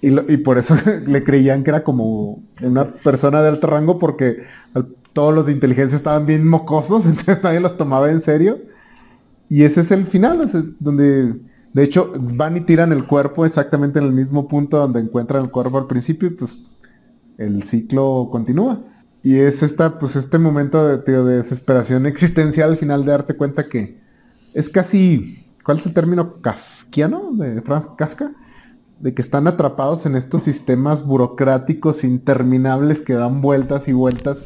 y, 0.00 0.32
y 0.32 0.36
por 0.38 0.58
eso 0.58 0.76
le 1.06 1.24
creían 1.24 1.64
que 1.64 1.70
era 1.70 1.84
como 1.84 2.42
una 2.62 2.86
persona 2.86 3.42
de 3.42 3.48
alto 3.48 3.66
rango 3.66 3.98
porque 3.98 4.44
todos 5.12 5.34
los 5.34 5.46
de 5.46 5.52
inteligencia 5.52 5.96
estaban 5.96 6.26
bien 6.26 6.46
mocosos, 6.46 7.04
entonces 7.06 7.42
nadie 7.42 7.60
los 7.60 7.76
tomaba 7.76 8.10
en 8.10 8.20
serio. 8.20 8.58
Y 9.48 9.62
ese 9.62 9.82
es 9.82 9.90
el 9.92 10.06
final, 10.06 10.50
donde 10.80 11.36
de 11.76 11.84
hecho, 11.84 12.10
van 12.18 12.56
y 12.56 12.62
tiran 12.62 12.90
el 12.90 13.04
cuerpo 13.04 13.44
exactamente 13.44 13.98
en 13.98 14.06
el 14.06 14.12
mismo 14.12 14.48
punto 14.48 14.78
donde 14.78 14.98
encuentran 14.98 15.44
el 15.44 15.50
cuerpo 15.50 15.76
al 15.76 15.86
principio 15.86 16.28
y 16.28 16.30
pues 16.30 16.56
el 17.36 17.64
ciclo 17.64 18.30
continúa. 18.32 18.80
Y 19.22 19.36
es 19.36 19.62
esta, 19.62 19.98
pues 19.98 20.16
este 20.16 20.38
momento 20.38 20.96
de, 20.96 21.02
de 21.02 21.42
desesperación 21.42 22.06
existencial 22.12 22.70
al 22.70 22.78
final 22.78 23.04
de 23.04 23.10
darte 23.10 23.36
cuenta 23.36 23.68
que 23.68 24.00
es 24.54 24.70
casi, 24.70 25.44
¿cuál 25.62 25.76
es 25.76 25.84
el 25.84 25.92
término 25.92 26.40
kafkiano 26.40 27.34
de 27.34 27.60
Franz 27.60 27.88
Kafka? 27.98 28.32
De 29.00 29.14
que 29.14 29.22
están 29.22 29.46
atrapados 29.46 30.06
en 30.06 30.16
estos 30.16 30.42
sistemas 30.42 31.04
burocráticos 31.04 32.04
interminables 32.04 33.00
que 33.00 33.14
dan 33.14 33.40
vueltas 33.40 33.88
y 33.88 33.92
vueltas. 33.92 34.38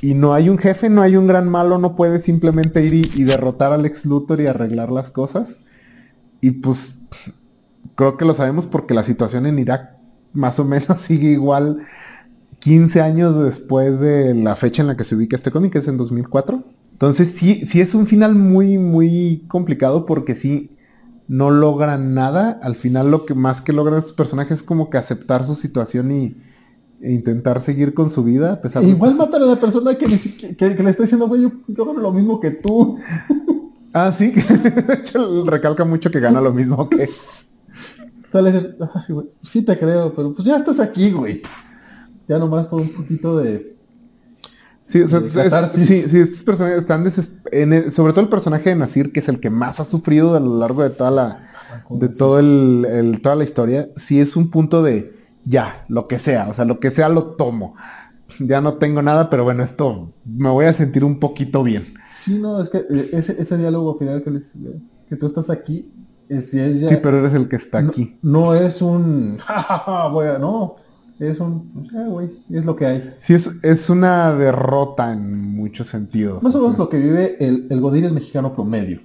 Y 0.00 0.14
no 0.14 0.34
hay 0.34 0.48
un 0.48 0.58
jefe, 0.58 0.88
no 0.90 1.02
hay 1.02 1.16
un 1.16 1.26
gran 1.26 1.48
malo, 1.48 1.78
no 1.78 1.94
puede 1.94 2.20
simplemente 2.20 2.84
ir 2.84 2.94
y, 3.14 3.24
derrotar 3.24 3.72
al 3.72 3.86
ex 3.86 4.04
Luthor 4.04 4.40
y 4.40 4.46
arreglar 4.46 4.90
las 4.90 5.10
cosas 5.10 5.56
y 6.42 6.50
pues 6.50 6.98
creo 7.94 8.18
que 8.18 8.26
lo 8.26 8.34
sabemos 8.34 8.66
porque 8.66 8.92
la 8.92 9.04
situación 9.04 9.46
en 9.46 9.58
Irak 9.58 9.96
más 10.34 10.58
o 10.58 10.66
menos 10.66 10.98
sigue 11.06 11.30
igual 11.30 11.86
15 12.58 13.00
años 13.00 13.42
después 13.42 13.98
de 13.98 14.34
la 14.34 14.56
fecha 14.56 14.82
en 14.82 14.88
la 14.88 14.96
que 14.96 15.04
se 15.04 15.14
ubica 15.14 15.36
este 15.36 15.50
cómic, 15.50 15.72
que 15.72 15.78
es 15.78 15.88
en 15.88 15.96
2004. 15.96 16.62
Entonces 16.92 17.32
sí, 17.34 17.66
sí 17.66 17.80
es 17.80 17.94
un 17.94 18.06
final 18.06 18.34
muy, 18.34 18.76
muy 18.78 19.44
complicado 19.48 20.04
porque 20.04 20.34
sí 20.34 20.76
no 21.28 21.50
logran 21.50 22.14
nada. 22.14 22.58
Al 22.62 22.76
final 22.76 23.10
lo 23.10 23.24
que 23.26 23.34
más 23.34 23.60
que 23.60 23.72
logran 23.72 23.98
estos 23.98 24.12
personajes 24.12 24.58
es 24.58 24.62
como 24.62 24.90
que 24.90 24.98
aceptar 24.98 25.46
su 25.46 25.54
situación 25.54 26.12
y 26.12 26.36
e 27.02 27.12
intentar 27.12 27.60
seguir 27.60 27.94
con 27.94 28.10
su 28.10 28.22
vida. 28.22 28.52
A 28.52 28.60
pesar 28.60 28.84
Igual 28.84 29.16
matan 29.16 29.42
a 29.42 29.46
la 29.46 29.56
persona 29.56 29.96
que, 29.96 30.06
le 30.06 30.14
está 30.14 31.02
diciendo, 31.02 31.26
güey, 31.26 31.42
yo, 31.42 31.50
yo 31.66 31.82
hago 31.82 31.94
lo 31.94 32.12
mismo 32.12 32.40
que 32.40 32.50
tú. 32.50 32.98
Ah, 33.94 34.10
sí, 34.16 34.30
de 34.86 34.94
hecho 34.94 35.44
recalca 35.44 35.84
mucho 35.84 36.10
que 36.10 36.18
gana 36.18 36.40
lo 36.40 36.50
mismo 36.50 36.88
que 36.88 37.02
es. 37.02 37.50
sí 39.42 39.60
te 39.60 39.78
creo, 39.78 40.14
pero 40.14 40.32
pues 40.32 40.48
ya 40.48 40.56
estás 40.56 40.80
aquí, 40.80 41.10
güey. 41.10 41.42
Ya 42.26 42.38
nomás 42.38 42.68
por 42.68 42.80
un 42.80 42.88
poquito 42.88 43.36
de... 43.36 43.71
Sí, 44.92 45.00
o 45.00 45.08
sea, 45.08 45.22
sí, 45.70 46.04
sí, 46.06 46.18
estos 46.18 46.42
personajes 46.42 46.80
están 46.80 47.10
sobre 47.92 48.12
todo 48.12 48.20
el 48.20 48.28
personaje 48.28 48.68
de 48.68 48.76
Nasir, 48.76 49.10
que 49.10 49.20
es 49.20 49.28
el 49.30 49.40
que 49.40 49.48
más 49.48 49.80
ha 49.80 49.86
sufrido 49.86 50.36
a 50.36 50.40
lo 50.40 50.58
largo 50.58 50.82
de 50.82 50.90
toda 50.90 51.10
la, 51.10 51.46
de 51.88 52.10
todo 52.10 52.38
el, 52.38 53.18
toda 53.22 53.34
la 53.34 53.44
historia, 53.44 53.88
sí 53.96 54.20
es 54.20 54.36
un 54.36 54.50
punto 54.50 54.82
de 54.82 55.16
ya, 55.46 55.86
lo 55.88 56.08
que 56.08 56.18
sea, 56.18 56.46
o 56.50 56.52
sea, 56.52 56.66
lo 56.66 56.78
que 56.78 56.90
sea 56.90 57.08
lo 57.08 57.36
tomo. 57.36 57.74
Ya 58.38 58.60
no 58.60 58.74
tengo 58.74 59.00
nada, 59.00 59.30
pero 59.30 59.44
bueno, 59.44 59.62
esto 59.62 60.12
me 60.26 60.50
voy 60.50 60.66
a 60.66 60.74
sentir 60.74 61.06
un 61.06 61.18
poquito 61.18 61.62
bien. 61.62 61.94
Sí, 62.12 62.38
no, 62.38 62.60
es 62.60 62.68
que 62.68 62.78
eh, 62.78 63.08
ese, 63.12 63.40
ese 63.40 63.56
diálogo 63.56 63.98
final 63.98 64.22
que, 64.22 64.30
les, 64.30 64.52
que 65.08 65.16
tú 65.16 65.26
estás 65.26 65.48
aquí, 65.48 65.90
es, 66.28 66.50
sí, 66.50 66.58
pero 67.02 67.16
eres 67.18 67.32
el 67.32 67.48
que 67.48 67.56
está 67.56 67.78
aquí. 67.78 68.18
No 68.20 68.54
es 68.54 68.82
un, 68.82 69.38
no, 70.38 70.76
es 71.30 71.38
un, 71.40 71.88
güey, 72.08 72.30
es 72.50 72.64
lo 72.64 72.74
que 72.74 72.86
hay. 72.86 73.14
Sí, 73.20 73.34
es, 73.34 73.50
es 73.62 73.88
una 73.88 74.32
derrota 74.32 75.12
en 75.12 75.54
muchos 75.54 75.86
sentidos. 75.86 76.42
Más 76.42 76.54
o 76.54 76.60
menos 76.60 76.78
lo 76.78 76.88
que 76.88 76.98
vive 76.98 77.36
el, 77.38 77.66
el 77.70 77.80
Godínez 77.80 78.12
mexicano 78.12 78.54
promedio. 78.54 79.00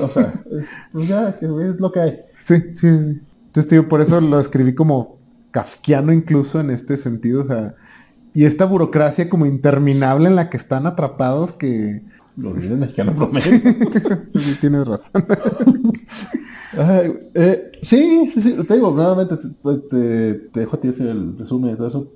o 0.00 0.08
sea, 0.08 0.32
es, 0.50 0.70
pues 0.92 1.08
ya, 1.08 1.28
es 1.40 1.80
lo 1.80 1.92
que 1.92 2.00
hay. 2.00 2.20
Sí, 2.44 2.54
sí. 2.74 2.86
Entonces, 2.86 3.66
tío, 3.68 3.88
por 3.88 4.00
eso 4.00 4.20
lo 4.20 4.40
escribí 4.40 4.74
como 4.74 5.18
kafkiano 5.50 6.12
incluso 6.12 6.60
en 6.60 6.70
este 6.70 6.96
sentido, 6.96 7.42
o 7.42 7.46
sea, 7.46 7.74
y 8.32 8.44
esta 8.44 8.64
burocracia 8.64 9.28
como 9.28 9.44
interminable 9.44 10.28
en 10.28 10.36
la 10.36 10.48
que 10.48 10.56
están 10.56 10.86
atrapados 10.86 11.52
que... 11.52 12.02
Lo 12.36 12.54
dice 12.54 12.68
el 12.68 12.78
mexicano 12.78 13.14
promedio. 13.14 13.50
sí, 14.34 14.56
tienes 14.60 14.86
razón. 14.86 15.10
Eh, 16.72 17.72
sí, 17.82 18.30
sí, 18.32 18.40
sí, 18.42 18.54
te 18.66 18.74
digo, 18.74 18.92
nuevamente 18.92 19.36
te, 19.36 19.48
pues, 19.48 19.88
te- 19.88 20.34
te 20.52 20.60
dejo 20.60 20.76
a 20.76 20.80
ti 20.80 20.88
hacer 20.88 21.08
el 21.08 21.36
resumen 21.38 21.70
de 21.72 21.76
todo 21.76 21.88
eso, 21.88 22.06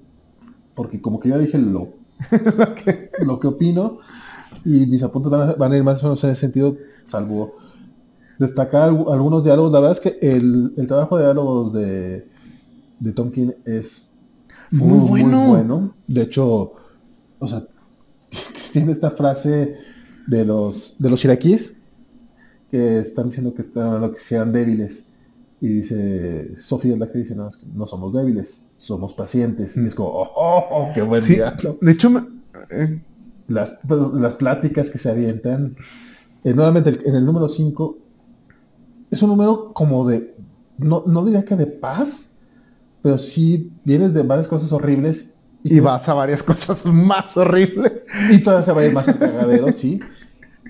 porque 0.75 1.01
como 1.01 1.19
que 1.19 1.29
ya 1.31 1.39
dije 1.39 1.59
lo, 1.59 1.89
Lo 2.57 2.75
que- 2.75 3.09
lo 3.25 3.41
que 3.41 3.47
opino, 3.49 3.99
y 4.65 4.87
mis 4.87 5.03
apuntes 5.03 5.31
van 5.31 5.51
a, 5.51 5.53
van 5.55 5.73
a 5.73 5.77
ir 5.77 5.83
más 5.85 6.03
o 6.03 6.07
menos 6.07 6.23
en 6.25 6.31
ese 6.31 6.43
sentido, 6.43 6.77
salvo 7.09 7.55
destacar 8.39 8.91
algu- 8.91 9.13
algunos 9.13 9.45
diálogos. 9.45 9.73
La 9.73 9.81
verdad 9.81 9.97
es 9.97 10.01
que 10.01 10.19
el, 10.27 10.73
el 10.77 10.87
trabajo 10.87 11.17
de 11.19 11.25
diálogos 11.25 11.73
de, 11.73 12.27
de 13.01 13.13
Tom 13.13 13.31
King 13.31 13.51
es 13.65 14.09
muy, 14.73 14.99
muy 14.99 14.99
muy 14.99 15.21
bueno. 15.23 15.47
bueno. 15.49 15.95
De 16.07 16.23
hecho, 16.23 16.73
o 17.39 17.49
sea, 17.49 17.67
tiene 18.73 18.93
esta 18.93 19.11
frase 19.11 19.77
de 20.27 20.45
los, 20.45 20.97
de 20.99 21.11
los 21.11 21.25
iraquíes 21.25 21.75
que 22.75 22.99
están 22.99 23.27
diciendo 23.29 23.55
que 23.55 23.63
están 23.63 24.11
que 24.13 24.19
sean 24.19 24.53
débiles. 24.53 25.07
Y 25.61 25.69
dice, 25.69 26.59
Sofía 26.59 26.95
es 26.95 26.99
la 26.99 27.11
que 27.11 27.19
dice, 27.19 27.37
no, 27.37 27.49
es 27.49 27.57
que 27.57 27.67
no 27.73 27.87
somos 27.87 28.13
débiles, 28.13 28.63
somos 28.79 29.15
pacientes. 29.15 29.77
Y 29.77 29.87
es 29.87 29.95
como, 29.95 30.09
oh, 30.09 30.29
oh, 30.35 30.65
oh, 30.71 30.93
qué 30.93 31.01
buen 31.03 31.25
Sí, 31.25 31.35
diálogo 31.35 31.79
de 31.81 31.93
hecho, 31.93 32.11
me- 32.11 32.27
eh, 32.71 33.01
las, 33.47 33.75
las 34.15 34.35
pláticas 34.35 34.91
que 34.91 34.99
se 34.99 35.09
avientan. 35.09 35.77
Eh, 36.43 36.53
nuevamente, 36.53 36.99
en 37.09 37.15
el 37.15 37.25
número 37.25 37.49
5, 37.49 37.97
es 39.13 39.23
un 39.23 39.29
número 39.31 39.69
como 39.73 40.05
de, 40.09 40.35
no, 40.77 41.05
no 41.07 41.25
diría 41.25 41.45
que 41.45 41.55
de 41.55 41.67
paz, 41.67 42.27
pero 43.03 43.19
sí 43.19 43.71
vienes 43.85 44.13
de 44.15 44.25
varias 44.25 44.49
cosas 44.49 44.73
horribles 44.73 45.31
y 45.63 45.79
vas 45.79 46.09
a 46.09 46.15
varias 46.15 46.43
cosas 46.43 46.85
más 46.87 47.37
horribles. 47.37 48.05
y 48.33 48.39
todavía 48.43 48.65
se 48.67 48.73
va 48.73 48.81
a 48.81 48.87
ir 48.87 48.93
más 48.93 49.07
al 49.07 49.19
cagadero, 49.21 49.73
sí. 49.73 50.01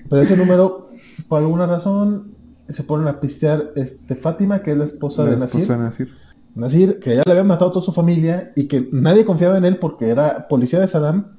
Pero 0.07 0.21
ese 0.21 0.37
número, 0.37 0.84
por 1.27 1.39
alguna 1.41 1.65
razón, 1.67 2.35
se 2.69 2.83
ponen 2.83 3.07
a 3.07 3.19
pistear 3.19 3.71
este, 3.75 4.15
Fátima, 4.15 4.61
que 4.61 4.71
es 4.71 4.77
la 4.77 4.85
esposa 4.85 5.23
La 5.23 5.31
de 5.31 5.37
Nasir. 5.37 5.61
esposa 5.61 5.79
Nasir. 5.79 6.09
Nasir, 6.55 6.99
que 6.99 7.15
ya 7.15 7.23
le 7.25 7.31
habían 7.31 7.47
matado 7.47 7.69
a 7.69 7.73
toda 7.73 7.85
su 7.85 7.91
familia 7.91 8.51
y 8.55 8.67
que 8.67 8.87
nadie 8.91 9.25
confiaba 9.25 9.57
en 9.57 9.65
él 9.65 9.77
porque 9.77 10.09
era 10.09 10.47
policía 10.47 10.79
de 10.79 10.87
Saddam, 10.87 11.33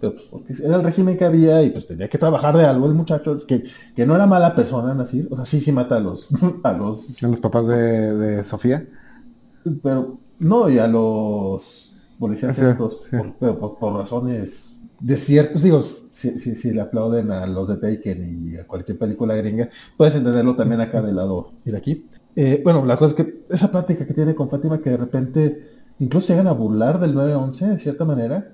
pero 0.00 0.12
pues 0.14 0.26
porque 0.26 0.54
era 0.62 0.76
el 0.76 0.82
régimen 0.84 1.16
que 1.16 1.24
había 1.24 1.62
y 1.62 1.70
pues 1.70 1.86
tenía 1.86 2.08
que 2.08 2.18
trabajar 2.18 2.56
de 2.56 2.66
algo 2.66 2.86
el 2.86 2.94
muchacho, 2.94 3.38
que, 3.46 3.64
que 3.96 4.06
no 4.06 4.14
era 4.14 4.26
mala 4.26 4.54
persona 4.54 4.94
Nasir, 4.94 5.26
o 5.30 5.36
sea, 5.36 5.44
sí, 5.46 5.60
sí 5.60 5.72
mata 5.72 5.96
a 5.96 6.00
los, 6.00 6.28
a 6.64 6.72
los, 6.72 7.22
A 7.22 7.28
los 7.28 7.40
papás 7.40 7.66
de, 7.66 8.14
de 8.14 8.44
Sofía. 8.44 8.86
pero 9.82 10.18
no, 10.38 10.68
y 10.68 10.78
a 10.78 10.86
los 10.86 11.94
policías 12.18 12.54
Sí, 12.54 12.62
estos, 12.62 13.00
sí. 13.10 13.16
por, 13.16 13.34
pero 13.40 13.58
por, 13.58 13.78
por 13.78 13.94
razones 13.94 14.77
de 15.00 15.16
ciertos, 15.16 15.62
digo, 15.62 15.82
si, 16.10 16.38
si, 16.38 16.56
si 16.56 16.72
le 16.72 16.80
aplauden 16.80 17.30
a 17.30 17.46
los 17.46 17.68
de 17.68 17.76
Taken 17.76 18.50
y 18.52 18.56
a 18.56 18.66
cualquier 18.66 18.98
película 18.98 19.34
gringa, 19.36 19.68
puedes 19.96 20.14
entenderlo 20.14 20.56
también 20.56 20.80
acá 20.80 21.00
del 21.02 21.16
lado 21.16 21.52
y 21.64 21.70
de 21.70 21.76
aquí. 21.78 22.06
Eh, 22.34 22.60
bueno, 22.64 22.84
la 22.84 22.96
cosa 22.96 23.14
es 23.16 23.24
que 23.24 23.44
esa 23.50 23.70
plática 23.70 24.04
que 24.06 24.14
tiene 24.14 24.34
con 24.34 24.50
Fátima, 24.50 24.80
que 24.80 24.90
de 24.90 24.96
repente 24.96 25.62
incluso 26.00 26.28
llegan 26.28 26.46
a 26.48 26.52
burlar 26.52 26.98
del 27.00 27.14
9-11 27.14 27.66
de 27.68 27.78
cierta 27.78 28.04
manera, 28.04 28.52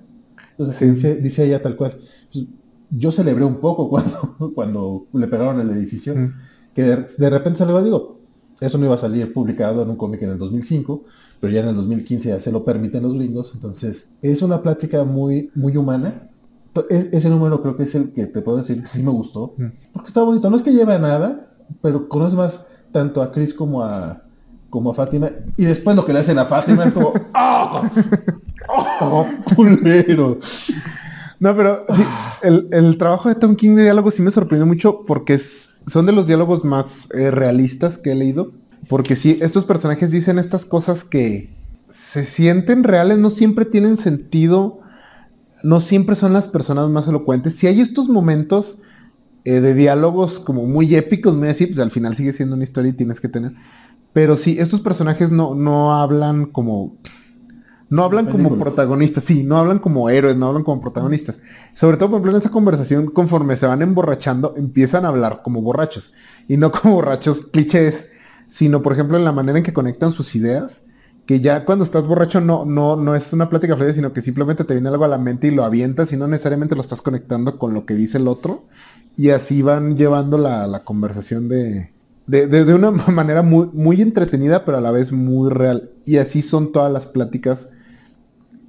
entonces 0.51 0.75
Sí. 0.77 0.85
dice, 0.85 1.15
dice 1.15 1.45
ella 1.45 1.61
tal 1.61 1.75
cual, 1.75 1.91
pues, 2.31 2.45
yo 2.91 3.11
celebré 3.11 3.43
un 3.43 3.59
poco 3.59 3.89
cuando, 3.89 4.51
cuando 4.53 5.07
le 5.13 5.27
pegaron 5.27 5.59
el 5.59 5.69
edificio, 5.71 6.15
Mm. 6.15 6.33
que 6.75 6.83
de, 6.83 7.05
de 7.17 7.29
repente 7.29 7.59
salió, 7.59 7.81
digo, 7.83 8.19
eso 8.61 8.77
no 8.77 8.85
iba 8.85 8.95
a 8.95 8.99
salir 8.99 9.33
publicado 9.33 9.81
en 9.83 9.89
un 9.89 9.95
cómic 9.97 10.21
en 10.21 10.29
el 10.29 10.37
2005, 10.37 11.03
pero 11.41 11.51
ya 11.51 11.61
en 11.61 11.69
el 11.69 11.75
2015 11.75 12.29
ya 12.29 12.39
se 12.39 12.51
lo 12.51 12.63
permiten 12.63 13.03
los 13.03 13.13
gringos, 13.15 13.51
entonces 13.53 14.09
es 14.21 14.41
una 14.41 14.61
plática 14.61 15.03
muy, 15.03 15.49
muy 15.55 15.75
humana. 15.75 16.29
Es- 16.89 17.09
ese 17.11 17.29
número 17.29 17.61
creo 17.61 17.77
que 17.77 17.83
es 17.83 17.95
el 17.95 18.11
que 18.13 18.25
te 18.27 18.41
puedo 18.41 18.57
decir 18.57 18.81
que 18.81 18.87
sí 18.87 19.01
me 19.03 19.11
gustó, 19.11 19.55
porque 19.93 20.07
está 20.07 20.21
bonito, 20.23 20.49
no 20.49 20.55
es 20.57 20.61
que 20.61 20.73
lleve 20.73 20.93
a 20.93 20.99
nada, 20.99 21.49
pero 21.81 22.07
conoces 22.09 22.35
más 22.35 22.65
tanto 22.91 23.21
a 23.21 23.31
Chris 23.31 23.53
como 23.53 23.83
a 23.83 24.21
como 24.69 24.91
a 24.91 24.93
Fátima, 24.93 25.29
y 25.55 25.63
después 25.65 25.95
lo 25.95 26.05
que 26.05 26.11
le 26.11 26.19
hacen 26.19 26.37
a 26.37 26.45
Fátima 26.45 26.83
es 26.85 26.91
como 26.91 27.13
¡Ah! 27.33 27.89
¡Oh, 28.99 29.25
culero! 29.55 30.39
No, 31.39 31.55
pero 31.55 31.85
sí, 31.95 32.03
el, 32.43 32.67
el 32.71 32.97
trabajo 32.97 33.29
de 33.29 33.35
Tom 33.35 33.55
King 33.55 33.75
de 33.75 33.83
diálogo 33.83 34.11
sí 34.11 34.21
me 34.21 34.31
sorprendió 34.31 34.65
mucho 34.65 35.03
porque 35.05 35.35
es, 35.35 35.69
son 35.87 36.05
de 36.05 36.11
los 36.13 36.27
diálogos 36.27 36.63
más 36.65 37.09
eh, 37.13 37.29
realistas 37.31 37.97
que 37.97 38.11
he 38.11 38.15
leído. 38.15 38.51
Porque 38.87 39.15
sí, 39.15 39.37
estos 39.41 39.65
personajes 39.65 40.11
dicen 40.11 40.37
estas 40.39 40.65
cosas 40.65 41.03
que 41.03 41.53
se 41.89 42.23
sienten 42.23 42.83
reales, 42.83 43.17
no 43.17 43.29
siempre 43.29 43.65
tienen 43.65 43.97
sentido, 43.97 44.79
no 45.63 45.79
siempre 45.81 46.15
son 46.15 46.33
las 46.33 46.47
personas 46.47 46.89
más 46.89 47.07
elocuentes. 47.07 47.55
Si 47.55 47.67
hay 47.67 47.81
estos 47.81 48.09
momentos 48.09 48.79
eh, 49.43 49.61
de 49.61 49.73
diálogos 49.73 50.39
como 50.39 50.65
muy 50.65 50.95
épicos, 50.95 51.35
muy 51.35 51.47
así, 51.49 51.67
pues 51.67 51.79
al 51.79 51.91
final 51.91 52.15
sigue 52.15 52.33
siendo 52.33 52.55
una 52.55 52.63
historia 52.63 52.89
y 52.89 52.93
tienes 52.93 53.19
que 53.19 53.29
tener. 53.29 53.53
Pero 54.11 54.37
sí, 54.37 54.57
estos 54.59 54.79
personajes 54.79 55.31
no, 55.31 55.55
no 55.55 55.93
hablan 55.93 56.45
como... 56.45 56.97
No 57.87 58.03
hablan 58.03 58.25
como 58.25 58.57
protagonistas, 58.57 59.25
sí, 59.25 59.43
no 59.43 59.57
hablan 59.57 59.77
como 59.77 60.09
héroes, 60.09 60.35
no 60.35 60.47
hablan 60.47 60.63
como 60.63 60.81
protagonistas. 60.81 61.37
Sobre 61.75 61.97
todo, 61.97 62.09
por 62.09 62.15
ejemplo, 62.15 62.31
en 62.31 62.37
esa 62.37 62.49
conversación, 62.49 63.05
conforme 63.07 63.55
se 63.57 63.67
van 63.67 63.83
emborrachando, 63.83 64.55
empiezan 64.57 65.05
a 65.05 65.09
hablar 65.09 65.41
como 65.43 65.61
borrachos. 65.61 66.11
Y 66.47 66.57
no 66.57 66.71
como 66.71 66.95
borrachos 66.95 67.41
clichés, 67.41 68.07
sino, 68.49 68.81
por 68.81 68.93
ejemplo, 68.93 69.17
en 69.17 69.23
la 69.23 69.31
manera 69.31 69.59
en 69.59 69.63
que 69.63 69.73
conectan 69.73 70.11
sus 70.11 70.33
ideas. 70.35 70.81
Que 71.25 71.41
ya 71.41 71.65
cuando 71.65 71.83
estás 71.83 72.05
borracho 72.07 72.39
no, 72.39 72.65
no, 72.65 72.95
no 72.97 73.15
es 73.15 73.33
una 73.33 73.49
plática 73.49 73.75
fluida, 73.75 73.93
sino 73.93 74.13
que 74.13 74.21
simplemente 74.21 74.63
te 74.63 74.73
viene 74.75 74.89
algo 74.89 75.05
a 75.05 75.07
la 75.07 75.17
mente 75.17 75.47
y 75.47 75.51
lo 75.51 75.63
avientas 75.63 76.13
y 76.13 76.17
no 76.17 76.27
necesariamente 76.27 76.75
lo 76.75 76.81
estás 76.81 77.01
conectando 77.01 77.57
con 77.57 77.73
lo 77.73 77.85
que 77.85 77.95
dice 77.95 78.17
el 78.19 78.27
otro. 78.27 78.65
Y 79.17 79.29
así 79.31 79.61
van 79.63 79.97
llevando 79.97 80.37
la, 80.37 80.67
la 80.67 80.83
conversación 80.83 81.49
de, 81.49 81.91
de, 82.27 82.47
de- 82.47 82.65
de 82.65 82.73
una 82.75 82.91
manera 83.07 83.41
muy, 83.41 83.69
muy 83.73 84.01
entretenida, 84.01 84.65
pero 84.65 84.77
a 84.77 84.81
la 84.81 84.91
vez 84.91 85.11
muy 85.11 85.49
real. 85.49 85.91
Y 86.05 86.17
así 86.17 86.41
son 86.43 86.71
todas 86.71 86.91
las 86.91 87.07
pláticas 87.07 87.69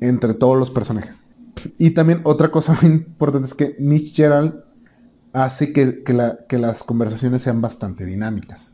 entre 0.00 0.34
todos 0.34 0.58
los 0.58 0.70
personajes. 0.70 1.24
Y 1.78 1.90
también 1.90 2.20
otra 2.24 2.50
cosa 2.50 2.76
muy 2.82 2.90
importante 2.92 3.48
es 3.48 3.54
que 3.54 3.76
Mitch 3.78 4.14
Gerald 4.14 4.54
hace 5.32 5.72
que, 5.72 6.02
que 6.02 6.12
la- 6.14 6.38
que 6.48 6.58
las 6.58 6.82
conversaciones 6.84 7.42
sean 7.42 7.60
bastante 7.60 8.04
dinámicas. 8.06 8.72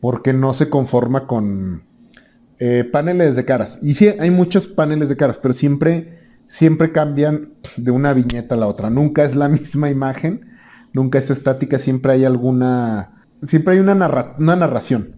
Porque 0.00 0.32
no 0.32 0.52
se 0.52 0.68
conforma 0.70 1.26
con 1.26 1.84
eh, 2.66 2.84
paneles 2.84 3.36
de 3.36 3.44
caras. 3.44 3.78
Y 3.82 3.94
sí, 3.94 4.08
hay 4.08 4.30
muchos 4.30 4.66
paneles 4.66 5.08
de 5.08 5.16
caras, 5.16 5.38
pero 5.38 5.54
siempre, 5.54 6.18
siempre 6.48 6.92
cambian 6.92 7.54
de 7.76 7.90
una 7.90 8.12
viñeta 8.14 8.54
a 8.54 8.58
la 8.58 8.66
otra. 8.66 8.90
Nunca 8.90 9.24
es 9.24 9.34
la 9.36 9.48
misma 9.58 9.90
imagen, 9.90 10.46
nunca 10.92 11.18
es 11.18 11.30
estática, 11.30 11.78
siempre 11.78 12.12
hay 12.12 12.24
alguna, 12.24 13.26
siempre 13.42 13.74
hay 13.74 13.80
una, 13.80 13.94
narra- 13.94 14.34
una 14.38 14.56
narración. 14.56 15.16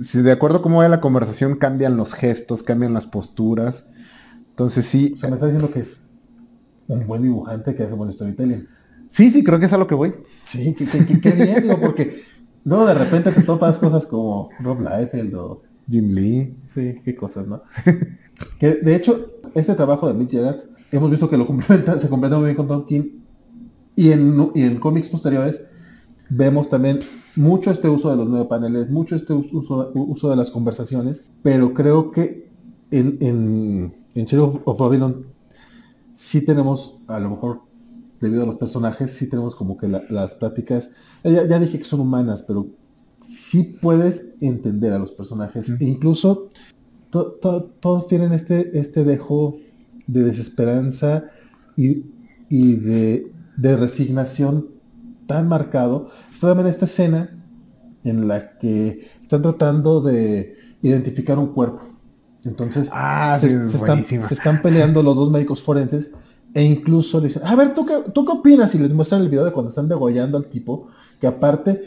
Si 0.00 0.22
de 0.22 0.32
acuerdo 0.32 0.58
a 0.58 0.62
cómo 0.62 0.78
va 0.78 0.88
la 0.88 1.00
conversación, 1.00 1.56
cambian 1.56 1.96
los 1.96 2.14
gestos, 2.14 2.62
cambian 2.62 2.94
las 2.94 3.06
posturas. 3.06 3.86
Entonces 4.50 4.86
sí, 4.86 5.12
O 5.14 5.18
sea, 5.18 5.28
me 5.28 5.34
está 5.36 5.46
diciendo 5.46 5.70
que 5.72 5.80
es 5.80 5.98
un 6.88 7.06
buen 7.06 7.22
dibujante 7.22 7.74
que 7.74 7.82
hace 7.84 7.94
buen 7.94 8.12
storytelling. 8.12 8.68
sí, 9.10 9.30
sí, 9.30 9.44
creo 9.44 9.58
que 9.58 9.66
es 9.66 9.72
a 9.72 9.78
lo 9.78 9.86
que 9.86 9.94
voy. 9.94 10.14
Sí, 10.44 10.74
qué, 11.22 11.30
bien, 11.32 11.62
digo, 11.62 11.80
porque 11.80 12.22
luego 12.64 12.86
de 12.86 12.94
repente 12.94 13.32
te 13.32 13.42
topas 13.42 13.78
cosas 13.78 14.06
como 14.06 14.50
Rob 14.60 14.80
Liefeld 14.80 15.34
o... 15.34 15.62
Jim 15.88 16.10
Lee. 16.14 16.56
Sí, 16.70 17.00
qué 17.04 17.14
cosas, 17.14 17.46
¿no? 17.46 17.62
que 18.58 18.74
de 18.76 18.96
hecho, 18.96 19.30
este 19.54 19.74
trabajo 19.74 20.08
de 20.08 20.14
Mitch 20.14 20.32
Gerard, 20.32 20.60
hemos 20.92 21.10
visto 21.10 21.28
que 21.28 21.36
lo 21.36 21.46
complementa, 21.46 21.98
se 21.98 22.08
complementa 22.08 22.38
muy 22.38 22.46
bien 22.46 22.56
con 22.56 22.68
Tom 22.68 22.86
King. 22.86 23.02
Y 23.96 24.10
en, 24.12 24.50
y 24.54 24.62
en 24.62 24.80
cómics 24.80 25.08
posteriores 25.08 25.64
vemos 26.30 26.68
también 26.68 27.00
mucho 27.36 27.70
este 27.70 27.88
uso 27.88 28.10
de 28.10 28.16
los 28.16 28.28
nueve 28.28 28.46
paneles, 28.46 28.90
mucho 28.90 29.16
este 29.16 29.32
us- 29.34 29.52
uso, 29.52 29.92
uso 29.94 30.30
de 30.30 30.36
las 30.36 30.50
conversaciones, 30.50 31.26
pero 31.42 31.74
creo 31.74 32.10
que 32.10 32.50
en, 32.90 33.18
en, 33.20 33.94
en 34.14 34.24
Sheriff 34.26 34.56
of 34.64 34.78
Babylon 34.78 35.26
sí 36.16 36.40
tenemos, 36.42 36.98
a 37.08 37.18
lo 37.20 37.30
mejor 37.30 37.62
debido 38.20 38.44
a 38.44 38.46
los 38.46 38.56
personajes, 38.56 39.12
sí 39.12 39.28
tenemos 39.28 39.54
como 39.56 39.76
que 39.76 39.88
la- 39.88 40.02
las 40.10 40.34
pláticas, 40.34 40.90
ya, 41.24 41.46
ya 41.46 41.58
dije 41.58 41.78
que 41.78 41.84
son 41.84 42.00
humanas, 42.00 42.44
pero 42.46 42.66
sí 43.28 43.78
puedes 43.80 44.26
entender 44.40 44.92
a 44.92 44.98
los 44.98 45.12
personajes. 45.12 45.70
Mm. 45.70 45.76
E 45.80 45.84
incluso 45.84 46.50
to- 47.10 47.32
to- 47.40 47.64
todos 47.80 48.06
tienen 48.06 48.32
este, 48.32 48.78
este 48.78 49.04
dejo 49.04 49.56
de 50.06 50.22
desesperanza 50.24 51.24
y, 51.76 52.06
y 52.48 52.74
de, 52.74 53.32
de 53.56 53.76
resignación 53.76 54.68
tan 55.26 55.48
marcado. 55.48 56.08
Está 56.30 56.48
también 56.48 56.68
esta 56.68 56.84
escena 56.84 57.30
en 58.04 58.28
la 58.28 58.58
que 58.58 59.08
están 59.22 59.42
tratando 59.42 60.00
de 60.02 60.56
identificar 60.82 61.38
un 61.38 61.48
cuerpo. 61.54 61.80
Entonces, 62.44 62.88
Ah, 62.92 63.38
están, 63.76 64.04
se 64.28 64.34
están 64.34 64.60
peleando 64.60 65.02
los 65.02 65.16
dos 65.16 65.30
médicos 65.30 65.62
forenses 65.62 66.10
e 66.52 66.62
incluso 66.62 67.18
le 67.20 67.28
dicen, 67.28 67.42
a 67.44 67.56
ver, 67.56 67.74
¿tú 67.74 67.86
qué, 67.86 67.94
¿tú 68.12 68.24
qué 68.26 68.32
opinas? 68.32 68.74
Y 68.74 68.78
les 68.78 68.92
muestran 68.92 69.22
el 69.22 69.30
video 69.30 69.44
de 69.46 69.52
cuando 69.52 69.70
están 69.70 69.88
degollando 69.88 70.36
al 70.36 70.46
tipo, 70.48 70.88
que 71.18 71.26
aparte 71.26 71.84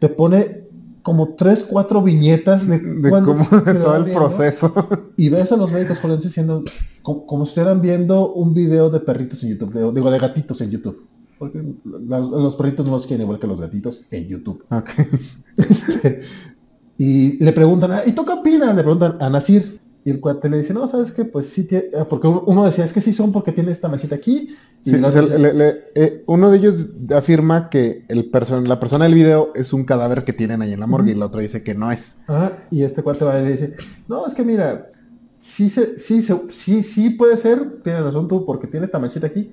te 0.00 0.08
pone 0.08 0.64
como 1.02 1.34
tres, 1.34 1.62
cuatro 1.64 2.02
viñetas 2.02 2.66
de, 2.66 2.78
De 2.78 3.10
cómo 3.10 3.46
de 3.64 3.74
todo 3.74 3.96
el 3.96 4.12
proceso. 4.12 4.74
Y 5.16 5.28
ves 5.28 5.50
a 5.52 5.56
los 5.56 5.70
médicos 5.70 5.98
forenses 5.98 6.32
siendo 6.32 6.62
como, 7.02 7.24
como 7.26 7.44
si 7.46 7.50
estuvieran 7.50 7.80
viendo 7.80 8.32
un 8.34 8.52
video 8.52 8.90
de 8.90 9.00
perritos 9.00 9.42
en 9.44 9.50
YouTube, 9.50 9.72
de- 9.72 9.92
digo, 9.92 10.10
de 10.10 10.18
gatitos 10.18 10.60
en 10.60 10.70
YouTube. 10.70 11.06
Porque 11.38 11.62
los, 11.84 12.28
los 12.30 12.56
perritos 12.56 12.84
no 12.84 12.92
los 12.92 13.06
quieren 13.06 13.22
igual 13.24 13.38
que 13.38 13.46
los 13.46 13.58
gatitos 13.60 14.02
en 14.10 14.26
YouTube. 14.28 14.64
Ok. 14.70 14.90
Este, 15.56 16.22
y 16.98 17.42
le 17.42 17.52
preguntan, 17.52 17.92
"Ah, 17.92 18.02
¿y 18.06 18.12
tú 18.12 18.24
qué 18.24 18.32
opinas? 18.32 18.74
Le 18.74 18.82
preguntan 18.82 19.16
a 19.20 19.28
Nasir. 19.30 19.80
Y 20.02 20.10
el 20.10 20.20
cuate 20.20 20.48
le 20.48 20.58
dice, 20.58 20.72
no, 20.72 20.88
¿sabes 20.88 21.12
qué? 21.12 21.26
Pues 21.26 21.46
sí, 21.46 21.66
tie- 21.66 21.90
ah, 21.98 22.06
porque 22.08 22.26
uno- 22.26 22.64
decía, 22.64 22.84
es 22.84 22.92
que 22.94 23.02
sí 23.02 23.12
son 23.12 23.32
porque 23.32 23.52
tiene 23.52 23.70
esta 23.70 23.88
manchita 23.88 24.14
aquí. 24.14 24.48
Y 24.84 24.90
Sí, 24.90 24.96
sea, 25.10 25.20
le- 25.22 25.52
le- 25.52 25.74
eh, 25.94 26.24
uno 26.26 26.50
de 26.50 26.56
ellos 26.56 26.86
afirma 27.14 27.68
que 27.68 28.06
el 28.08 28.30
la 28.64 28.80
persona 28.80 29.04
del 29.04 29.14
video 29.14 29.52
es 29.54 29.74
un 29.74 29.84
cadáver 29.84 30.24
que 30.24 30.32
tienen 30.32 30.62
ahí 30.62 30.72
en 30.72 30.80
la 30.80 30.86
morgue 30.86 31.10
y 31.10 31.14
el 31.14 31.22
otro 31.22 31.40
dice 31.40 31.62
que 31.62 31.74
no 31.74 31.92
es. 31.92 32.14
"Ah", 32.28 32.52
y 32.70 32.82
este 32.82 33.02
cuate 33.02 33.26
va 33.26 33.38
y 33.40 33.44
le 33.44 33.52
dice, 33.52 33.74
no, 34.08 34.26
es 34.26 34.34
que 34.34 34.42
mira, 34.42 34.90
sí, 35.38 35.68
se, 35.68 35.98
sí, 35.98 36.22
se- 36.22 36.40
sí, 36.48 36.82
sí 36.82 37.10
puede 37.10 37.36
ser, 37.36 37.82
tienes 37.82 38.02
razón 38.02 38.26
tú, 38.26 38.46
porque 38.46 38.66
tiene 38.68 38.86
esta 38.86 38.98
manchita 38.98 39.26
aquí, 39.26 39.50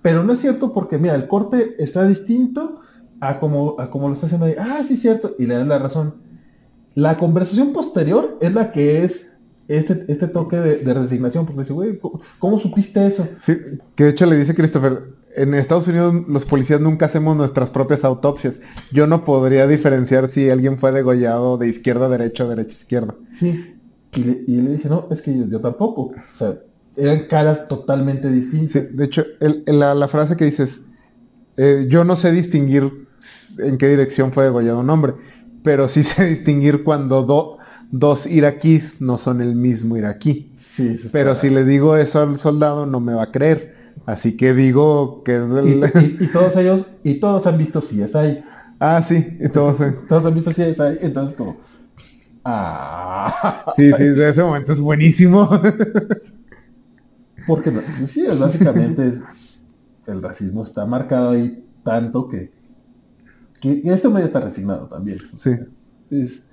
pero 0.00 0.24
no 0.24 0.32
es 0.32 0.38
cierto 0.38 0.72
porque, 0.72 0.96
mira, 0.96 1.14
el 1.14 1.28
corte 1.28 1.76
está 1.78 2.06
distinto 2.08 2.80
a 3.20 3.38
como, 3.38 3.76
a 3.78 3.90
como 3.90 4.08
lo 4.08 4.14
está 4.14 4.24
haciendo 4.26 4.46
ahí. 4.46 4.54
Ah, 4.58 4.82
sí, 4.82 4.96
cierto, 4.96 5.34
y 5.38 5.46
le 5.46 5.56
dan 5.56 5.68
la 5.68 5.78
razón. 5.78 6.14
La 6.94 7.18
conversación 7.18 7.74
posterior 7.74 8.38
es 8.40 8.54
la 8.54 8.72
que 8.72 9.04
es 9.04 9.29
este, 9.76 10.04
este 10.08 10.28
toque 10.28 10.56
de, 10.56 10.76
de 10.78 10.94
resignación, 10.94 11.46
porque 11.46 11.60
dice, 11.62 11.72
güey, 11.72 11.98
¿cómo, 11.98 12.20
cómo 12.38 12.58
supiste 12.58 13.06
eso? 13.06 13.28
Sí, 13.44 13.56
que 13.94 14.04
de 14.04 14.10
hecho 14.10 14.26
le 14.26 14.36
dice 14.36 14.54
Christopher, 14.54 15.02
en 15.36 15.54
Estados 15.54 15.86
Unidos 15.88 16.14
los 16.28 16.44
policías 16.44 16.80
nunca 16.80 17.06
hacemos 17.06 17.36
nuestras 17.36 17.70
propias 17.70 18.04
autopsias. 18.04 18.54
Yo 18.92 19.06
no 19.06 19.24
podría 19.24 19.66
diferenciar 19.68 20.28
si 20.30 20.50
alguien 20.50 20.78
fue 20.78 20.90
degollado 20.92 21.56
de 21.56 21.68
izquierda 21.68 22.06
a 22.06 22.08
derecha 22.08 22.44
o 22.44 22.48
derecha 22.48 22.76
a 22.76 22.80
izquierda. 22.80 23.14
Sí. 23.30 23.76
Y 24.12 24.24
le, 24.24 24.44
y 24.48 24.56
le 24.60 24.72
dice, 24.72 24.88
no, 24.88 25.06
es 25.10 25.22
que 25.22 25.36
yo, 25.38 25.46
yo 25.46 25.60
tampoco. 25.60 26.02
O 26.32 26.36
sea, 26.36 26.58
eran 26.96 27.26
caras 27.28 27.68
totalmente 27.68 28.26
Sí, 28.28 28.34
distintas. 28.34 28.96
de 28.96 29.04
hecho, 29.04 29.24
el- 29.38 29.62
el- 29.66 29.78
la, 29.78 29.94
la 29.94 30.08
frase 30.08 30.36
que 30.36 30.44
dices, 30.46 30.80
eh, 31.56 31.86
yo 31.88 32.04
no 32.04 32.16
sé 32.16 32.32
distinguir 32.32 33.06
en 33.58 33.78
qué 33.78 33.88
dirección 33.88 34.32
fue 34.32 34.44
degollado 34.44 34.80
un 34.80 34.90
hombre, 34.90 35.14
pero 35.62 35.88
sí 35.88 36.02
sé 36.02 36.24
distinguir 36.26 36.82
cuando 36.82 37.22
do- 37.22 37.58
dos 37.90 38.26
iraquíes 38.26 39.00
no 39.00 39.18
son 39.18 39.40
el 39.40 39.54
mismo 39.54 39.96
iraquí. 39.96 40.52
Sí, 40.54 40.96
Pero 41.12 41.32
está- 41.32 41.42
si 41.42 41.50
le 41.50 41.64
digo 41.64 41.96
eso 41.96 42.20
al 42.20 42.38
soldado 42.38 42.86
no 42.86 43.00
me 43.00 43.14
va 43.14 43.24
a 43.24 43.32
creer. 43.32 43.78
Así 44.06 44.36
que 44.36 44.54
digo 44.54 45.22
que... 45.24 45.36
es 45.36 45.42
Y, 45.66 45.98
y- 46.22 46.24
y 46.24 46.26
todos 46.32 46.56
ellos, 46.56 46.86
y 47.04 47.14
todos 47.20 47.46
han 47.46 47.58
visto 47.58 47.80
CSI. 47.80 48.42
ah, 48.80 49.04
sí, 49.06 49.36
entonces... 49.40 49.94
Todos 50.08 50.24
han 50.26 50.34
visto 50.34 50.50
CSI, 50.50 50.98
entonces 51.00 51.36
como... 51.36 51.58
Ah, 52.44 53.64
Sí, 53.76 53.90
sí, 53.92 54.02
de 54.04 54.30
ese 54.30 54.42
momento 54.42 54.72
es 54.72 54.80
buenísimo. 54.80 55.48
porque 57.46 57.70
pues 57.70 58.10
sí, 58.10 58.24
es 58.26 58.38
básicamente 58.38 59.06
es, 59.08 59.20
el 60.06 60.22
racismo 60.22 60.62
está 60.62 60.86
marcado 60.86 61.30
ahí 61.30 61.64
tanto 61.82 62.28
que, 62.28 62.50
que 63.60 63.82
este 63.84 64.08
medio 64.08 64.26
está 64.26 64.40
resignado 64.40 64.88
también. 64.88 65.18
sí. 65.38 65.50
Es, 66.10 66.44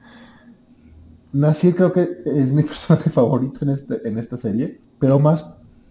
Nasir 1.40 1.76
creo 1.76 1.92
que 1.94 2.10
es 2.26 2.52
mi 2.52 2.64
personaje 2.70 3.10
favorito 3.10 3.60
en, 3.64 3.70
este, 3.70 4.08
en 4.08 4.18
esta 4.18 4.38
serie, 4.38 4.80
pero 5.00 5.20
más, 5.20 5.46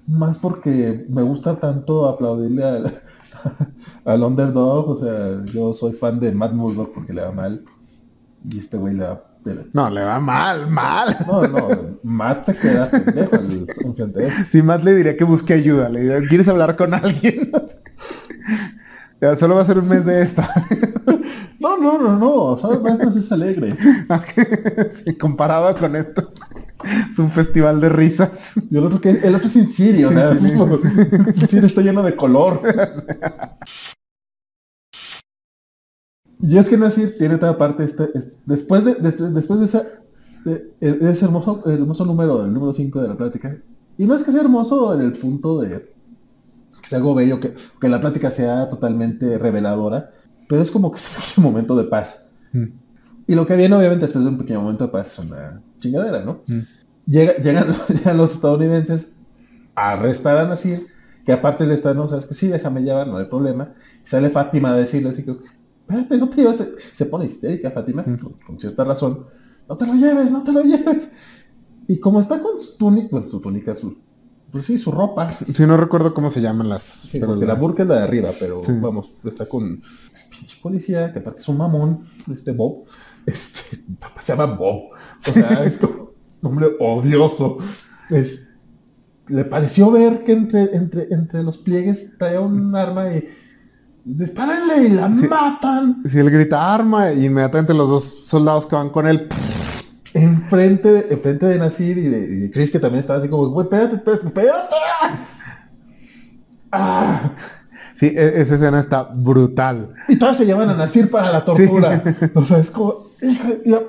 más 0.07 0.39
porque 0.39 1.07
me 1.09 1.23
gusta 1.23 1.57
tanto 1.57 2.07
aplaudirle 2.09 2.65
al, 2.65 2.93
al 4.05 4.23
underdog, 4.23 4.89
o 4.91 4.97
sea, 4.97 5.45
yo 5.47 5.73
soy 5.73 5.93
fan 5.93 6.19
de 6.21 6.33
Matt 6.33 6.53
Murdock 6.53 6.93
porque 6.95 7.13
le 7.13 7.23
va 7.23 7.33
mal, 7.33 7.65
y 8.51 8.59
este 8.59 8.77
güey 8.77 8.95
le 8.95 9.05
va... 9.05 9.23
No, 9.75 9.89
le 9.91 10.03
va 10.05 10.19
mal, 10.19 10.69
mal. 10.69 11.17
No, 11.25 11.47
no, 11.47 11.69
Matt 12.03 12.47
se 12.47 12.57
queda 12.57 12.91
pendejo 12.91 13.37
al- 13.37 13.67
enfrente 13.85 14.19
de 14.19 14.27
él. 14.27 14.33
Si 14.51 14.61
más 14.61 14.83
le 14.83 14.93
diría 14.93 15.17
que 15.17 15.23
busque 15.23 15.53
ayuda, 15.55 15.89
le 15.89 16.01
diría, 16.01 16.21
¿quieres 16.29 16.49
hablar 16.49 16.75
con 16.75 16.93
alguien? 16.93 17.53
Ya, 19.21 19.37
solo 19.37 19.55
va 19.55 19.63
a 19.63 19.65
ser 19.65 19.79
un 19.79 19.89
mes 19.89 20.05
de 20.05 20.23
esto. 20.23 20.43
No, 21.59 21.79
no, 21.79 21.99
no, 21.99 22.19
no, 22.19 22.59
¿sabes? 22.59 22.81
Matt 22.83 23.17
es 23.17 23.33
alegre. 23.33 23.75
Sí, 25.05 25.17
comparado 25.17 25.77
con 25.77 25.97
esto. 25.97 26.31
Es 27.11 27.19
un 27.19 27.31
festival 27.31 27.81
de 27.81 27.89
risas. 27.89 28.31
Yo 28.71 28.81
el 28.81 28.85
otro 28.87 29.01
que 29.01 29.11
el 29.11 29.35
otro 29.35 29.47
es 29.49 29.53
Sin 29.55 30.05
o 30.05 30.11
sea, 30.13 30.35
Sin 31.35 31.49
City 31.49 31.67
está 31.67 31.81
lleno 31.81 32.03
de 32.03 32.15
color. 32.15 32.61
Y 36.41 36.59
es 36.59 36.69
que 36.69 36.77
Nasir 36.77 37.17
tiene 37.19 37.39
toda 37.39 37.57
parte 37.57 37.85
este, 37.85 38.11
este- 38.15 38.37
después 38.45 38.85
de 38.85 38.95
des- 38.97 39.35
después 39.35 39.59
de 39.61 39.67
esa 39.67 39.83
de- 40.45 40.75
de 40.81 41.11
ese 41.11 41.25
hermoso 41.25 41.63
hermoso 41.67 42.05
número, 42.05 42.45
el 42.45 42.53
número 42.53 42.73
5 42.73 43.01
de 43.01 43.09
la 43.09 43.17
plática. 43.17 43.57
Y 43.99 44.05
no 44.05 44.15
es 44.15 44.23
que 44.23 44.31
sea 44.31 44.43
hermoso 44.43 44.93
en 44.95 45.01
el 45.01 45.13
punto 45.15 45.61
de 45.61 45.96
que 46.87 46.91
sea 46.91 46.99
algo 46.99 47.15
bello, 47.17 47.41
que, 47.41 47.53
que 47.81 47.89
la 47.89 48.01
plática 48.01 48.31
sea 48.31 48.69
totalmente 48.69 49.39
reveladora, 49.39 50.13
pero 50.49 50.63
es 50.63 50.71
como 50.71 50.93
que 50.93 50.99
es 50.99 51.37
un 51.37 51.43
momento 51.43 51.75
de 51.77 51.85
paz. 51.85 52.29
Y 53.27 53.35
lo 53.35 53.45
que 53.47 53.57
viene 53.57 53.75
obviamente 53.75 54.05
después 54.07 54.25
de 54.25 54.31
un 54.31 54.39
pequeño 54.39 54.61
momento 54.63 54.85
de 54.87 54.93
paz 54.93 55.13
es 55.13 55.19
una 55.19 55.61
chingadera, 55.81 56.25
¿no? 56.25 56.43
Llega- 57.07 57.37
llegan, 57.43 57.75
llegan 57.89 58.17
los 58.17 58.33
estadounidenses 58.35 59.13
a 59.75 59.91
arrestar 59.93 60.39
a 60.39 60.47
Nasir, 60.49 60.87
que 61.25 61.33
aparte 61.33 61.67
le 61.67 61.75
están, 61.75 61.97
no, 61.97 62.07
sabes 62.07 62.27
que 62.27 62.35
sí, 62.37 62.47
déjame 62.47 62.83
llevar, 62.83 63.09
no 63.09 63.17
hay 63.17 63.25
problema. 63.27 63.75
Y 64.05 64.07
sale 64.07 64.31
Fátima 64.31 64.71
a 64.71 64.77
decirle 64.77 65.09
así 65.11 65.25
que, 65.25 65.33
espérate, 65.33 66.17
no 66.19 66.29
te 66.29 66.37
llevas, 66.37 66.65
se 66.93 67.07
pone 67.07 67.25
histérica 67.27 67.73
Fátima, 67.73 68.03
Mm. 68.07 68.17
con, 68.19 68.33
con 68.47 68.61
cierta 68.61 68.85
razón, 68.85 69.27
no 69.69 69.77
te 69.77 69.87
lo 69.87 69.95
lleves, 69.95 70.31
no 70.31 70.45
te 70.45 70.53
lo 70.53 70.63
lleves. 70.63 71.11
Y 71.89 71.99
como 71.99 72.21
está 72.21 72.41
con 72.41 72.59
su 72.61 72.77
túnica, 72.77 73.09
bueno, 73.11 73.29
su 73.29 73.41
túnica, 73.41 73.75
su, 73.75 73.97
pues 74.57 74.67
sí, 74.67 74.79
su 74.79 74.91
ropa, 74.91 75.31
Si 75.53 75.67
no 75.67 75.77
recuerdo 75.77 76.15
cómo 76.15 76.31
se 76.31 76.41
llaman 76.41 76.71
las... 76.71 76.83
Sí, 76.83 77.19
pero 77.21 77.27
porque 77.33 77.45
la 77.45 77.53
burka 77.55 77.83
es 77.83 77.89
la 77.91 77.97
de 77.97 78.03
arriba, 78.05 78.31
pero 78.41 78.63
Sí. 78.65 78.73
vamos, 78.81 79.13
está 79.25 79.47
con 79.47 79.83
pinche 80.31 80.59
policía, 80.63 81.13
que 81.13 81.19
aparte 81.19 81.43
es 81.43 81.49
un 81.49 81.59
mamón, 81.59 82.01
este 82.33 82.53
Bob. 82.53 82.85
Este, 83.27 83.79
papá 84.01 84.19
se 84.23 84.33
llama 84.35 84.47
Bob. 84.55 84.93
O 85.29 85.33
sea, 85.33 85.63
es 85.67 85.77
como 85.77 86.13
un 86.41 86.49
hombre 86.49 86.69
odioso. 86.81 87.59
Es, 88.09 88.49
le 89.27 89.45
pareció 89.45 89.91
ver 89.91 90.25
que 90.25 90.33
entre, 90.33 90.75
entre, 90.75 91.09
entre 91.11 91.43
los 91.43 91.59
pliegues 91.59 92.17
traía 92.17 92.41
un 92.41 92.75
arma 92.75 93.13
y 93.13 93.29
dispárenle 94.07 94.87
y 94.87 94.89
la 94.91 95.09
matan 95.11 96.03
Si 96.09 96.19
él 96.19 96.31
grita 96.31 96.75
arma, 96.75 97.13
y 97.13 97.27
inmediatamente 97.27 97.75
los 97.75 97.91
dos 97.91 98.15
soldados 98.25 98.65
que 98.65 98.75
van 98.75 98.89
con 98.89 99.07
él... 99.07 99.29
enfrente, 100.17 100.91
de- 100.93 101.07
enfrente 101.15 101.47
de 101.47 101.59
Nasir 101.59 101.99
y 101.99 102.09
de, 102.09 102.19
y 102.19 102.37
de 102.41 102.51
Chris, 102.51 102.71
que 102.71 102.79
también 102.81 103.01
estaba 103.01 103.19
así 103.19 103.29
como, 103.29 103.49
güey, 103.51 103.65
espérate, 103.65 103.97
espérate, 103.97 104.27
espérate. 104.27 104.75
Ah. 106.73 107.33
Sí, 107.97 108.07
e- 108.07 108.41
esa 108.43 108.55
escena 108.57 108.81
está 108.81 109.05
brutal. 109.05 109.95
Y 110.09 110.17
todas 110.19 110.37
se 110.37 110.45
llevan 110.45 110.69
a 110.69 110.75
Nasir 110.75 111.11
para 111.11 111.33
la 111.33 111.45
tortura. 111.45 112.03
O 112.35 112.45
sea, 112.45 112.59
es 112.59 112.71
como, 112.71 113.07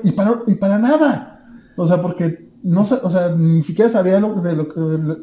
y, 0.04 0.12
para, 0.12 0.40
y 0.48 0.56
para 0.56 0.78
nada. 0.78 1.44
O 1.76 1.86
sea, 1.86 2.02
porque 2.02 2.48
no 2.64 2.82
o 2.82 3.10
sea, 3.10 3.30
ni 3.38 3.62
siquiera 3.64 3.90
sabía 3.90 4.20
lo, 4.20 4.42
de 4.42 4.56
lo 4.56 4.68
que, 4.70 4.80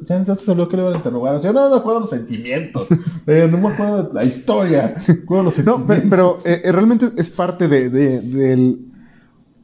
ya 0.06 0.24
se 0.24 0.54
lo 0.54 0.68
que 0.68 0.76
le 0.76 0.82
iban 0.82 0.94
a 0.94 0.96
interrogar. 0.98 1.34
O 1.36 1.42
sea, 1.42 1.52
no 1.52 1.70
me 1.70 1.76
acuerdo 1.76 2.00
los 2.00 2.10
sentimientos. 2.10 2.86
Eh, 3.26 3.48
no 3.50 3.56
me 3.56 3.68
acuerdo 3.68 4.02
de 4.04 4.12
la 4.14 4.24
historia. 4.24 4.94
Me 5.08 5.14
acuerdo 5.14 5.44
los 5.44 5.58
No, 5.60 5.76
sentimientos. 5.76 6.10
pero 6.10 6.36
eh, 6.44 6.60
eh, 6.64 6.72
realmente 6.72 7.06
es 7.16 7.30
parte 7.30 7.68
de, 7.68 7.88
de- 7.88 8.20
del... 8.20 8.92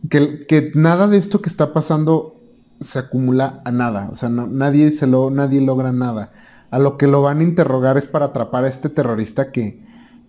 Que, 0.08 0.72
nada 0.74 1.06
de 1.06 1.18
esto 1.18 1.42
que 1.42 1.48
está 1.48 1.72
pasando 1.72 2.40
se 2.80 2.98
acumula 2.98 3.60
a 3.64 3.70
nada. 3.70 4.08
O 4.10 4.16
sea, 4.16 4.28
nadie 4.28 4.92
se 4.92 5.06
lo, 5.06 5.30
nadie 5.30 5.60
logra 5.60 5.92
nada. 5.92 6.32
A 6.70 6.78
lo 6.78 6.96
que 6.96 7.06
lo 7.06 7.22
van 7.22 7.40
a 7.40 7.42
interrogar 7.42 7.98
es 7.98 8.06
para 8.06 8.26
atrapar 8.26 8.64
a 8.64 8.68
este 8.68 8.88
terrorista 8.88 9.52
que 9.52 9.84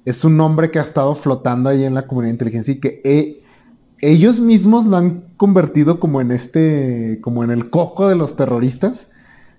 es 0.05 0.23
un 0.25 0.39
hombre 0.41 0.71
que 0.71 0.79
ha 0.79 0.83
estado 0.83 1.15
flotando 1.15 1.69
ahí 1.69 1.83
en 1.83 1.93
la 1.93 2.07
comunidad 2.07 2.29
de 2.29 2.33
inteligencia 2.33 2.73
y 2.73 2.79
que 2.79 3.01
eh, 3.05 3.43
ellos 4.01 4.39
mismos 4.39 4.85
lo 4.85 4.97
han 4.97 5.25
convertido 5.37 5.99
como 5.99 6.21
en 6.21 6.31
este, 6.31 7.19
como 7.21 7.43
en 7.43 7.51
el 7.51 7.69
coco 7.69 8.09
de 8.09 8.15
los 8.15 8.35
terroristas. 8.35 9.07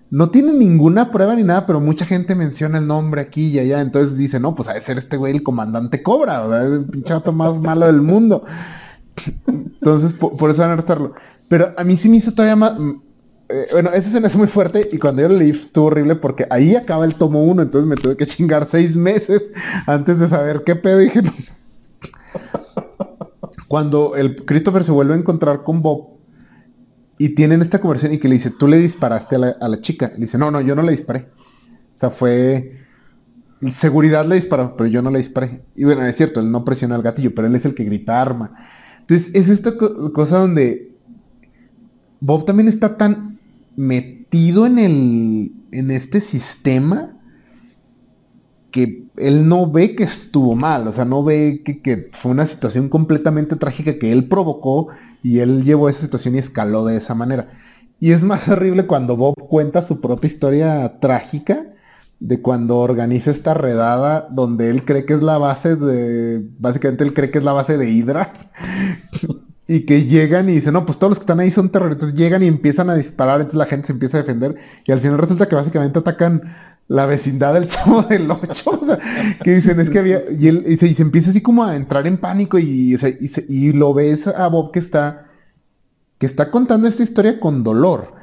No 0.09 0.29
tienen 0.29 0.59
ninguna 0.59 1.09
prueba 1.09 1.35
ni 1.35 1.43
nada, 1.43 1.65
pero 1.65 1.79
mucha 1.79 2.05
gente 2.05 2.35
menciona 2.35 2.77
el 2.77 2.85
nombre 2.85 3.21
aquí 3.21 3.47
y 3.47 3.59
allá. 3.59 3.81
Entonces 3.81 4.17
dice, 4.17 4.39
no, 4.39 4.53
pues 4.53 4.69
ha 4.69 4.73
de 4.73 4.81
ser 4.81 4.97
este 4.97 5.17
güey 5.17 5.33
el 5.33 5.41
comandante 5.41 6.03
Cobra, 6.03 6.45
el 6.61 6.85
pinche 6.85 7.13
vato 7.13 7.31
más 7.31 7.57
malo 7.59 7.87
del 7.87 8.01
mundo. 8.01 8.43
Entonces, 9.47 10.13
po- 10.13 10.35
por, 10.37 10.49
eso 10.49 10.61
van 10.61 10.71
a 10.71 10.73
arrestarlo. 10.73 11.13
Pero 11.47 11.73
a 11.77 11.83
mí 11.83 11.97
sí 11.97 12.09
me 12.09 12.17
hizo 12.17 12.31
todavía 12.33 12.55
más... 12.55 12.79
mm, 12.79 12.91
eh, 13.49 13.67
bueno, 13.73 13.89
esa 13.91 14.07
escena 14.07 14.27
es 14.27 14.35
muy 14.35 14.47
fuerte 14.47 14.89
y 14.91 14.97
cuando 14.97 15.21
yo 15.21 15.29
lo 15.29 15.35
leí 15.37 15.51
estuvo 15.51 15.85
horrible 15.87 16.15
porque 16.15 16.47
ahí 16.49 16.75
acaba 16.75 17.05
el 17.05 17.15
tomo 17.15 17.43
1, 17.43 17.61
entonces 17.63 17.87
me 17.87 17.95
tuve 17.97 18.15
que 18.17 18.25
chingar 18.25 18.67
seis 18.69 18.95
meses 18.95 19.41
antes 19.85 20.17
de 20.17 20.29
saber 20.29 20.63
qué 20.65 20.75
pedo. 20.75 20.99
Dije, 20.99 21.21
no. 21.21 21.31
Cuando 23.67 24.15
el 24.15 24.45
Christopher 24.45 24.83
se 24.83 24.91
vuelve 24.91 25.13
a 25.13 25.17
encontrar 25.17 25.63
con 25.63 25.81
Bob 25.81 26.19
y 27.17 27.29
tienen 27.35 27.61
esta 27.61 27.79
conversación 27.79 28.13
y 28.13 28.19
que 28.19 28.27
le 28.27 28.35
dice, 28.35 28.49
tú 28.49 28.67
le 28.67 28.77
disparaste 28.77 29.35
a 29.35 29.39
la, 29.39 29.49
a 29.61 29.67
la 29.67 29.81
chica. 29.81 30.11
Le 30.15 30.21
dice, 30.21 30.37
no, 30.37 30.51
no, 30.51 30.61
yo 30.61 30.75
no 30.75 30.81
le 30.83 30.91
disparé. 30.91 31.29
O 31.95 31.99
sea, 31.99 32.09
fue... 32.09 32.79
Seguridad 33.71 34.25
le 34.25 34.35
disparó, 34.35 34.75
pero 34.77 34.87
yo 34.87 35.01
no 35.01 35.09
le 35.09 35.19
disparé. 35.19 35.63
Y 35.75 35.85
bueno, 35.85 36.05
es 36.05 36.17
cierto, 36.17 36.41
él 36.41 36.51
no 36.51 36.65
presiona 36.65 36.95
el 36.97 37.01
gatillo, 37.01 37.33
pero 37.33 37.47
él 37.47 37.55
es 37.55 37.63
el 37.65 37.73
que 37.73 37.85
grita 37.85 38.21
arma. 38.21 38.53
Entonces, 39.03 39.31
es 39.33 39.49
esta 39.49 39.75
cosa 39.77 40.39
donde 40.39 40.95
Bob 42.21 42.45
también 42.45 42.69
está 42.69 42.97
tan 42.97 43.37
metido 43.75 44.65
en 44.65 44.79
el. 44.79 45.51
en 45.71 45.91
este 45.91 46.21
sistema 46.21 47.17
que 48.71 49.05
él 49.17 49.47
no 49.47 49.69
ve 49.69 49.95
que 49.95 50.03
estuvo 50.03 50.55
mal, 50.55 50.87
o 50.87 50.91
sea, 50.91 51.05
no 51.05 51.23
ve 51.23 51.61
que, 51.63 51.81
que, 51.81 52.09
fue 52.13 52.31
una 52.31 52.47
situación 52.47 52.89
completamente 52.89 53.55
trágica 53.55 53.99
que 53.99 54.11
él 54.11 54.27
provocó 54.27 54.87
y 55.21 55.39
él 55.39 55.63
llevó 55.63 55.89
esa 55.89 56.01
situación 56.01 56.35
y 56.35 56.39
escaló 56.39 56.83
de 56.85 56.97
esa 56.97 57.13
manera. 57.13 57.51
Y 57.99 58.11
es 58.11 58.23
más 58.23 58.47
horrible 58.49 58.87
cuando 58.87 59.17
Bob 59.17 59.35
cuenta 59.47 59.83
su 59.83 60.01
propia 60.01 60.27
historia 60.27 60.99
trágica 60.99 61.72
de 62.23 62.41
cuando 62.41 62.77
organiza 62.77 63.31
esta 63.31 63.53
redada 63.53 64.29
donde 64.31 64.69
él 64.69 64.85
cree 64.85 65.03
que 65.03 65.13
es 65.13 65.21
la 65.21 65.37
base 65.37 65.75
de, 65.75 66.41
básicamente 66.57 67.03
él 67.03 67.13
cree 67.13 67.29
que 67.29 67.39
es 67.39 67.43
la 67.43 67.51
base 67.51 67.77
de 67.77 67.91
Hydra. 67.91 68.33
y 69.67 69.85
que 69.85 70.05
llegan 70.05 70.49
y 70.49 70.53
dicen, 70.53 70.73
no, 70.73 70.85
pues 70.85 70.97
todos 70.97 71.11
los 71.11 71.19
que 71.19 71.23
están 71.23 71.41
ahí 71.41 71.51
son 71.51 71.69
terroristas, 71.69 72.13
llegan 72.13 72.41
y 72.43 72.47
empiezan 72.47 72.89
a 72.89 72.95
disparar, 72.95 73.41
entonces 73.41 73.57
la 73.57 73.65
gente 73.65 73.87
se 73.87 73.93
empieza 73.93 74.17
a 74.17 74.21
defender 74.21 74.55
y 74.85 74.91
al 74.93 75.01
final 75.01 75.17
resulta 75.17 75.47
que 75.47 75.55
básicamente 75.55 75.99
atacan 75.99 76.41
la 76.87 77.05
vecindad 77.05 77.53
del 77.55 77.67
chavo 77.69 78.03
del 78.03 78.31
8, 78.31 78.63
o 78.65 78.85
sea, 78.85 78.99
que 79.43 79.55
dicen, 79.55 79.81
es 79.81 79.89
que 79.89 79.99
había, 79.99 80.21
y, 80.37 80.47
él, 80.47 80.63
y, 80.65 80.77
se, 80.77 81.01
empieza 81.01 81.31
así 81.31 81.41
como 81.41 81.65
a 81.65 81.75
entrar 81.75 82.07
en 82.07 82.17
pánico 82.17 82.57
y, 82.57 82.97
y 83.49 83.73
lo 83.73 83.93
ves 83.93 84.27
a 84.27 84.47
Bob 84.47 84.71
que 84.71 84.79
está 84.79 85.25
que 86.17 86.25
está 86.25 86.51
contando 86.51 86.87
esta 86.87 87.03
historia 87.03 87.37
con 87.41 87.63
dolor. 87.65 88.13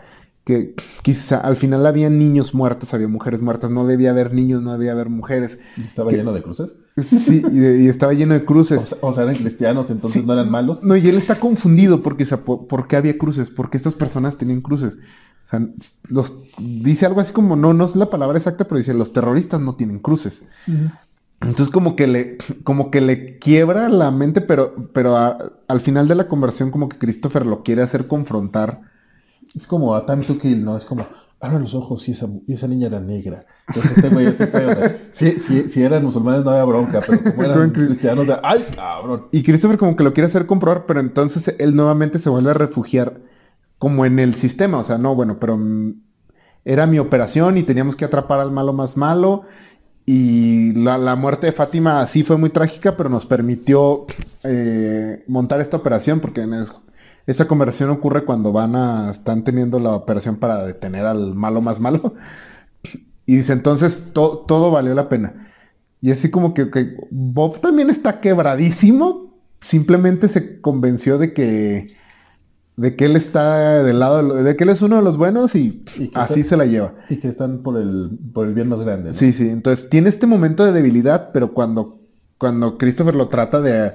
Que 0.45 0.74
quizá 1.03 1.38
al 1.38 1.57
final 1.57 1.86
había 1.86 2.09
niños 2.09 2.55
muertos, 2.55 2.95
había 2.95 3.09
mujeres 3.09 3.43
muertas, 3.43 3.70
no 3.70 3.86
debía 3.86 4.11
haber 4.11 4.32
niños, 4.32 4.62
no 4.62 4.72
debía 4.72 4.93
haber 4.93 5.09
mujeres. 5.09 5.59
¿Y 5.76 5.82
estaba 5.82 6.11
lleno 6.12 6.32
de 6.32 6.43
cruces? 6.43 6.76
Sí, 6.97 7.43
y, 7.53 7.88
estaba 7.88 8.14
lleno 8.14 8.34
de 8.34 8.45
cruces. 8.45 8.97
O 9.01 9.12
sea, 9.12 9.24
eran 9.24 9.36
cristianos, 9.36 9.91
entonces 9.91 10.24
no 10.24 10.32
eran 10.32 10.51
malos. 10.51 10.82
No, 10.82 10.97
y 10.97 11.07
él 11.09 11.18
está 11.18 11.38
confundido 11.38 12.03
porque, 12.03 12.26
¿por 12.26 12.88
qué 12.88 12.97
había 12.97 13.18
cruces? 13.18 13.51
Porque 13.51 13.76
estas 13.76 13.95
personas 13.95 14.38
tenían 14.38 14.61
cruces. 14.61 14.97
O 15.47 15.51
sea, 15.51 15.66
los, 16.09 16.34
dice 16.59 17.07
algo 17.07 17.20
así 17.20 17.32
como, 17.32 17.57
no, 17.57 17.74
no 17.74 17.84
es 17.84 17.97
la 17.97 18.09
palabra 18.09 18.38
exacta, 18.38 18.64
pero 18.64 18.78
dice, 18.78 18.95
los 18.95 19.12
terroristas 19.12 19.61
no 19.61 19.74
tienen 19.74 19.99
cruces. 19.99 20.45
Entonces 21.41 21.70
como 21.70 21.97
que 21.97 22.07
le, 22.07 22.38
como 22.64 22.91
que 22.91 23.01
le 23.01 23.38
quiebra 23.38 23.88
la 23.88 24.11
mente, 24.11 24.43
pero, 24.43 24.91
pero 24.93 25.16
al 25.16 25.80
final 25.80 26.07
de 26.07 26.14
la 26.14 26.28
conversión 26.28 26.70
como 26.70 26.88
que 26.88 26.99
Christopher 26.99 27.47
lo 27.47 27.62
quiere 27.62 27.82
hacer 27.82 28.07
confrontar. 28.07 28.82
Es 29.55 29.66
como 29.66 29.94
a 29.94 30.07
Time 30.07 30.24
to 30.24 30.38
Kill, 30.38 30.64
¿no? 30.64 30.76
Es 30.76 30.84
como, 30.84 31.07
abre 31.40 31.59
los 31.59 31.74
ojos 31.74 32.09
y 32.09 32.12
esa, 32.12 32.28
esa 32.48 32.68
niña 32.68 32.86
era 32.88 33.01
negra. 33.01 33.46
Entonces 33.68 33.96
este 33.96 34.09
güey 34.11 34.26
así 34.26 34.46
fue, 34.46 34.66
o 34.66 34.74
sea, 34.74 34.96
si, 35.11 35.38
si, 35.38 35.68
si, 35.68 35.82
eran 35.82 36.05
musulmanes 36.05 36.44
no 36.44 36.51
había 36.51 36.64
bronca, 36.64 37.01
pero 37.07 37.22
como 37.22 37.44
eran 37.44 37.70
cristianos, 37.72 38.24
o 38.24 38.26
sea, 38.26 38.40
¡ay, 38.42 38.64
cabrón! 38.74 39.26
Y 39.32 39.42
Christopher 39.42 39.78
como 39.78 39.96
que 39.96 40.05
lo 40.05 40.12
quiere 40.12 40.28
hacer 40.28 40.46
comprobar, 40.46 40.86
pero 40.86 41.01
entonces 41.01 41.55
él 41.59 41.74
nuevamente 41.74 42.18
se 42.18 42.28
vuelve 42.28 42.51
a 42.51 42.55
refugiar 42.55 43.20
como 43.78 44.05
en 44.05 44.18
el 44.18 44.34
sistema, 44.34 44.78
o 44.78 44.84
sea, 44.84 44.98
no, 44.98 45.14
bueno, 45.14 45.38
pero 45.40 45.57
mm, 45.57 45.94
era 46.64 46.86
mi 46.86 46.98
operación 46.98 47.57
y 47.57 47.62
teníamos 47.62 47.96
que 47.96 48.05
atrapar 48.05 48.40
al 48.40 48.53
malo 48.53 48.72
más 48.72 48.96
malo 48.96 49.44
y 50.12 50.72
la, 50.72 51.14
muerte 51.14 51.46
de 51.46 51.53
Fátima 51.53 52.07
sí 52.07 52.24
fue 52.24 52.36
muy 52.36 52.51
trágica, 52.51 52.96
pero 52.96 53.09
nos 53.09 53.26
permitió 53.26 54.07
eh, 54.42 55.22
montar 55.28 55.61
esta 55.61 55.76
operación, 55.76 56.18
porque 56.20 56.46
esa 57.26 57.46
conversación 57.46 57.90
ocurre 57.90 58.24
cuando 58.24 58.52
van 58.52 58.76
a, 58.76 59.10
están 59.10 59.44
teniendo 59.44 59.78
la 59.78 59.90
operación 59.90 60.36
para 60.36 60.64
detener 60.64 61.06
al 61.06 61.34
malo 61.34 61.60
más 61.60 61.80
malo. 61.80 62.14
Y 63.26 63.36
dice, 63.36 63.52
entonces 63.52 64.08
todo 64.12 64.70
valió 64.70 64.94
la 64.94 65.08
pena. 65.08 65.52
Y 66.00 66.10
así 66.10 66.30
como 66.30 66.54
que, 66.54 66.70
que 66.70 66.96
Bob 67.10 67.60
también 67.60 67.90
está 67.90 68.20
quebradísimo, 68.20 69.38
simplemente 69.60 70.28
se 70.28 70.60
convenció 70.60 71.18
de 71.18 71.32
que 71.32 71.94
de 72.80 72.96
que 72.96 73.04
él 73.04 73.16
está 73.16 73.82
del 73.82 73.98
lado, 73.98 74.42
de, 74.42 74.56
que 74.56 74.64
él 74.64 74.70
es 74.70 74.80
uno 74.80 74.96
de 74.96 75.02
los 75.02 75.18
buenos 75.18 75.54
y, 75.54 75.84
así 76.14 76.42
se 76.42 76.56
la 76.56 76.64
lleva. 76.64 76.94
Y 77.10 77.16
que 77.16 77.28
están 77.28 77.62
por 77.62 77.76
el, 77.76 78.18
por 78.32 78.46
el 78.46 78.54
bien 78.54 78.68
más 78.68 78.80
grande. 78.80 79.12
Sí, 79.12 79.34
sí, 79.34 79.50
entonces 79.50 79.90
tiene 79.90 80.08
este 80.08 80.26
momento 80.26 80.64
de 80.64 80.72
debilidad, 80.72 81.30
pero 81.30 81.52
cuando, 81.52 82.00
cuando 82.38 82.78
Christopher 82.78 83.14
lo 83.14 83.28
trata 83.28 83.60
de, 83.60 83.92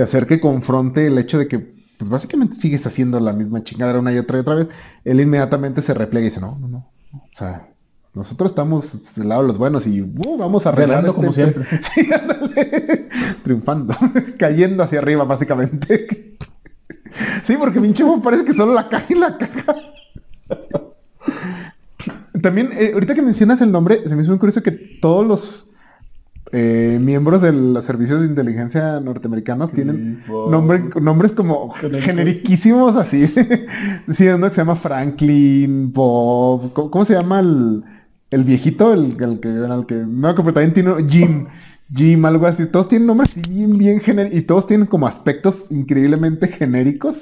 hacer 0.00 0.28
que 0.28 0.38
confronte 0.38 1.08
el 1.08 1.18
hecho 1.18 1.38
de 1.38 1.48
que, 1.48 1.79
pues 2.00 2.08
básicamente 2.08 2.56
sigues 2.56 2.86
haciendo 2.86 3.20
la 3.20 3.34
misma 3.34 3.62
chingadera 3.62 3.98
una 3.98 4.10
y 4.10 4.16
otra 4.16 4.38
y 4.38 4.40
otra 4.40 4.54
vez, 4.54 4.68
él 5.04 5.20
inmediatamente 5.20 5.82
se 5.82 5.92
replega 5.92 6.24
y 6.24 6.30
dice, 6.30 6.40
no, 6.40 6.58
no, 6.58 6.66
no, 6.66 6.90
o 7.12 7.28
sea, 7.30 7.68
nosotros 8.14 8.52
estamos 8.52 9.14
del 9.14 9.28
lado 9.28 9.42
de 9.42 9.48
los 9.48 9.58
buenos 9.58 9.86
y 9.86 10.00
uh, 10.00 10.38
vamos 10.38 10.64
a 10.64 10.70
arreglando 10.70 11.14
como 11.14 11.28
este 11.28 11.42
siempre. 11.42 11.68
triunfando, 13.44 13.94
cayendo 14.38 14.82
hacia 14.82 15.00
arriba 15.00 15.24
básicamente. 15.24 16.38
Sí, 17.42 17.56
porque 17.58 17.80
pinche 17.80 18.04
parece 18.22 18.44
que 18.44 18.54
solo 18.54 18.72
la 18.72 18.88
caja 18.88 19.06
y 19.08 19.14
la 19.16 19.36
caja. 19.36 19.74
También, 22.40 22.70
eh, 22.72 22.92
ahorita 22.94 23.16
que 23.16 23.22
mencionas 23.22 23.60
el 23.62 23.72
nombre, 23.72 24.08
se 24.08 24.14
me 24.14 24.22
hizo 24.22 24.30
muy 24.30 24.38
curioso 24.38 24.62
que 24.62 24.70
todos 24.70 25.26
los 25.26 25.69
eh, 26.52 26.98
miembros 27.00 27.42
de 27.42 27.52
los 27.52 27.84
servicios 27.84 28.22
de 28.22 28.26
inteligencia 28.26 28.98
norteamericanos 28.98 29.70
tienen 29.70 30.24
nombres 30.26 31.32
como 31.32 31.70
generiquísimos 31.70 32.96
así. 32.96 33.26
sí, 34.16 34.26
uno 34.26 34.48
que 34.48 34.54
se 34.54 34.60
llama 34.60 34.74
Franklin, 34.74 35.92
Bob, 35.92 36.72
¿cómo, 36.72 37.04
se 37.04 37.14
llama 37.14 37.38
el, 37.38 37.84
el 38.30 38.44
viejito? 38.44 38.92
El, 38.92 39.16
el, 39.20 39.38
que, 39.38 39.48
el 39.48 39.86
que, 39.86 39.94
no, 39.94 40.34
que 40.34 40.42
también 40.42 40.74
tiene 40.74 40.92
Jim. 41.08 41.46
Jim, 41.94 42.24
algo 42.24 42.46
así. 42.46 42.66
Todos 42.66 42.88
tienen 42.88 43.06
nombres 43.06 43.30
bien, 43.48 43.76
bien 43.78 44.00
genéricos. 44.00 44.38
Y 44.38 44.42
todos 44.42 44.66
tienen 44.66 44.86
como 44.86 45.06
aspectos 45.06 45.70
increíblemente 45.70 46.48
genéricos. 46.48 47.16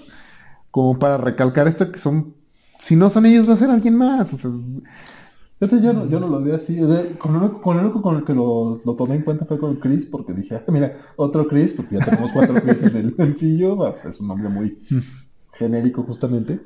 Como 0.71 0.99
para 0.99 1.19
recalcar 1.19 1.69
esto 1.69 1.91
que 1.91 1.99
son. 1.99 2.35
Si 2.83 2.97
no 2.97 3.11
son 3.11 3.27
ellos, 3.27 3.49
va 3.49 3.55
a 3.55 3.59
ser 3.59 3.71
alguien 3.71 3.97
más. 3.97 4.29
Yo, 5.61 5.93
no, 5.93 6.09
yo 6.09 6.21
no 6.21 6.29
lo 6.29 6.43
veo 6.43 6.57
así. 6.57 6.79
con, 7.19 7.35
el 7.35 7.43
único, 7.43 8.03
con, 8.03 8.17
el 8.17 8.25
que 8.25 8.35
lo, 8.35 8.81
tomé 8.97 9.17
en 9.17 9.23
cuenta 9.23 9.45
fue 9.45 9.59
con 9.59 9.77
Chris, 9.77 10.07
porque 10.07 10.33
dije, 10.33 10.57
ah, 10.57 10.65
mira, 10.69 10.97
otro 11.17 11.47
Chris, 11.49 11.73
porque 11.73 11.97
ya 11.97 12.05
tenemos 12.05 12.33
cuatro 12.33 12.55
Chris 12.63 12.83
en 12.83 12.97
el 12.97 13.17
sencillo. 13.17 13.77
Pues, 13.77 14.05
es 14.05 14.21
un 14.21 14.29
nombre 14.29 14.49
muy 14.49 14.79
genérico, 15.53 16.03
justamente. 16.05 16.61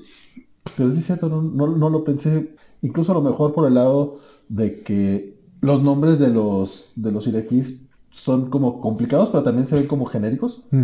Pero 0.76 0.90
sí 0.92 0.98
es 0.98 1.06
cierto, 1.06 1.28
no, 1.28 1.42
no 1.42 1.90
lo 1.90 2.04
pensé. 2.04 2.54
Incluso 2.82 3.12
a 3.12 3.14
lo 3.14 3.22
mejor 3.22 3.54
por 3.54 3.66
el 3.66 3.74
lado 3.74 4.18
de 4.48 4.82
que 4.82 5.40
los 5.60 5.82
nombres 5.82 6.18
de 6.18 6.28
los 6.28 6.90
de 6.96 7.12
los 7.12 7.26
iraquíes 7.26 7.74
son 8.10 8.50
como 8.50 8.80
complicados, 8.80 9.30
pero 9.30 9.42
también 9.42 9.66
se 9.66 9.76
ven 9.76 9.86
como 9.86 10.04
genéricos. 10.04 10.64
Mm. 10.70 10.82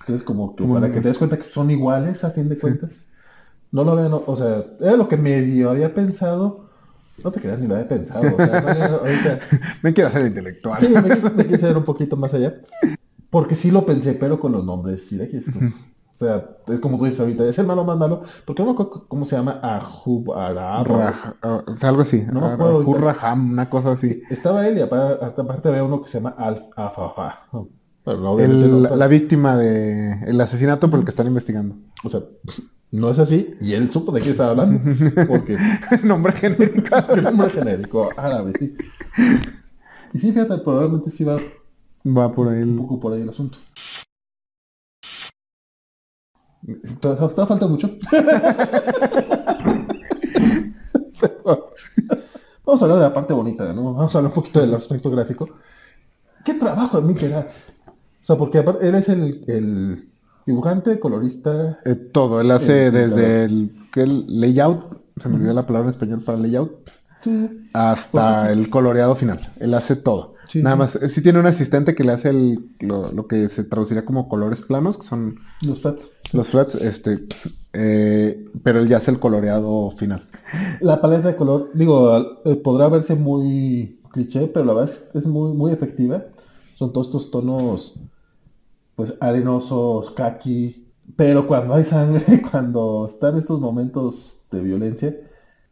Entonces, 0.00 0.22
como 0.22 0.54
que 0.54 0.64
para 0.64 0.90
que 0.90 1.00
te 1.00 1.08
des 1.08 1.18
cuenta 1.18 1.38
que 1.38 1.48
son 1.48 1.70
iguales 1.70 2.24
a 2.24 2.30
fin 2.30 2.48
de 2.48 2.58
cuentas. 2.58 3.06
No 3.72 3.84
lo 3.84 3.94
vean, 3.96 4.12
o 4.12 4.36
sea, 4.36 4.64
era 4.80 4.96
lo 4.96 5.08
que 5.08 5.16
medio 5.16 5.70
había 5.70 5.94
pensado. 5.94 6.69
No 7.22 7.30
te 7.30 7.40
creas 7.40 7.58
ni 7.58 7.66
lo 7.66 7.74
había 7.74 7.88
pensado. 7.88 8.22
me 9.82 9.92
quiero 9.92 10.08
hacer 10.08 10.26
intelectual. 10.26 10.78
Sí, 10.78 10.88
me, 10.88 11.02
me 11.02 11.46
quise 11.46 11.66
ver 11.66 11.76
un 11.76 11.84
poquito 11.84 12.16
más 12.16 12.34
allá. 12.34 12.54
Porque 13.30 13.54
sí 13.54 13.70
lo 13.70 13.86
pensé, 13.86 14.14
pero 14.14 14.40
con 14.40 14.52
los 14.52 14.64
nombres. 14.64 15.12
O 15.12 16.16
sea, 16.16 16.44
es 16.68 16.80
como 16.80 16.98
tú 16.98 17.06
dices 17.06 17.20
ahorita, 17.20 17.46
es 17.46 17.58
el 17.58 17.66
malo 17.66 17.84
más 17.84 17.96
malo. 17.96 18.22
Porque 18.44 18.62
no 18.62 18.66
me 18.66 18.72
acuerdo 18.72 19.06
cómo 19.08 19.24
se 19.24 19.36
llama 19.36 19.60
Ahub 19.62 20.32
sea, 21.78 21.88
algo 21.88 22.02
así. 22.02 22.26
No 22.30 22.40
me 22.40 22.46
acuerdo. 22.48 22.84
una 23.34 23.70
cosa 23.70 23.92
así. 23.92 24.22
Estaba 24.28 24.66
él 24.66 24.78
y 24.78 24.80
aparte, 24.82 25.68
había 25.68 25.84
uno 25.84 26.02
que 26.02 26.10
se 26.10 26.18
llama 26.18 26.34
Al 26.36 26.68
Afafa. 26.76 27.46
la 28.04 29.06
víctima 29.08 29.56
de 29.56 30.24
el 30.26 30.40
asesinato 30.40 30.90
por 30.90 30.98
el 30.98 31.04
que 31.04 31.10
están 31.10 31.26
investigando. 31.26 31.76
O 32.04 32.10
sea, 32.10 32.20
no 32.92 33.10
es 33.10 33.18
así. 33.18 33.54
Y 33.60 33.74
él 33.74 33.92
supo 33.92 34.12
de 34.12 34.20
qué 34.20 34.30
estaba 34.30 34.50
hablando. 34.50 34.80
Porque. 35.26 35.56
nombre 36.02 36.32
genérico. 36.32 36.96
nombre 37.22 37.50
genérico. 37.50 38.08
Árabe, 38.16 38.52
sí. 38.58 38.76
Y 40.12 40.18
sí, 40.18 40.32
fíjate, 40.32 40.58
probablemente 40.58 41.10
sí 41.10 41.24
va. 41.24 41.40
Va 42.06 42.32
por 42.32 42.48
ahí. 42.48 42.62
Un 42.62 42.78
poco 42.78 42.98
por 43.00 43.12
ahí 43.12 43.22
el 43.22 43.28
asunto. 43.28 43.58
Todavía 47.00 47.46
falta 47.46 47.66
mucho. 47.66 47.96
Vamos 52.64 52.82
a 52.82 52.84
hablar 52.84 52.98
de 52.98 53.04
la 53.04 53.14
parte 53.14 53.32
bonita, 53.32 53.72
¿no? 53.72 53.94
Vamos 53.94 54.14
a 54.14 54.18
hablar 54.18 54.30
un 54.30 54.34
poquito 54.34 54.60
del 54.60 54.74
aspecto 54.74 55.10
gráfico. 55.10 55.48
¿Qué 56.44 56.54
trabajo 56.54 57.00
de 57.00 57.06
Mickey 57.06 57.32
O 57.32 57.44
sea, 58.22 58.36
porque 58.36 58.58
él 58.58 58.94
es 58.94 59.08
el, 59.08 60.09
dibujante, 60.46 60.98
colorista. 61.00 61.80
Eh, 61.84 61.94
todo, 61.94 62.40
él 62.40 62.50
hace 62.50 62.90
desde 62.90 63.44
el, 63.44 63.70
layout, 64.28 65.02
se 65.16 65.28
me 65.28 65.36
olvidó 65.36 65.54
la 65.54 65.66
palabra 65.66 65.88
en 65.88 65.90
español 65.90 66.22
para 66.22 66.38
layout, 66.38 66.90
hasta 67.72 68.42
pues, 68.42 68.52
el 68.52 68.70
coloreado 68.70 69.14
final. 69.14 69.52
Él 69.58 69.74
hace 69.74 69.96
todo. 69.96 70.34
Nada 70.56 70.76
más, 70.76 70.98
sí 71.08 71.22
tiene 71.22 71.38
un 71.38 71.46
asistente 71.46 71.94
que 71.94 72.02
le 72.02 72.12
hace 72.12 72.30
el, 72.30 72.70
lo, 72.80 73.26
que 73.28 73.48
se 73.48 73.62
traduciría 73.64 74.04
como 74.04 74.28
colores 74.28 74.60
planos, 74.60 74.98
que 74.98 75.06
son 75.06 75.36
los 75.62 75.80
flats. 75.80 76.08
Los 76.32 76.48
flats, 76.48 76.74
este, 76.76 77.26
eh, 77.72 78.46
pero 78.62 78.80
él 78.80 78.88
ya 78.88 78.96
hace 78.96 79.10
el 79.10 79.20
coloreado 79.20 79.92
final. 79.92 80.26
La 80.80 81.00
paleta 81.00 81.28
de 81.28 81.36
color, 81.36 81.70
digo, 81.74 82.40
eh, 82.44 82.56
podrá 82.56 82.88
verse 82.88 83.14
muy 83.14 84.00
cliché, 84.10 84.48
pero 84.48 84.64
la 84.64 84.74
verdad 84.74 84.94
es, 85.14 85.26
muy, 85.26 85.52
muy 85.52 85.72
efectiva. 85.72 86.24
Son 86.76 86.92
todos 86.92 87.08
estos 87.08 87.30
tonos, 87.30 87.94
pues, 89.00 89.14
arenosos, 89.18 90.10
kaki, 90.10 90.92
Pero 91.16 91.46
cuando 91.46 91.72
hay 91.72 91.84
sangre, 91.84 92.42
cuando 92.50 93.06
están 93.06 93.34
estos 93.38 93.58
momentos 93.58 94.42
de 94.50 94.60
violencia, 94.60 95.16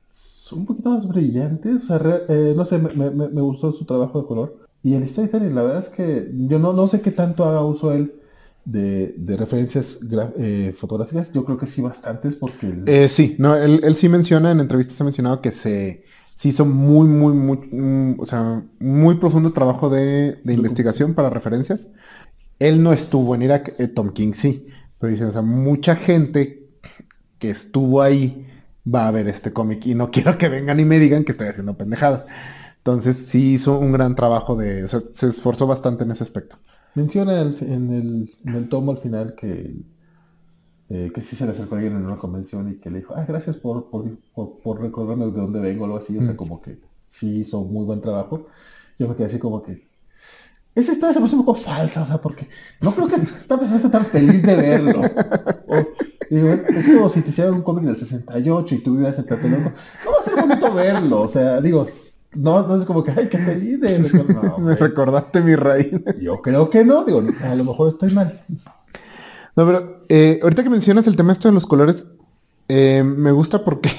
son 0.08 0.60
un 0.60 0.66
poquito 0.66 0.88
más 0.88 1.06
brillantes. 1.06 1.82
O 1.82 1.86
sea, 1.86 2.00
eh, 2.30 2.54
no 2.56 2.64
sé, 2.64 2.78
me, 2.78 3.42
gustó 3.42 3.70
su 3.72 3.84
trabajo 3.84 4.22
de 4.22 4.26
color. 4.26 4.66
Y 4.82 4.94
el 4.94 5.06
storytelling, 5.06 5.54
la 5.54 5.62
verdad 5.62 5.80
es 5.80 5.90
que 5.90 6.30
yo 6.48 6.58
no, 6.58 6.72
no 6.72 6.86
sé 6.86 7.02
qué 7.02 7.10
tanto 7.10 7.44
haga 7.44 7.62
uso 7.62 7.92
él 7.92 8.14
de, 8.64 9.14
referencias 9.36 9.98
eh, 10.38 10.74
fotográficas. 10.74 11.30
Yo 11.34 11.44
creo 11.44 11.58
que 11.58 11.66
sí 11.66 11.82
bastantes 11.82 12.34
porque... 12.34 12.74
Eh, 12.86 13.10
sí, 13.10 13.36
no, 13.38 13.54
él, 13.56 13.82
él, 13.84 13.94
sí 13.94 14.08
menciona, 14.08 14.52
en 14.52 14.60
entrevistas 14.60 14.98
ha 15.02 15.04
mencionado 15.04 15.42
que 15.42 15.52
se, 15.52 16.02
se 16.34 16.48
hizo 16.48 16.64
muy, 16.64 17.06
muy, 17.06 17.34
muy, 17.34 17.58
mm, 17.58 18.20
o 18.20 18.24
sea, 18.24 18.64
muy 18.78 19.16
profundo 19.16 19.52
trabajo 19.52 19.90
de, 19.90 20.38
de 20.42 20.54
investigación 20.54 21.12
para 21.12 21.28
referencias. 21.28 21.88
Él 22.58 22.82
no 22.82 22.92
estuvo 22.92 23.34
en 23.34 23.42
Irak, 23.42 23.74
eh, 23.78 23.88
Tom 23.88 24.10
King 24.10 24.32
sí, 24.34 24.66
pero 24.98 25.10
dice, 25.10 25.24
o 25.24 25.32
sea, 25.32 25.42
mucha 25.42 25.96
gente 25.96 26.68
que 27.38 27.50
estuvo 27.50 28.02
ahí 28.02 28.46
va 28.92 29.06
a 29.06 29.10
ver 29.10 29.28
este 29.28 29.52
cómic 29.52 29.86
y 29.86 29.94
no 29.94 30.10
quiero 30.12 30.38
que 30.38 30.48
vengan 30.48 30.80
y 30.80 30.84
me 30.84 30.98
digan 30.98 31.24
que 31.24 31.32
estoy 31.32 31.48
haciendo 31.48 31.76
pendejadas. 31.76 32.24
Entonces 32.78 33.16
sí 33.16 33.54
hizo 33.54 33.78
un 33.78 33.92
gran 33.92 34.14
trabajo 34.14 34.56
de, 34.56 34.84
o 34.84 34.88
sea, 34.88 35.00
se 35.12 35.26
esforzó 35.26 35.66
bastante 35.66 36.04
en 36.04 36.10
ese 36.10 36.24
aspecto. 36.24 36.56
Menciona 36.94 37.40
en, 37.40 37.92
el, 37.92 38.30
en 38.44 38.54
el 38.54 38.68
tomo 38.68 38.92
al 38.92 38.98
final 38.98 39.34
que 39.34 39.76
eh, 40.90 41.10
que 41.12 41.20
sí 41.20 41.36
se 41.36 41.44
le 41.44 41.50
acercó 41.50 41.74
a 41.74 41.78
alguien 41.78 41.96
en 41.96 42.06
una 42.06 42.16
convención 42.16 42.70
y 42.70 42.76
que 42.76 42.90
le 42.90 43.00
dijo, 43.00 43.14
ah, 43.14 43.26
gracias 43.28 43.58
por, 43.58 43.90
por, 43.90 44.80
recordarme 44.80 45.26
de 45.26 45.32
dónde 45.32 45.60
vengo 45.60 45.82
o 45.82 45.84
algo 45.84 45.98
así, 45.98 46.16
o 46.16 46.22
sea, 46.22 46.32
mm. 46.32 46.36
como 46.36 46.62
que 46.62 46.78
sí 47.08 47.40
hizo 47.40 47.62
muy 47.62 47.84
buen 47.84 48.00
trabajo. 48.00 48.46
Yo 48.98 49.06
me 49.06 49.14
quedé 49.14 49.26
así 49.26 49.38
como 49.38 49.62
que, 49.62 49.86
esa 50.78 50.92
historia 50.92 51.12
se 51.12 51.20
me 51.20 51.26
hace 51.26 51.34
un 51.34 51.44
poco 51.44 51.58
falsa, 51.58 52.02
o 52.02 52.06
sea, 52.06 52.20
porque 52.20 52.48
no 52.80 52.94
creo 52.94 53.08
que 53.08 53.16
esta 53.16 53.58
persona 53.58 53.76
esté 53.76 53.88
tan 53.88 54.06
feliz 54.06 54.42
de 54.42 54.56
verlo. 54.56 55.02
digo, 56.30 56.48
es 56.50 56.86
como 56.86 57.08
si 57.08 57.22
te 57.22 57.30
hicieran 57.30 57.54
un 57.54 57.62
cómic 57.62 57.84
del 57.84 57.96
68 57.96 58.74
y 58.76 58.78
tú 58.78 58.92
vivieras 58.92 59.18
en 59.18 59.26
Tlatelolco. 59.26 59.72
No 60.04 60.12
va 60.12 60.18
a 60.18 60.22
ser 60.22 60.36
bonito 60.36 60.72
verlo, 60.72 61.22
o 61.22 61.28
sea, 61.28 61.60
digo, 61.60 61.84
no, 62.34 62.66
no 62.66 62.76
es 62.76 62.84
como 62.84 63.02
que, 63.02 63.10
ay, 63.10 63.28
qué 63.28 63.38
feliz 63.38 63.80
de... 63.80 63.98
me 64.58 64.76
recordaste 64.76 65.40
mi 65.40 65.56
raíz. 65.56 66.00
Yo 66.20 66.40
creo 66.42 66.70
que 66.70 66.84
no, 66.84 67.04
digo, 67.04 67.22
a 67.42 67.54
lo 67.54 67.64
mejor 67.64 67.88
estoy 67.88 68.12
mal. 68.12 68.40
No, 69.56 69.66
pero 69.66 70.04
eh, 70.08 70.38
ahorita 70.42 70.62
que 70.62 70.70
mencionas 70.70 71.08
el 71.08 71.16
tema 71.16 71.32
esto 71.32 71.48
de 71.48 71.54
los 71.54 71.66
colores, 71.66 72.06
eh, 72.68 73.02
me 73.02 73.32
gusta 73.32 73.64
porque 73.64 73.90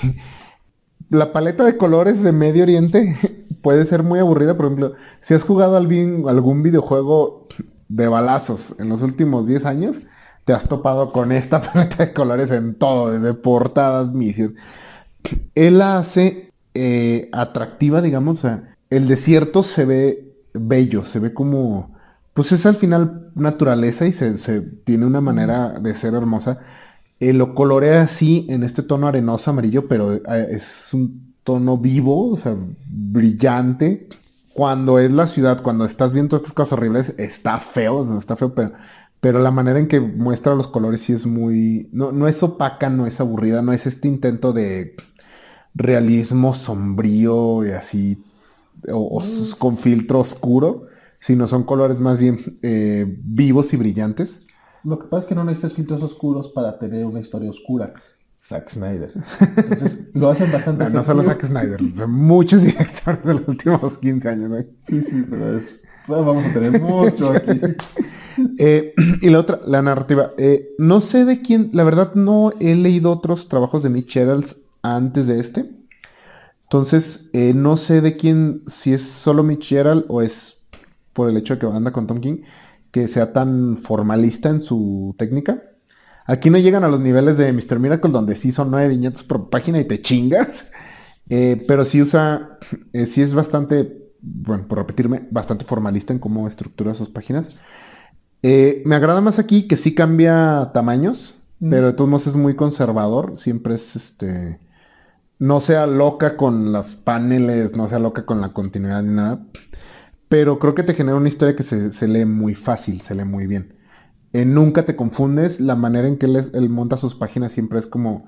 la 1.09 1.33
paleta 1.33 1.63
de 1.63 1.77
colores 1.77 2.21
de 2.23 2.31
Medio 2.31 2.63
Oriente 2.63 3.15
puede 3.61 3.85
ser 3.85 4.03
muy 4.03 4.19
aburrida. 4.19 4.55
Por 4.55 4.65
ejemplo, 4.65 4.93
si 5.21 5.33
has 5.33 5.43
jugado 5.43 5.77
algún, 5.77 6.63
videojuego 6.63 7.47
de 7.87 8.07
balazos 8.07 8.75
en 8.79 8.89
los 8.89 9.01
últimos 9.01 9.47
10 9.47 9.65
años, 9.65 9.97
te 10.45 10.53
has 10.53 10.67
topado 10.67 11.11
con 11.11 11.31
esta 11.31 11.61
paleta 11.73 12.05
de 12.05 12.13
colores 12.13 12.51
en 12.51 12.75
todo, 12.75 13.11
desde 13.11 13.33
portadas, 13.33 14.13
misiles. 14.13 14.53
Él 15.55 15.79
la 15.79 15.97
hace 15.97 16.51
eh, 16.73 17.29
atractiva, 17.33 18.01
digamos. 18.01 18.41
El 18.89 19.07
desierto 19.07 19.63
se 19.63 19.85
ve 19.85 20.35
bello, 20.53 21.05
se 21.05 21.19
ve 21.19 21.33
como 21.33 21.99
pues 22.39 22.53
es 22.53 22.65
al 22.65 22.77
final 22.77 23.31
naturaleza 23.35 24.05
y 24.05 24.13
se, 24.13 24.61
tiene 24.61 25.05
una 25.05 25.19
manera 25.19 25.77
de 25.79 25.93
ser 25.93 26.13
hermosa. 26.13 26.59
Eh, 27.19 27.33
lo 27.33 27.53
colorea 27.53 28.03
así 28.03 28.45
en 28.49 28.63
este 28.63 28.83
tono 28.83 29.07
arenoso 29.07 29.51
amarillo, 29.51 29.87
pero 29.87 30.13
eh, 30.13 30.21
es 30.51 30.93
un 30.93 31.35
tono 31.43 31.77
vivo, 31.77 32.31
o 32.31 32.37
sea, 32.37 32.55
brillante. 32.85 34.09
Cuando 34.53 34.99
es 34.99 35.11
la 35.11 35.27
ciudad, 35.27 35.61
cuando 35.61 35.85
estás 35.85 36.13
viendo 36.13 36.37
estas 36.37 36.53
cosas 36.53 36.73
horribles, 36.73 37.13
está 37.17 37.59
feo, 37.59 38.17
está 38.17 38.35
feo, 38.35 38.53
pero, 38.53 38.73
pero 39.19 39.39
la 39.39 39.51
manera 39.51 39.79
en 39.79 39.87
que 39.87 39.99
muestra 39.99 40.55
los 40.55 40.67
colores 40.67 41.01
sí 41.01 41.13
es 41.13 41.25
muy... 41.25 41.89
No, 41.91 42.11
no 42.11 42.27
es 42.27 42.41
opaca, 42.43 42.89
no 42.89 43.07
es 43.07 43.19
aburrida, 43.19 43.61
no 43.61 43.73
es 43.73 43.85
este 43.85 44.07
intento 44.07 44.53
de 44.53 44.95
realismo 45.75 46.55
sombrío 46.55 47.65
y 47.65 47.71
así, 47.71 48.23
o 48.91 49.21
mm. 49.21 49.57
con 49.59 49.77
filtro 49.77 50.19
oscuro 50.19 50.89
sino 51.19 51.47
son 51.47 51.63
colores 51.63 51.99
más 51.99 52.17
bien 52.17 52.59
eh, 52.61 53.05
vivos 53.23 53.73
y 53.73 53.77
brillantes. 53.77 54.41
Lo 54.83 54.99
que 54.99 55.07
pasa 55.07 55.19
es 55.19 55.25
que 55.25 55.35
no 55.35 55.43
necesitas 55.43 55.73
filtros 55.73 56.01
oscuros 56.03 56.49
para 56.49 56.77
tener 56.79 57.05
una 57.05 57.19
historia 57.19 57.49
oscura. 57.49 57.93
Zack 58.41 58.69
Snyder. 58.69 59.11
Entonces, 59.57 59.99
lo 60.13 60.29
hacen 60.29 60.51
bastante. 60.51 60.83
No, 60.89 60.89
no 60.89 61.05
solo 61.05 61.23
Zack 61.23 61.45
Snyder, 61.45 61.79
son 61.93 62.11
muchos 62.11 62.61
directores 62.63 63.23
de 63.23 63.33
los 63.33 63.47
últimos 63.47 63.97
15 63.97 64.29
años. 64.29 64.49
¿no? 64.49 64.57
Sí, 64.83 65.01
sí, 65.01 65.25
pero 65.29 65.57
es, 65.57 65.79
pues, 66.07 66.25
vamos 66.25 66.45
a 66.45 66.53
tener 66.53 66.81
mucho 66.81 67.31
aquí. 67.35 67.59
Eh, 68.57 68.93
y 69.21 69.29
la 69.29 69.39
otra, 69.39 69.59
la 69.65 69.81
narrativa. 69.81 70.31
Eh, 70.37 70.69
no 70.77 71.01
sé 71.01 71.25
de 71.25 71.41
quién, 71.41 71.69
la 71.73 71.83
verdad 71.83 72.15
no 72.15 72.53
he 72.59 72.75
leído 72.75 73.11
otros 73.11 73.49
trabajos 73.49 73.83
de 73.83 73.89
Mitch 73.89 74.13
Geralds 74.13 74.55
antes 74.81 75.27
de 75.27 75.39
este. 75.39 75.69
Entonces, 76.63 77.31
no 77.33 77.77
sé 77.77 77.99
de 77.99 78.15
quién, 78.15 78.61
si 78.67 78.93
es 78.93 79.01
solo 79.01 79.43
Mitch 79.43 79.69
Gerald 79.69 80.05
o 80.07 80.21
es 80.21 80.59
por 81.13 81.27
el 81.27 81.35
hecho 81.35 81.55
de 81.55 81.59
que 81.59 81.65
anda 81.65 81.91
con 81.91 82.05
Tom 82.05 82.21
King, 82.21 82.43
que 82.91 83.07
sea 83.07 83.33
tan 83.33 83.77
formalista 83.77 84.49
en 84.49 84.61
su 84.61 85.15
técnica. 85.17 85.63
Aquí 86.25 86.49
no 86.49 86.57
llegan 86.57 86.83
a 86.83 86.87
los 86.89 86.99
niveles 86.99 87.37
de 87.37 87.51
Mr. 87.51 87.79
Miracle, 87.79 88.11
donde 88.11 88.35
sí 88.35 88.51
son 88.51 88.69
nueve 88.71 88.89
viñetas 88.89 89.23
por 89.23 89.49
página 89.49 89.79
y 89.79 89.85
te 89.85 90.01
chingas. 90.01 90.47
Eh, 91.31 91.63
pero 91.67 91.85
sí 91.85 92.01
usa, 92.01 92.57
eh, 92.91 93.05
sí 93.05 93.21
es 93.21 93.35
bastante, 93.35 94.11
bueno, 94.19 94.67
por 94.67 94.79
repetirme, 94.79 95.27
bastante 95.29 95.63
formalista 95.63 96.11
en 96.11 96.17
cómo 96.17 96.47
estructura 96.47 96.95
sus 96.95 97.09
páginas. 97.09 97.51
Eh, 98.41 98.81
me 98.83 98.95
agrada 98.95 99.21
más 99.21 99.37
aquí 99.37 99.67
que 99.67 99.77
sí 99.77 99.93
cambia 99.93 100.71
tamaños, 100.73 101.37
mm. 101.59 101.69
pero 101.69 101.85
de 101.85 101.93
todos 101.93 102.09
modos 102.09 102.25
es 102.25 102.35
muy 102.35 102.55
conservador. 102.55 103.37
Siempre 103.37 103.75
es 103.75 103.95
este. 103.95 104.59
No 105.37 105.59
sea 105.59 105.85
loca 105.85 106.35
con 106.35 106.71
las 106.71 106.95
paneles, 106.95 107.75
no 107.75 107.87
sea 107.87 107.99
loca 107.99 108.25
con 108.25 108.41
la 108.41 108.51
continuidad 108.51 109.03
ni 109.03 109.13
nada. 109.13 109.45
Pero 110.29 110.59
creo 110.59 110.75
que 110.75 110.83
te 110.83 110.93
genera 110.93 111.17
una 111.17 111.27
historia 111.27 111.55
que 111.55 111.63
se, 111.63 112.07
lee 112.07 112.25
muy 112.25 112.55
fácil, 112.55 113.01
se 113.01 113.15
lee 113.15 113.25
muy 113.25 113.47
bien. 113.47 113.75
Eh, 114.31 114.45
nunca 114.45 114.85
te 114.85 114.95
confundes, 114.95 115.59
la 115.59 115.75
manera 115.75 116.07
en 116.07 116.17
que 116.17 116.27
él, 116.27 116.69
monta 116.69 116.97
sus 116.97 117.15
páginas 117.15 117.51
siempre 117.51 117.79
es 117.79 117.87
como 117.87 118.27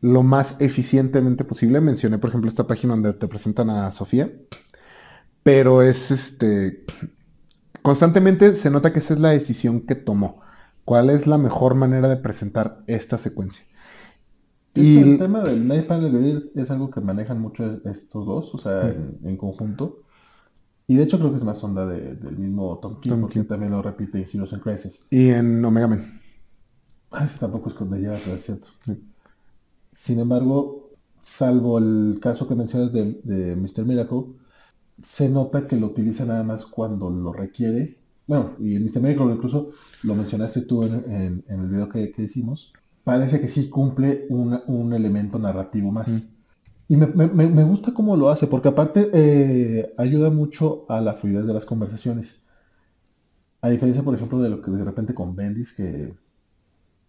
lo 0.00 0.22
más 0.22 0.56
eficientemente 0.58 1.44
posible. 1.44 1.80
Mencioné, 1.80 2.18
por 2.18 2.30
ejemplo, 2.30 2.48
esta 2.48 2.66
página 2.66 2.94
donde 2.94 3.12
te 3.12 3.28
presentan 3.28 3.68
a 3.70 3.92
Sofía. 3.92 4.32
Pero 5.42 5.82
es 5.82 6.10
este. 6.10 6.84
Constantemente 7.82 8.56
se 8.56 8.70
nota 8.70 8.92
que 8.92 9.00
esa 9.00 9.14
es 9.14 9.20
la 9.20 9.30
decisión 9.30 9.82
que 9.82 9.94
tomó. 9.94 10.40
¿Cuál 10.84 11.10
es 11.10 11.26
la 11.26 11.38
mejor 11.38 11.74
manera 11.74 12.08
de 12.08 12.16
presentar 12.16 12.82
esta 12.86 13.18
secuencia? 13.18 13.64
Y 14.74 14.98
el 14.98 15.18
tema 15.18 15.40
del 15.40 15.68
Night 15.68 15.86
Panel 15.86 16.50
es 16.54 16.70
algo 16.70 16.90
que 16.90 17.00
manejan 17.00 17.40
mucho 17.40 17.80
estos 17.84 18.26
dos, 18.26 18.54
o 18.54 18.58
sea, 18.58 18.88
en, 18.88 19.36
conjunto. 19.36 20.02
Y 20.92 20.96
de 20.96 21.04
hecho 21.04 21.18
creo 21.18 21.30
que 21.30 21.38
es 21.38 21.44
más 21.44 21.64
onda 21.64 21.86
del 21.86 22.36
mismo 22.36 22.78
Tom 22.78 23.00
King, 23.00 23.12
porque 23.22 23.42
también 23.44 23.72
lo 23.72 23.80
repite 23.80 24.18
en 24.18 24.28
Heroes 24.30 24.52
and 24.52 24.62
Crisis. 24.62 25.00
Y 25.08 25.30
en 25.30 25.64
Omega 25.64 25.88
Man. 25.88 26.20
Ah, 27.10 27.24
ese 27.24 27.38
tampoco 27.38 27.70
es 27.70 27.74
con 27.74 27.88
ya, 27.98 28.18
pero 28.22 28.36
es 28.36 28.44
cierto. 28.44 28.68
Sin 29.90 30.20
embargo, 30.20 30.90
salvo 31.22 31.78
el 31.78 32.18
caso 32.20 32.46
que 32.46 32.54
mencionas 32.54 32.92
de, 32.92 33.56
Mr. 33.56 33.86
Miracle, 33.86 34.34
se 35.00 35.30
nota 35.30 35.66
que 35.66 35.78
lo 35.78 35.86
utiliza 35.86 36.26
nada 36.26 36.44
más 36.44 36.66
cuando 36.66 37.08
lo 37.08 37.32
requiere. 37.32 37.96
Bueno, 38.26 38.50
y 38.58 38.76
en 38.76 38.84
Mr. 38.84 39.00
Miracle 39.00 39.32
incluso 39.32 39.70
lo 40.02 40.14
mencionaste 40.14 40.60
tú 40.60 40.82
en, 40.82 41.42
el 41.48 41.70
video 41.70 41.88
que, 41.88 42.12
hicimos. 42.18 42.70
Parece 43.02 43.40
que 43.40 43.48
sí 43.48 43.70
cumple 43.70 44.26
un 44.28 44.92
elemento 44.92 45.38
narrativo 45.38 45.90
más. 45.90 46.22
Y 46.88 46.96
me, 46.96 47.64
gusta 47.64 47.94
cómo 47.94 48.16
lo 48.16 48.28
hace, 48.28 48.46
porque 48.46 48.68
aparte 48.68 49.10
eh, 49.12 49.94
ayuda 49.96 50.30
mucho 50.30 50.84
a 50.88 51.00
la 51.00 51.14
fluidez 51.14 51.46
de 51.46 51.54
las 51.54 51.64
conversaciones. 51.64 52.40
A 53.62 53.70
diferencia, 53.70 54.02
por 54.02 54.14
ejemplo, 54.14 54.40
de 54.40 54.50
lo 54.50 54.60
que 54.60 54.70
de 54.70 54.84
repente 54.84 55.14
con 55.14 55.34
Bendis, 55.34 55.72
que 55.72 56.14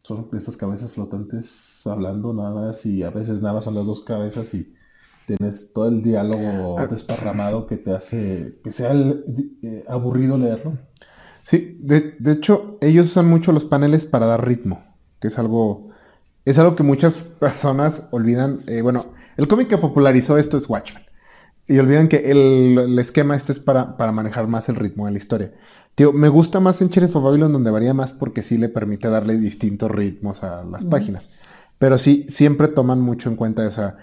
son 0.03 0.30
estas 0.34 0.57
cabezas 0.57 0.91
flotantes 0.91 1.82
hablando 1.86 2.34
nada 2.34 2.53
más 2.53 2.86
y 2.86 3.03
a 3.03 3.09
veces 3.09 3.41
nada 3.41 3.55
más 3.55 3.63
son 3.63 3.76
las 3.76 3.86
dos 3.86 4.01
cabezas 4.01 4.53
y 4.53 4.74
tienes 5.26 5.71
todo 5.74 5.88
el 5.88 6.03
diálogo 6.03 6.78
ah. 6.78 6.88
desparramado 6.88 7.67
que 7.67 7.78
te 7.78 7.91
hace 7.91 8.59
que 8.63 8.71
sea 8.71 8.93
eh, 8.93 9.84
aburrido 9.88 10.38
leerlo. 10.38 10.78
Sí, 11.45 11.78
de, 11.82 12.15
hecho, 12.32 12.78
ellos 12.80 13.07
usan 13.07 13.28
mucho 13.28 13.51
los 13.51 13.65
paneles 13.65 14.05
para 14.05 14.26
dar 14.26 14.45
ritmo, 14.47 14.84
que 15.19 15.28
es 15.28 15.38
algo, 15.38 15.89
es 16.45 16.57
algo 16.57 16.76
que 16.76 16.84
muchas 16.84 17.17
personas 17.17 18.03
olvidan. 18.11 18.63
Eh, 18.67 18.82
bueno, 18.82 19.12
el 19.38 19.47
cómic 19.47 19.67
que 19.67 19.77
popularizó 19.77 20.38
esto 20.38 20.57
es 20.57 20.69
Watchmen. 20.69 21.03
Y 21.67 21.79
olviden 21.79 22.09
que 22.09 22.31
el, 22.31 22.99
esquema 22.99 23.36
este 23.36 23.53
es 23.53 23.59
para, 23.59 23.95
para, 23.95 24.11
manejar 24.11 24.47
más 24.47 24.67
el 24.67 24.75
ritmo 24.75 25.05
de 25.05 25.13
la 25.13 25.17
historia. 25.17 25.53
Tío, 25.95 26.11
me 26.11 26.27
gusta 26.27 26.59
más 26.59 26.81
en 26.81 26.89
Sheriff 26.89 27.15
of 27.15 27.23
Babylon 27.23 27.53
donde 27.53 27.71
varía 27.71 27.93
más 27.93 28.11
porque 28.11 28.43
sí 28.43 28.57
le 28.57 28.67
permite 28.67 29.09
darle 29.09 29.38
distintos 29.38 29.89
ritmos 29.91 30.43
a 30.43 30.63
las 30.65 30.84
páginas. 30.84 31.29
Pero 31.77 31.97
sí, 31.97 32.25
siempre 32.27 32.67
toman 32.67 32.99
mucho 32.99 33.29
en 33.29 33.36
cuenta 33.36 33.65
esa... 33.65 33.97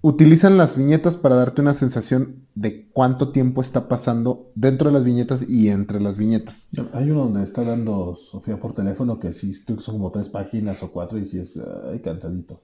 utilizan 0.00 0.56
las 0.56 0.76
viñetas 0.76 1.16
para 1.16 1.36
darte 1.36 1.60
una 1.60 1.74
sensación 1.74 2.46
de 2.54 2.88
cuánto 2.92 3.30
tiempo 3.30 3.60
está 3.60 3.88
pasando 3.88 4.50
dentro 4.54 4.88
de 4.88 4.94
las 4.94 5.04
viñetas 5.04 5.48
y 5.48 5.68
entre 5.68 6.00
las 6.00 6.16
viñetas. 6.16 6.68
Hay 6.92 7.10
uno 7.10 7.24
donde 7.24 7.44
está 7.44 7.60
hablando 7.60 8.16
Sofía 8.16 8.58
por 8.58 8.72
teléfono 8.72 9.20
que 9.20 9.32
sí, 9.32 9.54
son 9.80 9.96
como 9.96 10.10
tres 10.10 10.28
páginas 10.28 10.82
o 10.82 10.90
cuatro 10.90 11.18
y 11.18 11.26
sí 11.26 11.38
es 11.38 11.58
ay, 11.90 12.00
cansadito. 12.00 12.62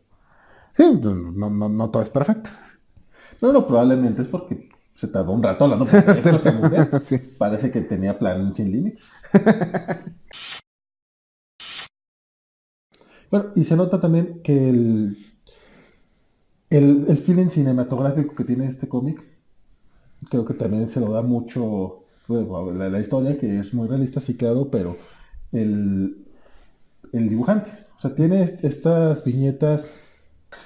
Sí, 0.77 0.85
no, 1.01 1.15
no, 1.51 1.69
no 1.69 1.91
todo 1.91 2.03
es 2.03 2.11
perfecto. 2.11 2.51
No, 3.41 3.53
no, 3.53 3.67
probablemente 3.67 4.23
es 4.23 4.29
porque 4.29 4.69
se 4.95 5.09
tardó 5.09 5.33
un 5.33 5.43
rato 5.43 5.65
hablando 5.65 5.87
por 5.87 6.03
teléfono 6.23 6.71
Parece 7.39 7.71
que 7.71 7.81
tenía 7.83 8.19
plan 8.19 8.55
sin 8.55 8.71
límites. 8.73 9.11
bueno, 13.31 13.53
y 13.55 13.65
se 13.65 13.77
nota 13.77 14.01
también 14.01 14.43
que 14.43 14.69
el 14.69 15.27
el, 16.71 17.07
el 17.09 17.19
feeling 17.19 17.49
cinematográfico 17.49 18.35
que 18.35 18.45
tiene 18.45 18.67
este 18.67 18.89
cómic, 18.89 19.23
creo 20.31 20.45
que 20.45 20.55
también 20.55 20.89
se 20.89 21.01
lo 21.01 21.11
da 21.13 21.23
mucho 21.23 22.05
la, 22.29 22.99
historia, 23.01 23.39
que 23.39 23.61
es 23.61 23.73
muy 23.73 23.87
realista, 23.87 24.21
sí, 24.21 24.37
claro, 24.37 24.69
pero 24.71 24.97
el, 25.53 26.27
el 27.13 27.29
dibujante. 27.29 27.71
O 27.99 28.01
sea, 28.01 28.15
tiene 28.15 28.43
estas 28.63 29.25
viñetas 29.25 29.87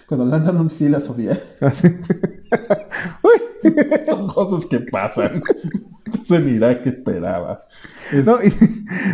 cuando 0.07 0.27
lanzan 0.27 0.57
un 0.57 0.67
misil 0.67 0.95
a 0.95 1.01
Sofía. 1.01 1.41
Son 4.09 4.29
cosas 4.29 4.67
que 4.67 4.81
pasan. 4.81 5.43
se 6.25 6.39
mira 6.41 6.83
que 6.83 6.91
esperabas. 6.91 7.69
de 8.11 8.53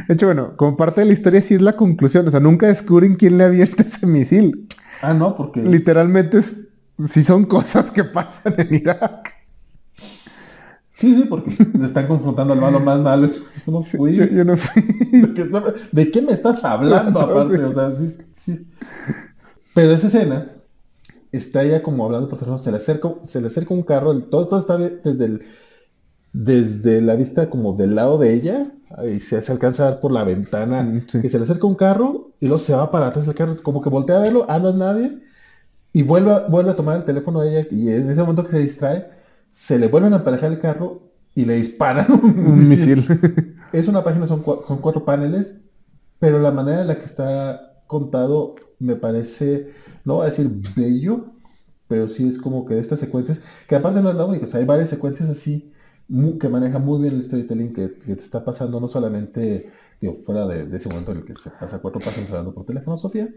hecho, 0.08 0.26
bueno, 0.26 0.56
como 0.56 0.76
parte 0.76 1.00
de 1.00 1.06
la 1.06 1.12
historia 1.12 1.42
sí 1.42 1.54
es 1.54 1.62
la 1.62 1.74
conclusión. 1.74 2.26
O 2.28 2.30
sea, 2.30 2.40
nunca 2.40 2.66
descubren 2.66 3.16
quién 3.16 3.38
le 3.38 3.44
avienta 3.44 3.82
ese 3.82 4.06
misil. 4.06 4.68
Ah, 5.02 5.14
no, 5.14 5.36
porque... 5.36 5.62
Literalmente 5.62 6.38
es 6.38 6.56
si 7.08 7.22
son 7.22 7.44
cosas 7.44 7.90
que 7.90 8.04
pasan 8.04 8.54
en 8.58 8.74
Irak. 8.74 9.34
Sí, 10.92 11.14
sí, 11.14 11.26
porque 11.28 11.54
le 11.78 11.84
están 11.84 12.06
confrontando 12.06 12.54
al 12.54 12.60
malo 12.60 12.80
más 12.80 12.98
malo. 13.00 13.28
Yo 13.28 13.72
no 13.72 13.82
fui. 13.82 14.16
Yo, 14.16 14.44
no 14.44 14.56
fui. 14.56 14.82
¿De 15.92 16.10
qué, 16.10 16.22
me 16.22 16.32
estás 16.32 16.64
hablando 16.64 17.20
aparte? 17.20 17.58
O 17.58 17.74
sea, 17.74 17.94
sí, 17.94 18.16
sí. 18.32 18.66
Pero 19.74 19.92
esa 19.92 20.06
escena 20.06 20.55
está 21.36 21.62
ella 21.62 21.82
como 21.82 22.04
hablando 22.04 22.28
por 22.28 22.38
teléfono, 22.38 22.62
se 22.62 22.70
le 22.70 22.78
acerca, 22.78 23.14
se 23.24 23.40
le 23.40 23.48
acerca 23.48 23.74
un 23.74 23.82
carro, 23.82 24.18
todo, 24.22 24.48
todo 24.48 24.60
está 24.60 24.76
desde 24.76 25.24
el, 25.24 25.42
desde 26.32 27.00
la 27.00 27.16
vista 27.16 27.48
como 27.48 27.72
del 27.72 27.94
lado 27.94 28.18
de 28.18 28.34
ella, 28.34 28.72
y 29.04 29.20
se, 29.20 29.40
se 29.40 29.52
alcanza 29.52 29.86
a 29.86 29.90
ver 29.90 30.00
por 30.00 30.12
la 30.12 30.24
ventana, 30.24 30.82
mm, 30.82 31.06
que 31.20 31.28
se 31.28 31.38
le 31.38 31.44
acerca 31.44 31.66
un 31.66 31.74
carro 31.74 32.32
y 32.40 32.46
luego 32.46 32.58
se 32.58 32.74
va 32.74 32.90
para 32.90 33.08
atrás 33.08 33.26
del 33.26 33.34
carro, 33.34 33.62
como 33.62 33.80
que 33.80 33.88
voltea 33.88 34.18
a 34.18 34.20
verlo, 34.20 34.44
ah, 34.48 34.58
no 34.58 34.68
es 34.68 34.74
nadie, 34.74 35.22
y 35.92 36.02
vuelve, 36.02 36.42
vuelve 36.48 36.72
a 36.72 36.76
tomar 36.76 36.96
el 36.96 37.04
teléfono 37.04 37.40
de 37.40 37.50
ella 37.50 37.68
y 37.70 37.88
en 37.88 38.10
ese 38.10 38.20
momento 38.20 38.44
que 38.44 38.50
se 38.50 38.58
distrae, 38.58 39.08
se 39.50 39.78
le 39.78 39.88
vuelven 39.88 40.12
a 40.12 40.16
emparejar 40.16 40.52
el 40.52 40.60
carro 40.60 41.10
y 41.34 41.44
le 41.44 41.54
disparan 41.54 42.06
un, 42.12 42.68
misil. 42.68 43.06
es 43.72 43.88
una 43.88 44.04
página, 44.04 44.26
son, 44.26 44.44
son 44.44 44.78
cuatro 44.78 45.04
paneles, 45.04 45.54
pero 46.18 46.38
la 46.38 46.50
manera 46.50 46.82
en 46.82 46.88
la 46.88 46.98
que 46.98 47.06
está 47.06 47.82
contado 47.86 48.56
me 48.78 48.96
parece, 48.96 49.70
no 50.04 50.14
voy 50.14 50.22
a 50.22 50.30
decir 50.30 50.50
bello, 50.76 51.32
pero 51.88 52.08
sí 52.08 52.26
es 52.26 52.38
como 52.38 52.66
que 52.66 52.74
de 52.74 52.80
estas 52.80 53.00
secuencias, 53.00 53.40
que 53.68 53.76
aparte 53.76 54.02
no 54.02 54.10
es 54.10 54.16
la 54.16 54.24
única, 54.24 54.46
o 54.46 54.48
sea, 54.48 54.60
hay 54.60 54.66
varias 54.66 54.90
secuencias 54.90 55.28
así 55.28 55.72
que 56.40 56.48
manejan 56.48 56.84
muy 56.84 57.00
bien 57.00 57.14
el 57.14 57.24
storytelling 57.24 57.72
que, 57.72 57.88
te 57.88 58.12
está 58.12 58.44
pasando, 58.44 58.80
no 58.80 58.88
solamente 58.88 59.70
digo, 60.00 60.14
fuera 60.14 60.46
de, 60.46 60.76
ese 60.76 60.88
momento 60.88 61.12
en 61.12 61.18
el 61.18 61.24
que 61.24 61.34
se 61.34 61.50
pasa 61.50 61.80
cuatro 61.80 62.00
páginas 62.00 62.30
hablando 62.30 62.54
por 62.54 62.64
teléfono, 62.64 62.96
Sofía, 62.96 63.28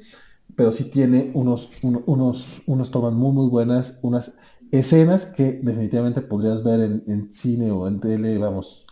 pero 0.55 0.71
sí 0.71 0.85
tiene 0.85 1.31
unos, 1.33 1.69
unos, 1.81 2.61
unos 2.65 2.91
tomas 2.91 3.13
muy, 3.13 3.31
muy 3.31 3.49
buenas, 3.49 3.97
unas 4.01 4.33
escenas 4.71 5.25
que 5.25 5.59
definitivamente 5.63 6.21
podrías 6.21 6.63
ver 6.63 7.01
en, 7.07 7.33
cine 7.33 7.71
o 7.71 7.87
en 7.87 7.99
tele, 7.99 8.37
vamos. 8.37 8.85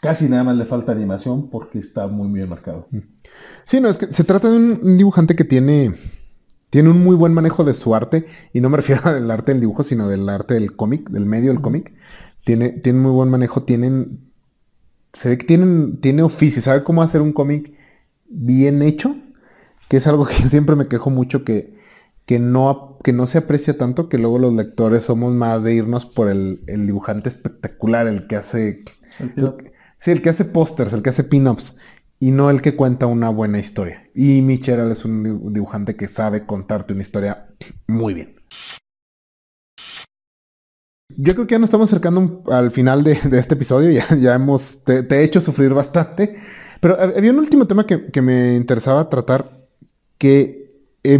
Casi 0.00 0.28
nada 0.28 0.44
más 0.44 0.56
le 0.56 0.64
falta 0.64 0.92
animación 0.92 1.48
porque 1.48 1.78
está 1.78 2.06
muy 2.06 2.32
bien 2.32 2.48
marcado. 2.48 2.86
Mm. 2.90 3.15
Sí, 3.64 3.80
no, 3.80 3.88
es 3.88 3.98
que 3.98 4.12
se 4.12 4.24
trata 4.24 4.50
de 4.50 4.56
un 4.56 4.96
dibujante 4.96 5.34
que 5.34 5.44
tiene, 5.44 5.94
tiene 6.70 6.90
un 6.90 7.02
muy 7.02 7.16
buen 7.16 7.34
manejo 7.34 7.64
de 7.64 7.74
su 7.74 7.94
arte, 7.94 8.26
y 8.52 8.60
no 8.60 8.70
me 8.70 8.76
refiero 8.78 9.02
al 9.04 9.30
arte 9.30 9.52
del 9.52 9.60
dibujo, 9.60 9.82
sino 9.82 10.08
del 10.08 10.28
arte 10.28 10.54
del 10.54 10.76
cómic, 10.76 11.10
del 11.10 11.26
medio 11.26 11.52
del 11.52 11.60
cómic. 11.60 11.94
Tiene, 12.44 12.70
tiene 12.70 13.00
muy 13.00 13.10
buen 13.10 13.28
manejo, 13.28 13.64
tienen, 13.64 14.30
se 15.12 15.30
ve 15.30 15.38
que 15.38 15.46
tienen, 15.46 16.00
tiene 16.00 16.22
oficio, 16.22 16.62
sabe 16.62 16.84
cómo 16.84 17.02
hacer 17.02 17.20
un 17.20 17.32
cómic 17.32 17.74
bien 18.28 18.82
hecho 18.82 19.16
que 19.88 19.96
es 19.98 20.06
algo 20.06 20.26
que 20.26 20.48
siempre 20.48 20.76
me 20.76 20.88
quejo 20.88 21.10
mucho 21.10 21.44
que, 21.44 21.76
que, 22.24 22.38
no, 22.38 22.98
que 23.02 23.12
no 23.12 23.26
se 23.26 23.38
aprecia 23.38 23.78
tanto, 23.78 24.08
que 24.08 24.18
luego 24.18 24.38
los 24.38 24.54
lectores 24.54 25.04
somos 25.04 25.32
más 25.32 25.62
de 25.62 25.74
irnos 25.74 26.06
por 26.06 26.28
el, 26.28 26.60
dibujante 26.66 27.28
espectacular, 27.28 28.06
el 28.06 28.26
que 28.26 28.36
hace... 28.36 28.84
El, 29.18 29.54
sí, 30.00 30.10
el 30.10 30.22
que 30.22 30.30
hace 30.30 30.44
pósters, 30.44 30.92
el 30.92 31.02
que 31.02 31.10
hace 31.10 31.24
pin-ups, 31.24 31.76
y 32.18 32.30
no 32.30 32.50
el 32.50 32.62
que 32.62 32.76
cuenta 32.76 33.06
una 33.06 33.28
buena 33.28 33.58
historia. 33.58 34.10
Y 34.14 34.42
Michel 34.42 34.90
es 34.90 35.04
un 35.04 35.52
dibujante 35.52 35.96
que 35.96 36.08
sabe 36.08 36.46
contarte 36.46 36.92
una 36.92 37.02
historia 37.02 37.48
muy 37.86 38.14
bien. 38.14 38.36
Yo 41.18 41.34
creo 41.34 41.46
que 41.46 41.52
ya 41.52 41.58
nos 41.58 41.68
estamos 41.68 41.88
acercando 41.90 42.42
al 42.50 42.70
final 42.70 43.04
de, 43.04 43.12
este 43.12 43.54
episodio, 43.54 43.90
ya, 43.90 44.16
ya 44.16 44.34
hemos, 44.34 44.82
te, 44.84 45.06
he 45.08 45.22
hecho 45.22 45.40
sufrir 45.40 45.72
bastante, 45.72 46.36
pero 46.80 47.00
había 47.00 47.30
un 47.30 47.38
último 47.38 47.66
tema 47.66 47.86
que, 47.86 48.22
me 48.22 48.54
interesaba 48.56 49.08
tratar 49.08 49.66
que 50.18 50.68
eh, 51.04 51.18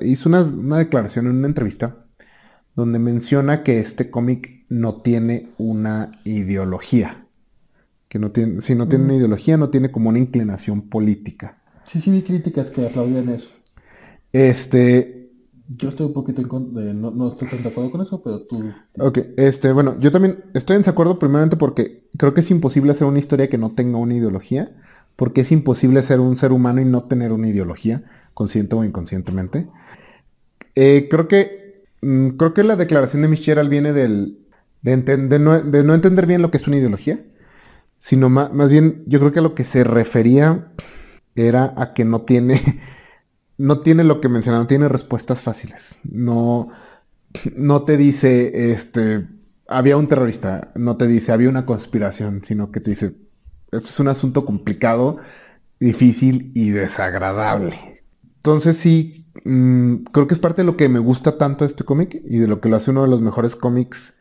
hizo 0.00 0.28
una, 0.28 0.78
declaración 0.78 1.26
en 1.26 1.36
una 1.36 1.46
entrevista 1.46 2.06
donde 2.74 2.98
menciona 2.98 3.62
que 3.62 3.78
este 3.78 4.10
cómic 4.10 4.66
no 4.68 5.00
tiene 5.02 5.50
una 5.56 6.20
ideología. 6.24 7.23
Que 8.14 8.20
no 8.20 8.30
tiene, 8.30 8.60
si 8.60 8.76
no 8.76 8.86
tiene 8.86 9.06
una 9.06 9.16
ideología, 9.16 9.56
no 9.56 9.70
tiene 9.70 9.90
como 9.90 10.08
una 10.08 10.20
inclinación 10.20 10.82
política. 10.82 11.58
Sí, 11.82 12.00
sí, 12.00 12.12
vi 12.12 12.22
críticas 12.22 12.70
que 12.70 12.86
aplaudían 12.86 13.28
eso. 13.28 13.50
Este. 14.32 15.32
Yo 15.66 15.88
estoy 15.88 16.06
un 16.06 16.12
poquito 16.12 16.40
en 16.40 17.00
no, 17.00 17.10
no, 17.10 17.32
estoy 17.32 17.48
tan 17.48 17.64
de 17.64 17.70
acuerdo 17.70 17.90
con 17.90 18.02
eso, 18.02 18.22
pero 18.22 18.42
tú. 18.42 18.70
Ok, 19.00 19.18
este, 19.36 19.72
bueno, 19.72 19.98
yo 19.98 20.12
también 20.12 20.44
estoy 20.54 20.76
en 20.76 20.82
desacuerdo 20.82 21.18
primeramente 21.18 21.56
porque 21.56 22.04
creo 22.16 22.34
que 22.34 22.42
es 22.42 22.52
imposible 22.52 22.92
hacer 22.92 23.08
una 23.08 23.18
historia 23.18 23.50
que 23.50 23.58
no 23.58 23.72
tenga 23.72 23.98
una 23.98 24.14
ideología 24.14 24.70
porque 25.16 25.40
es 25.40 25.50
imposible 25.50 26.00
ser 26.04 26.20
un 26.20 26.36
ser 26.36 26.52
humano 26.52 26.80
y 26.80 26.84
no 26.84 27.08
tener 27.08 27.32
una 27.32 27.48
ideología, 27.48 28.04
consciente 28.32 28.76
o 28.76 28.84
inconscientemente. 28.84 29.66
Eh, 30.76 31.08
creo 31.10 31.26
que 31.26 31.82
mm, 32.00 32.28
creo 32.28 32.54
que 32.54 32.62
la 32.62 32.76
declaración 32.76 33.22
de 33.22 33.28
Michelle 33.28 33.68
viene 33.68 33.92
del, 33.92 34.38
de, 34.84 35.38
no, 35.38 35.94
entender 35.94 36.26
bien 36.26 36.42
lo 36.42 36.50
que 36.50 36.58
es 36.58 36.68
una 36.68 36.76
ideología, 36.76 37.18
sino 38.04 38.28
más, 38.28 38.52
más, 38.52 38.70
bien 38.70 39.02
yo 39.06 39.18
creo 39.18 39.32
que 39.32 39.38
a 39.38 39.42
lo 39.42 39.54
que 39.54 39.64
se 39.64 39.82
refería 39.82 40.68
era 41.34 41.72
a 41.78 41.94
que 41.94 42.04
no 42.04 42.20
tiene, 42.20 42.60
no 43.56 43.80
tiene 43.80 44.04
lo 44.04 44.20
que 44.20 44.28
mencionaba, 44.28 44.62
no 44.62 44.68
tiene 44.68 44.90
respuestas 44.90 45.40
fáciles. 45.40 45.94
No, 46.04 46.68
no 47.56 47.84
te 47.84 47.96
dice, 47.96 48.72
este, 48.72 49.26
había 49.66 49.96
un 49.96 50.06
terrorista, 50.06 50.70
no 50.74 50.98
te 50.98 51.06
dice, 51.06 51.32
había 51.32 51.48
una 51.48 51.64
conspiración, 51.64 52.42
sino 52.44 52.70
que 52.70 52.80
te 52.80 52.90
dice, 52.90 53.16
esto 53.72 53.88
es 53.88 53.98
un 53.98 54.08
asunto 54.08 54.44
complicado, 54.44 55.16
difícil 55.80 56.52
y 56.54 56.72
desagradable. 56.72 58.02
Entonces 58.36 58.76
sí, 58.76 59.24
mm, 59.46 60.04
creo 60.12 60.26
que 60.26 60.34
es 60.34 60.40
parte 60.40 60.60
de 60.60 60.66
lo 60.66 60.76
que 60.76 60.90
me 60.90 60.98
gusta 60.98 61.38
tanto 61.38 61.64
este 61.64 61.84
cómic 61.84 62.20
y 62.22 62.36
de 62.36 62.48
lo 62.48 62.60
que 62.60 62.68
lo 62.68 62.76
hace 62.76 62.90
uno 62.90 63.00
de 63.00 63.08
los 63.08 63.22
mejores 63.22 63.56
cómics 63.56 64.12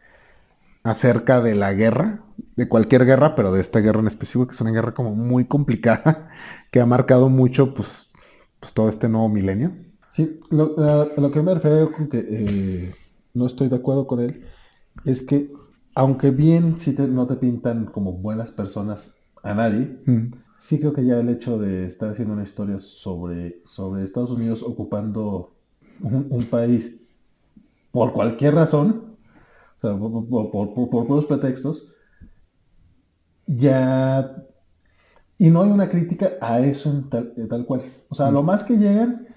acerca 0.84 1.42
de 1.42 1.56
la 1.56 1.74
guerra, 1.74 2.22
de 2.56 2.68
cualquier 2.68 3.06
guerra, 3.06 3.36
pero 3.36 3.52
de 3.52 3.62
esta 3.62 3.80
guerra 3.80 4.00
en 4.00 4.08
específico, 4.08 4.48
que 4.48 4.54
es 4.54 4.62
una 4.62 4.72
guerra 4.72 4.94
como 4.94 5.16
muy 5.16 5.46
complicada, 5.46 6.30
que 6.72 6.80
ha 6.80 6.86
marcado 6.86 7.30
mucho 7.30 7.74
pues, 7.74 8.12
pues 8.60 8.74
todo 8.74 8.90
este 8.90 9.10
nuevo 9.10 9.30
milenio. 9.30 9.74
Sí, 10.12 10.40
lo, 10.52 10.80
a, 10.80 11.08
lo 11.18 11.32
que 11.32 11.42
me 11.42 11.54
refiero 11.56 11.92
con 11.92 12.08
que 12.08 12.26
eh, 12.30 12.96
no 13.34 13.48
estoy 13.48 13.68
de 13.70 13.78
acuerdo 13.78 14.06
con 14.06 14.20
él, 14.20 14.46
es 15.06 15.22
que 15.22 15.52
aunque 15.96 16.32
bien 16.32 16.80
si 16.80 16.92
no 16.94 17.28
te 17.28 17.36
pintan 17.36 17.86
como 17.86 18.14
buenas 18.14 18.52
personas 18.52 19.16
a 19.44 19.54
nadie, 19.54 20.00
mm. 20.06 20.34
sí 20.58 20.80
creo 20.80 20.94
que 20.94 21.06
ya 21.06 21.20
el 21.20 21.30
hecho 21.30 21.60
de 21.60 21.86
estar 21.86 22.10
haciendo 22.10 22.34
una 22.34 22.44
historia 22.44 22.80
sobre, 22.80 23.62
sobre 23.66 24.04
Estados 24.04 24.32
Unidos 24.32 24.64
ocupando 24.64 25.54
un, 26.02 26.46
país 26.46 27.00
por 27.92 28.14
cualquier 28.14 28.56
razón, 28.56 29.16
o 29.78 29.82
sea, 29.82 29.98
por, 29.98 30.50
por, 30.52 31.08
por, 31.08 31.28
pretextos, 31.28 31.93
ya... 33.46 34.36
Y 35.38 35.50
no 35.50 35.64
hay 35.64 35.72
una 35.72 35.90
crítica 35.90 36.34
a 36.40 36.60
eso 36.60 37.04
tal, 37.10 37.34
tal, 37.50 37.66
cual. 37.66 37.82
O 38.08 38.16
sea, 38.16 38.32
lo 38.32 38.44
mm. 38.44 38.46
más 38.46 38.64
que 38.64 38.78
llegan 38.78 39.28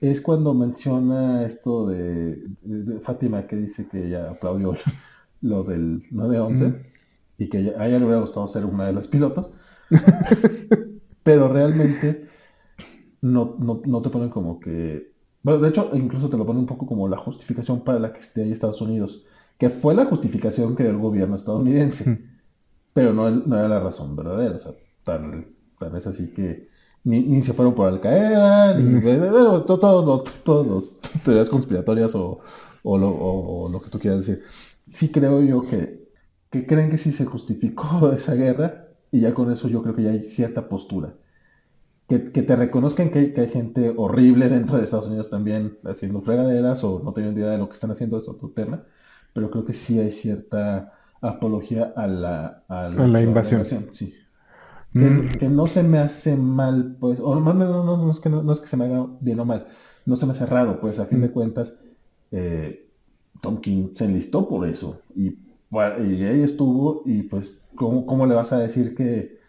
es 0.00 0.20
cuando 0.20 0.52
menciona 0.52 1.44
esto 1.46 1.86
de, 1.86 2.38
Fátima 3.02 3.46
que 3.46 3.56
dice 3.56 3.86
que 3.88 4.06
ella 4.06 4.30
aplaudió 4.30 4.74
lo 5.40 5.62
del 5.62 6.00
9-11 6.00 6.82
y 7.38 7.48
que 7.48 7.58
a 7.78 7.86
ella 7.86 7.98
le 7.98 8.04
hubiera 8.04 8.20
gustado 8.20 8.48
ser 8.48 8.64
una 8.64 8.86
de 8.86 8.92
las 8.92 9.08
pilotos. 9.08 9.50
Pero 11.22 11.48
realmente 11.48 12.26
no, 13.22 13.56
no, 13.58 14.02
te 14.02 14.10
ponen 14.10 14.28
como 14.28 14.60
que 14.60 15.12
Bueno, 15.42 15.60
de 15.60 15.70
hecho, 15.70 15.90
incluso 15.94 16.28
te 16.28 16.36
lo 16.36 16.44
pone 16.44 16.58
un 16.58 16.66
poco 16.66 16.86
como 16.86 17.08
la 17.08 17.16
justificación 17.16 17.82
para 17.82 17.98
la 17.98 18.12
que 18.12 18.20
esté 18.20 18.42
ahí 18.42 18.52
Estados 18.52 18.82
Unidos, 18.82 19.24
que 19.56 19.70
fue 19.70 19.94
la 19.94 20.04
justificación 20.04 20.76
que 20.76 20.82
dio 20.82 20.92
el 20.92 20.98
gobierno 20.98 21.36
estadounidense, 21.36 22.22
pero 22.94 23.12
no, 23.12 23.30
no, 23.30 23.58
era 23.58 23.68
la 23.68 23.80
razón 23.80 24.16
verdadera, 24.16 24.56
o 24.56 24.60
sea, 24.60 24.72
tal, 25.02 25.48
tal 25.78 25.90
vez 25.90 26.06
así 26.06 26.28
que 26.32 26.68
ni, 27.04 27.42
se 27.42 27.52
fueron 27.52 27.74
por 27.74 27.88
Al 27.88 28.00
Qaeda, 28.00 28.78
ni 28.78 29.00
todos 29.66 30.66
los 30.66 31.00
teorías 31.22 31.50
conspiratorias 31.50 32.14
o, 32.14 32.40
lo, 32.84 33.68
lo, 33.68 33.82
que 33.82 33.90
tú 33.90 33.98
quieras 33.98 34.26
decir. 34.26 34.42
Sí 34.90 35.10
creo 35.10 35.42
yo 35.42 35.62
que, 35.62 36.08
que 36.50 36.66
creen 36.66 36.90
que 36.90 36.98
sí 36.98 37.12
se 37.12 37.26
justificó 37.26 38.12
esa 38.16 38.34
guerra 38.34 38.88
y 39.10 39.20
ya 39.20 39.34
con 39.34 39.50
eso 39.52 39.68
yo 39.68 39.82
creo 39.82 39.94
que 39.94 40.02
ya 40.02 40.10
hay 40.10 40.28
cierta 40.28 40.68
postura. 40.68 41.14
Que, 42.08 42.18
te 42.18 42.56
reconozcan 42.56 43.10
que 43.10 43.32
hay, 43.36 43.48
gente 43.48 43.94
horrible 43.96 44.48
dentro 44.48 44.76
de 44.76 44.84
Estados 44.84 45.06
Unidos 45.08 45.30
también 45.30 45.78
haciendo 45.84 46.20
fregaderas 46.22 46.84
o 46.84 47.00
no 47.02 47.12
teniendo 47.12 47.40
idea 47.40 47.50
de 47.50 47.58
lo 47.58 47.68
que 47.68 47.74
están 47.74 47.90
haciendo 47.90 48.18
es 48.18 48.28
otro 48.28 48.50
tema, 48.50 48.84
pero 49.32 49.50
creo 49.50 49.64
que 49.64 49.74
sí 49.74 49.98
hay 49.98 50.10
cierta 50.12 50.92
apología 51.28 51.92
a 51.96 52.06
la, 52.06 52.64
a 52.68 52.88
la, 52.88 53.22
invasión. 53.22 53.64
sí. 53.92 54.14
Mm. 54.92 55.38
Que, 55.38 55.48
no 55.48 55.66
se 55.66 55.82
me 55.82 55.98
hace 55.98 56.36
mal, 56.36 56.96
pues, 57.00 57.18
o 57.20 57.40
no, 57.40 57.52
no, 57.52 57.96
no, 57.96 58.10
es 58.10 58.20
que 58.20 58.30
no, 58.30 58.52
es 58.52 58.60
que 58.60 58.68
se 58.68 58.76
me 58.76 58.84
haga 58.84 59.06
bien 59.20 59.40
o 59.40 59.44
mal, 59.44 59.66
no 60.06 60.14
se 60.14 60.24
me 60.24 60.32
hace 60.32 60.46
raro, 60.46 60.80
pues 60.80 61.00
a 61.00 61.06
fin 61.06 61.20
de 61.20 61.28
mm. 61.28 61.32
cuentas, 61.32 61.74
eh, 62.30 62.88
Tom 63.40 63.60
King 63.60 63.88
se 63.94 64.04
enlistó 64.04 64.48
por 64.48 64.66
eso 64.68 65.00
y, 65.16 65.30
y 65.30 66.24
ahí 66.24 66.42
estuvo 66.42 67.02
y 67.06 67.22
pues, 67.22 67.58
¿cómo, 67.74 68.06
¿cómo, 68.06 68.24
le 68.26 68.34
vas 68.34 68.52
a 68.52 68.58
decir 68.60 68.94
que, 68.94 69.40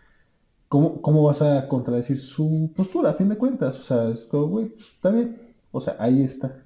cómo, 0.67 0.99
cómo 0.99 1.21
vas 1.21 1.43
a 1.43 1.67
contradecir 1.67 2.17
su 2.17 2.73
postura 2.75 3.11
a 3.11 3.13
fin 3.13 3.29
de 3.29 3.37
cuentas? 3.37 3.77
O 3.77 3.83
sea, 3.83 4.09
es 4.09 4.25
como, 4.25 4.47
güey, 4.47 4.69
pues, 4.69 4.87
está 4.95 5.11
bien, 5.11 5.39
o 5.71 5.79
sea, 5.79 5.95
ahí 5.99 6.23
está, 6.23 6.63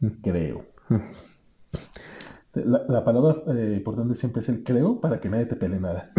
mm. 0.00 0.08
creo. 0.22 0.64
La, 2.54 3.02
palabra 3.02 3.36
eh, 3.54 3.74
importante 3.78 4.14
siempre 4.14 4.42
es 4.42 4.48
el 4.50 4.62
creo 4.62 5.00
para 5.00 5.20
que 5.20 5.30
nadie 5.30 5.46
te 5.46 5.56
pele 5.56 5.80
nada. 5.80 6.10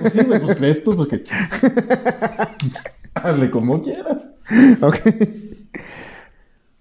pues 0.00 0.12
sí, 0.12 0.20
pues 0.22 0.56
crees 0.56 0.84
tú, 0.84 0.94
pues 0.94 1.08
que 1.08 1.24
hazle 3.14 3.50
como 3.50 3.82
quieras. 3.82 4.30
Ok. 4.80 4.98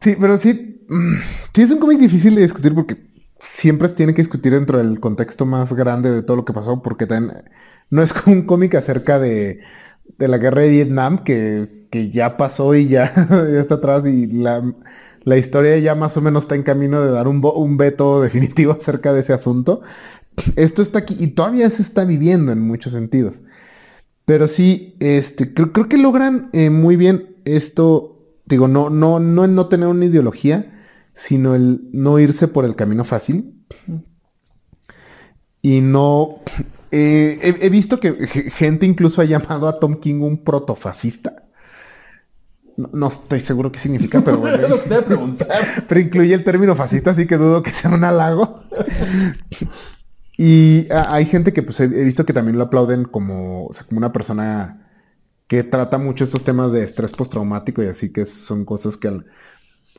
Sí, 0.02 0.16
pero 0.20 0.38
sí, 0.38 0.86
mm, 0.88 1.16
sí 1.54 1.62
es 1.64 1.72
un 1.72 1.80
cómic 1.80 1.98
difícil 1.98 2.36
de 2.36 2.42
discutir 2.42 2.76
porque 2.76 2.98
siempre 3.44 3.88
se 3.88 3.96
tiene 3.96 4.14
que 4.14 4.22
discutir 4.22 4.54
dentro 4.54 4.78
del 4.78 5.00
contexto 5.00 5.48
más 5.48 5.74
grande 5.74 6.12
de 6.12 6.22
todo 6.22 6.38
lo 6.38 6.46
que 6.46 6.54
pasó, 6.54 6.84
porque 6.84 7.08
también 7.08 7.44
no 7.90 8.04
es 8.04 8.14
como 8.14 8.36
un 8.36 8.46
cómic 8.46 8.76
acerca 8.76 9.18
de, 9.18 9.62
de 10.20 10.28
la 10.28 10.38
guerra 10.38 10.62
de 10.62 10.70
Vietnam 10.70 11.24
que, 11.24 11.88
que 11.90 12.12
ya 12.12 12.38
pasó 12.38 12.76
y 12.76 12.88
ya, 12.88 13.14
ya 13.30 13.62
está 13.62 13.76
atrás 13.76 14.06
y 14.06 14.28
la 14.28 14.64
la 15.24 15.38
historia 15.38 15.78
ya 15.78 15.96
más 15.96 16.18
o 16.18 16.22
menos 16.22 16.44
está 16.44 16.56
en 16.56 16.64
camino 16.64 17.02
de 17.02 17.12
dar 17.12 17.28
un, 17.28 17.78
veto 17.78 18.22
definitivo 18.22 18.74
acerca 18.80 19.14
de 19.14 19.22
ese 19.22 19.34
asunto. 19.34 19.82
Esto 20.56 20.82
está 20.82 21.00
aquí 21.00 21.16
y 21.20 21.28
todavía 21.28 21.70
se 21.70 21.82
está 21.82 22.06
viviendo 22.06 22.52
en 22.52 22.62
muchos 22.62 22.94
sentidos. 22.94 23.42
Pero 24.26 24.48
sí, 24.48 24.96
este, 25.00 25.54
creo, 25.54 25.72
que 25.72 25.98
logran 25.98 26.50
eh, 26.54 26.70
muy 26.70 26.96
bien 26.96 27.36
esto, 27.46 28.36
digo, 28.46 28.68
no, 28.68 28.90
no, 28.90 29.20
no 29.20 29.48
no 29.48 29.68
tener 29.68 29.88
una 29.88 30.06
ideología, 30.06 30.84
sino 31.14 31.56
el 31.56 31.82
no 31.92 32.18
irse 32.20 32.48
por 32.48 32.66
el 32.66 32.76
camino 32.76 33.04
fácil. 33.04 33.66
Y 35.62 35.82
no... 35.82 36.40
Eh, 36.94 37.40
he, 37.42 37.66
he, 37.66 37.70
visto 37.70 38.02
que 38.02 38.28
gente 38.28 38.86
incluso 38.86 39.22
ha 39.22 39.26
llamado 39.26 39.70
a 39.70 39.80
Tom 39.80 40.02
King 40.02 40.22
un 40.22 40.44
protofascista. 40.44 41.41
No, 42.94 43.08
estoy 43.08 43.40
seguro 43.40 43.72
qué 43.72 43.80
significa, 43.80 44.22
pero 44.22 44.38
bueno. 44.38 44.78
pero 45.88 46.00
incluye 46.00 46.34
el 46.34 46.44
término 46.44 46.76
fascista, 46.76 47.12
así 47.12 47.26
que 47.28 47.38
dudo 47.38 47.64
que 47.64 47.72
sea 47.72 47.92
un 47.92 48.04
halago. 48.04 48.64
y 50.38 50.88
hay 50.92 51.26
gente 51.26 51.54
que 51.54 51.64
pues 51.64 51.80
he, 51.80 51.88
visto 51.88 52.26
que 52.26 52.34
también 52.34 52.58
lo 52.58 52.66
aplauden 52.66 53.04
como, 53.04 53.68
o 53.68 53.74
sea, 53.74 53.86
como 53.86 53.98
una 53.98 54.12
persona 54.14 54.88
que 55.48 55.64
trata 55.64 55.98
mucho 55.98 56.24
estos 56.24 56.44
temas 56.44 56.72
de 56.72 56.84
estrés 56.84 57.12
postraumático 57.12 57.84
y 57.84 57.88
así 57.88 58.12
que 58.12 58.26
son 58.26 58.64
cosas 58.64 58.96
que, 58.96 59.22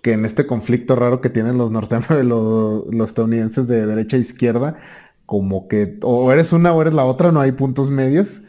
que 0.00 0.12
en 0.12 0.24
este 0.24 0.46
conflicto 0.46 0.96
raro 0.96 1.20
que 1.20 1.28
tienen 1.28 1.58
los 1.58 1.70
norteamericanos, 1.70 2.24
los, 2.24 2.94
los 2.94 3.08
estadounidenses 3.08 3.66
de 3.68 3.86
derecha 3.86 4.16
e 4.16 4.20
izquierda, 4.20 4.78
como 5.26 5.68
que 5.68 5.98
o 6.02 6.32
eres 6.32 6.52
una 6.52 6.72
o 6.72 6.80
eres 6.80 6.94
la 6.94 7.04
otra, 7.04 7.32
no 7.32 7.40
hay 7.40 7.52
puntos 7.52 7.90
medios. 7.90 8.42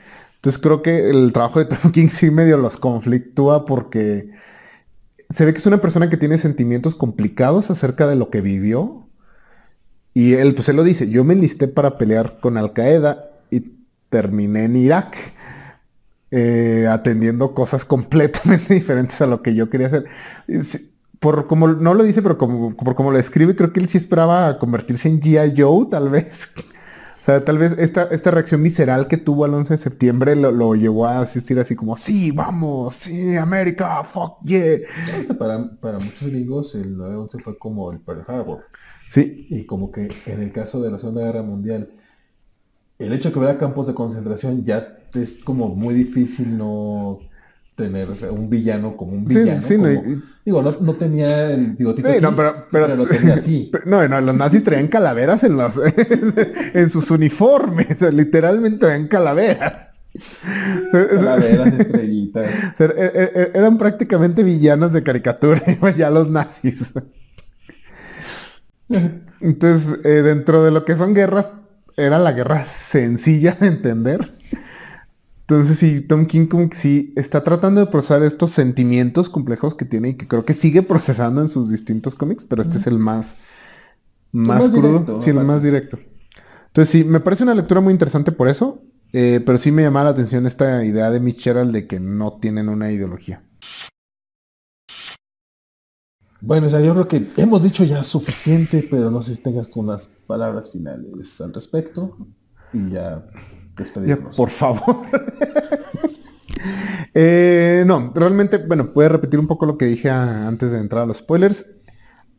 Entonces 0.43 0.61
creo 0.61 0.81
que 0.81 1.09
el 1.09 1.31
trabajo 1.31 1.59
de 1.59 1.65
Tom 1.73 1.93
King 1.93 2.09
sí 2.09 2.29
medio 2.29 2.57
los 2.57 2.75
conflictúa 2.75 3.65
porque 3.65 4.29
se 5.29 5.45
ve 5.45 5.53
que 5.53 5.59
es 5.59 5.65
una 5.65 5.79
persona 5.79 6.09
que 6.09 6.17
tiene 6.17 6.37
sentimientos 6.37 6.95
complicados 6.95 7.71
acerca 7.71 8.07
de 8.07 8.17
lo 8.17 8.29
que 8.29 8.41
vivió. 8.41 9.07
Y 10.13 10.33
él, 10.33 10.53
pues 10.53 10.67
él 10.67 10.75
lo 10.75 10.83
dice, 10.83 11.09
yo 11.09 11.23
me 11.23 11.33
enlisté 11.33 11.69
para 11.69 11.97
pelear 11.97 12.39
con 12.41 12.57
Al 12.57 12.73
Qaeda 12.73 13.23
y 13.51 13.71
terminé 14.09 14.65
en 14.65 14.75
Irak. 14.75 15.15
Eh, 16.29 16.87
atendiendo 16.91 17.53
cosas 17.53 17.85
completamente 17.85 18.73
diferentes 18.73 19.21
a 19.21 19.27
lo 19.27 19.41
que 19.41 19.55
yo 19.55 19.69
quería 19.69 19.87
hacer. 19.87 20.07
Por 21.19 21.47
como 21.47 21.69
no 21.69 21.93
lo 21.93 22.03
dice, 22.03 22.21
pero 22.21 22.37
como, 22.37 22.75
por 22.75 22.95
como 22.95 23.11
lo 23.11 23.17
escribe, 23.17 23.55
creo 23.55 23.71
que 23.71 23.79
él 23.79 23.87
sí 23.87 23.97
esperaba 23.97 24.59
convertirse 24.59 25.07
en 25.07 25.21
G.I. 25.21 25.53
Joe, 25.57 25.87
tal 25.89 26.09
vez. 26.09 26.49
O 27.23 27.25
sea, 27.25 27.45
tal 27.45 27.57
vez 27.57 27.73
esta, 27.77 28.03
esta 28.11 28.31
reacción 28.31 28.61
visceral 28.61 29.07
que 29.07 29.15
tuvo 29.15 29.45
al 29.45 29.53
11 29.53 29.75
de 29.75 29.77
septiembre 29.77 30.35
lo, 30.35 30.75
llevó 30.75 31.05
a 31.05 31.21
asistir 31.21 31.57
así 31.57 31.73
como, 31.73 31.95
sí, 31.95 32.31
vamos, 32.31 32.95
sí, 32.95 33.37
América, 33.37 34.03
fuck 34.03 34.43
yeah. 34.43 34.79
Para, 35.39 35.71
para 35.79 35.99
muchos 35.99 36.29
gringos 36.29 36.75
el 36.75 36.97
9-11 36.97 37.41
fue 37.41 37.57
como 37.57 37.89
el 37.93 38.01
Pearl 38.01 38.25
Harbor. 38.27 38.65
Sí. 39.07 39.47
Y 39.49 39.65
como 39.65 39.89
que 39.89 40.11
en 40.25 40.41
el 40.41 40.51
caso 40.51 40.81
de 40.81 40.91
la 40.91 40.99
Segunda 40.99 41.23
Guerra 41.23 41.43
Mundial, 41.43 41.91
el 42.99 43.13
hecho 43.13 43.29
de 43.29 43.33
que 43.33 43.39
hubiera 43.39 43.57
campos 43.57 43.87
de 43.87 43.93
concentración 43.93 44.65
ya 44.65 44.99
es 45.13 45.41
como 45.45 45.69
muy 45.69 45.93
difícil 45.93 46.57
no 46.57 47.19
tener 47.75 48.09
un 48.29 48.49
villano 48.49 48.95
como 48.95 49.13
un 49.13 49.25
villano. 49.25 49.61
Sí, 49.61 49.77
no, 49.77 49.87
digo, 50.45 50.77
no, 50.79 50.93
tenía 50.95 51.51
el 51.51 51.73
bigotito 51.73 52.09
así, 52.09 52.21
no, 52.21 52.35
pero, 52.35 52.65
pero, 52.71 52.95
lo 52.95 53.07
tenía 53.07 53.35
así. 53.35 53.71
no, 53.85 54.07
no, 54.07 54.21
los 54.21 54.35
nazis 54.35 54.63
traían 54.63 54.87
calaveras 54.87 55.43
en 55.43 55.57
los 55.57 55.73
en 56.73 56.89
sus 56.89 57.09
uniformes, 57.11 57.99
literalmente 58.13 58.79
traían 58.79 59.07
calaveras. 59.07 59.87
Calaveras, 60.91 61.73
estrellitas. 61.73 62.45
E, 62.79 62.83
e, 62.83 63.31
e, 63.33 63.51
eran 63.55 63.79
prácticamente 63.79 64.43
villanos 64.43 64.93
de 64.93 65.01
caricatura, 65.01 65.63
ya 65.97 66.11
los 66.11 66.29
nazis. 66.29 66.75
Entonces, 69.39 69.99
eh, 70.03 70.21
dentro 70.21 70.63
de 70.63 70.69
lo 70.69 70.85
que 70.85 70.95
son 70.95 71.15
guerras, 71.15 71.49
era 71.97 72.19
la 72.19 72.31
guerra 72.31 72.65
sencilla 72.65 73.57
de 73.59 73.67
entender. 73.67 74.33
Entonces 75.47 75.77
sí, 75.77 75.99
Tom 75.99 76.25
King 76.25 76.47
como 76.47 76.69
que 76.69 76.77
sí 76.77 77.13
está 77.17 77.43
tratando 77.43 77.81
de 77.81 77.87
procesar 77.87 78.23
estos 78.23 78.51
sentimientos 78.51 79.29
complejos 79.29 79.75
que 79.75 79.83
tiene 79.83 80.09
y 80.09 80.13
que 80.13 80.27
creo 80.27 80.45
que 80.45 80.53
sigue 80.53 80.83
procesando 80.83 81.41
en 81.41 81.49
sus 81.49 81.69
distintos 81.69 82.15
cómics, 82.15 82.45
pero 82.45 82.61
este 82.61 82.77
es 82.77 82.87
el 82.87 82.97
más, 82.97 83.35
más, 84.31 84.69
crudo, 84.69 85.21
sí, 85.21 85.31
el 85.31 85.43
más 85.43 85.61
directo. 85.61 85.99
Entonces 86.67 86.89
sí, 86.89 87.03
me 87.03 87.19
parece 87.19 87.43
una 87.43 87.55
lectura 87.55 87.81
muy 87.81 87.91
interesante 87.91 88.31
por 88.31 88.47
eso, 88.47 88.83
eh, 89.11 89.41
pero 89.45 89.57
sí 89.57 89.71
me 89.71 89.81
llama 89.81 90.03
la 90.05 90.11
atención 90.11 90.47
esta 90.47 90.85
idea 90.85 91.11
de 91.11 91.19
Mitchell 91.19 91.73
de 91.73 91.87
que 91.87 91.99
no 91.99 92.39
tienen 92.39 92.69
una 92.69 92.89
ideología. 92.89 93.43
Bueno, 96.39 96.67
o 96.67 96.69
sea, 96.69 96.79
yo 96.79 96.93
creo 96.93 97.07
que 97.07 97.25
hemos 97.37 97.61
dicho 97.61 97.83
ya 97.83 98.01
suficiente, 98.01 98.87
pero 98.89 99.11
no 99.11 99.21
sé 99.23 99.35
si 99.35 99.41
tengas 99.41 99.69
tú 99.69 99.81
unas 99.81 100.07
palabras 100.25 100.71
finales 100.71 101.39
al 101.41 101.53
respecto 101.53 102.17
y 102.73 102.89
ya 102.89 103.25
por 104.35 104.49
favor. 104.49 104.97
Eh, 107.15 107.83
no, 107.85 108.11
realmente, 108.15 108.57
bueno, 108.57 108.91
puede 108.91 109.09
repetir 109.09 109.39
un 109.39 109.45
poco 109.45 109.65
lo 109.65 109.77
que 109.77 109.85
dije 109.85 110.09
antes 110.09 110.71
de 110.71 110.79
entrar 110.79 111.03
a 111.03 111.05
los 111.05 111.17
spoilers. 111.17 111.65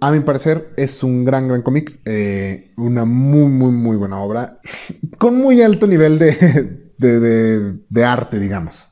A 0.00 0.10
mi 0.10 0.20
parecer 0.20 0.72
es 0.76 1.02
un 1.04 1.24
gran, 1.24 1.46
gran 1.46 1.62
cómic. 1.62 2.00
Eh, 2.04 2.72
una 2.76 3.04
muy, 3.04 3.46
muy, 3.46 3.70
muy 3.70 3.96
buena 3.96 4.18
obra. 4.18 4.60
Con 5.18 5.36
muy 5.36 5.62
alto 5.62 5.86
nivel 5.86 6.18
de, 6.18 6.90
de, 6.98 7.78
de, 7.88 8.04
arte, 8.04 8.40
digamos. 8.40 8.88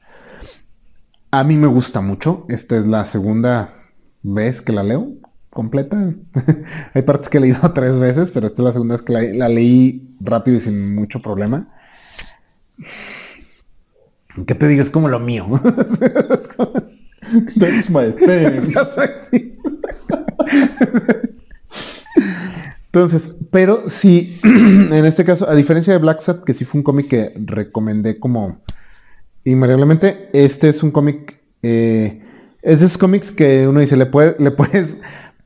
A 1.31 1.43
mí 1.45 1.57
me 1.57 1.67
gusta 1.67 2.01
mucho. 2.01 2.47
Esta 2.49 2.77
es 2.77 2.87
la 2.87 3.05
segunda 3.07 3.75
vez 4.23 4.63
que 4.63 4.73
la 4.73 4.85
leo 4.85 5.09
completa. 5.51 6.15
Hay 6.95 7.03
partes 7.03 7.29
que 7.29 7.39
he 7.39 7.41
leído 7.41 7.73
tres 7.73 7.99
veces, 7.99 8.31
pero 8.33 8.47
esta 8.47 8.63
es 8.63 8.67
la 8.67 8.73
segunda 8.73 8.95
vez 8.95 9.03
que 9.03 9.13
la 9.13 9.49
leí 9.49 10.17
rápido 10.21 10.57
y 10.57 10.61
sin 10.61 10.95
mucho 10.95 11.21
problema. 11.21 11.69
¿Qué 14.47 14.55
te 14.55 14.69
digas 14.69 14.91
como 14.91 15.09
lo 15.09 15.21
mío? 15.21 15.47
That's 17.59 17.91
my 17.91 18.15
Entonces, 22.87 23.31
pero 23.51 23.89
sí, 23.89 24.39
en 24.45 25.05
este 25.05 25.25
caso, 25.25 25.49
a 25.49 25.55
diferencia 25.55 25.93
de 25.93 25.99
Black 25.99 26.21
Sat, 26.21 26.45
que 26.45 26.53
sí 26.55 26.65
fue 26.65 26.81
un 26.81 26.85
cómic 26.85 27.09
que 27.09 27.33
recomendé 27.37 28.19
como 28.19 28.61
invariablemente, 29.45 30.29
este 30.33 30.69
es 30.69 30.83
un 30.83 30.91
cómic 30.91 31.41
eh, 31.63 32.23
esos 32.63 32.97
cómics 32.97 33.33
que 33.33 33.67
uno 33.67 33.81
dice, 33.81 33.97
le, 33.97 34.07
puede, 34.07 34.37
le 34.39 34.53
puedes 34.53 34.97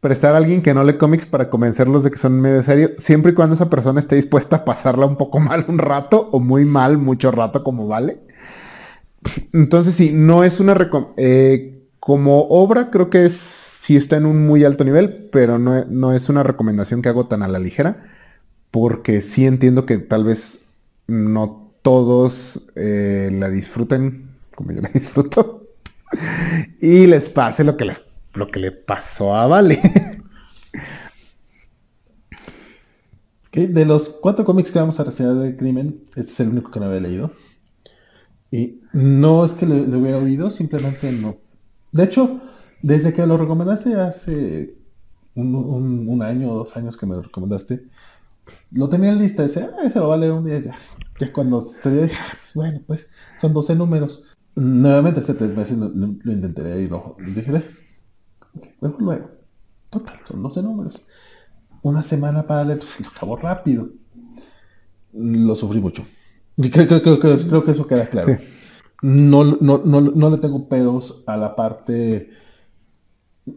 prestar 0.07 0.35
a 0.35 0.37
alguien 0.37 0.63
que 0.63 0.73
no 0.73 0.85
lee 0.85 0.99
cómics 0.99 1.27
para 1.27 1.51
convencerlos 1.51 2.05
de 2.05 2.13
que 2.13 2.17
son 2.17 2.41
medio 2.41 2.63
serios, 2.63 2.93
siempre 2.99 3.33
y 3.33 3.35
cuando 3.35 3.57
esa 3.57 3.69
persona 3.69 3.99
esté 3.99 4.15
dispuesta 4.15 4.57
a 4.57 4.65
pasarla 4.65 5.05
un 5.05 5.17
poco 5.17 5.41
mal 5.51 5.65
un 5.67 5.79
rato 5.79 6.29
o 6.31 6.39
muy 6.39 6.65
mal 6.65 6.97
mucho 6.97 7.33
rato 7.33 7.65
como 7.65 7.89
vale. 7.89 8.21
Entonces 9.53 9.97
sí, 9.97 10.13
no 10.15 10.45
es 10.45 10.61
una... 10.61 10.77
Eh, 11.17 11.73
como 11.99 12.43
obra 12.51 12.93
creo 12.93 13.11
que 13.11 13.27
es, 13.27 13.33
sí 13.33 13.97
está 13.97 14.17
en 14.17 14.27
un 14.27 14.47
muy 14.47 14.65
alto 14.65 14.85
nivel, 14.85 15.29
pero 15.33 15.59
no, 15.59 15.85
no 15.87 16.13
es 16.13 16.29
una 16.29 16.45
recomendación 16.45 17.03
que 17.03 17.09
hago 17.09 17.27
tan 17.27 17.43
a 17.43 17.49
la 17.49 17.59
ligera, 17.59 18.07
porque 18.71 19.23
sí 19.23 19.45
entiendo 19.45 19.87
que 19.87 19.99
tal 19.99 20.23
vez 20.23 20.61
no 21.09 21.73
todos 21.83 22.63
eh, 22.77 23.31
la 23.33 23.51
disfruten 23.51 24.31
como 24.55 24.71
yo 24.71 24.83
la 24.83 24.89
disfruto 24.95 25.67
y 26.81 27.09
les 27.09 27.29
pase 27.29 27.65
lo 27.65 27.77
que, 27.77 27.87
les, 27.87 28.01
lo 28.37 28.49
que 28.49 28.61
le 28.61 28.72
pasó 28.72 29.34
a 29.37 29.47
Vale. 29.47 29.80
de 33.64 33.87
los 33.87 34.11
cuatro 34.11 34.45
cómics 34.45 34.70
que 34.70 34.78
vamos 34.78 35.01
a 35.01 35.05
reseñar 35.05 35.34
de 35.34 35.57
Crimen, 35.57 36.05
este 36.14 36.30
es 36.30 36.41
el 36.41 36.49
único 36.51 36.70
que 36.70 36.78
no 36.78 36.87
había 36.87 37.01
leído. 37.01 37.30
Y 38.51 38.82
no 38.93 39.45
es 39.45 39.53
que 39.53 39.64
lo, 39.66 39.76
hubiera 39.99 40.18
oído, 40.18 40.51
simplemente 40.51 41.11
no. 41.12 41.37
De 41.91 42.05
hecho, 42.05 42.41
desde 42.82 43.14
que 43.14 43.26
lo 43.26 43.39
recomendaste 43.39 43.95
hace 43.95 44.76
un, 45.34 46.22
año 46.22 46.53
o 46.53 46.59
dos 46.59 46.76
años 46.76 46.97
que 46.97 47.07
me 47.07 47.16
lo 47.16 47.22
recomendaste, 47.22 47.87
lo 48.72 48.89
tenía 48.91 49.11
en 49.11 49.18
lista. 49.18 49.43
Decía, 49.43 49.70
ah, 49.82 49.91
se 49.91 49.99
lo 49.99 50.09
va 50.09 50.14
a 50.14 50.18
leer 50.18 50.32
un 50.32 50.45
día 50.45 50.61
ya. 50.61 50.76
Ya 51.18 51.32
cuando 51.32 51.66
se 51.80 51.91
dije, 51.91 52.14
ah, 52.14 52.37
pues 52.43 52.55
bueno, 52.55 52.82
pues 52.87 53.09
son 53.39 53.55
12 53.55 53.74
números. 53.74 54.22
Nuevamente 54.55 55.20
hace 55.20 55.34
tres 55.34 55.55
meses 55.57 55.78
lo, 55.78 56.32
intentaré 56.32 56.82
y 56.82 56.89
no. 56.89 57.16
Dije, 57.18 57.62
mejor 58.81 59.03
luego. 59.03 59.31
Total, 59.91 60.17
son 60.27 60.43
12 60.43 60.63
números. 60.63 61.03
Una 61.83 62.03
semana 62.03 62.47
para 62.47 62.65
leer, 62.65 62.79
pues 62.79 63.01
lo 63.01 63.09
acabo 63.09 63.37
rápido. 63.37 63.89
Lo 65.13 65.55
sufrí 65.57 65.81
mucho. 65.81 66.05
Y 66.57 66.71
creo, 66.71 67.03
creo, 67.03 67.65
que 67.65 67.71
eso 67.71 67.87
queda 67.87 68.09
claro. 68.09 68.37
No, 69.03 69.45
no, 69.45 69.83
no, 69.85 70.01
no 70.01 70.31
le 70.31 70.39
tengo 70.39 70.69
pedos 70.69 71.23
a 71.27 71.37
la 71.37 71.55
parte, 71.55 72.31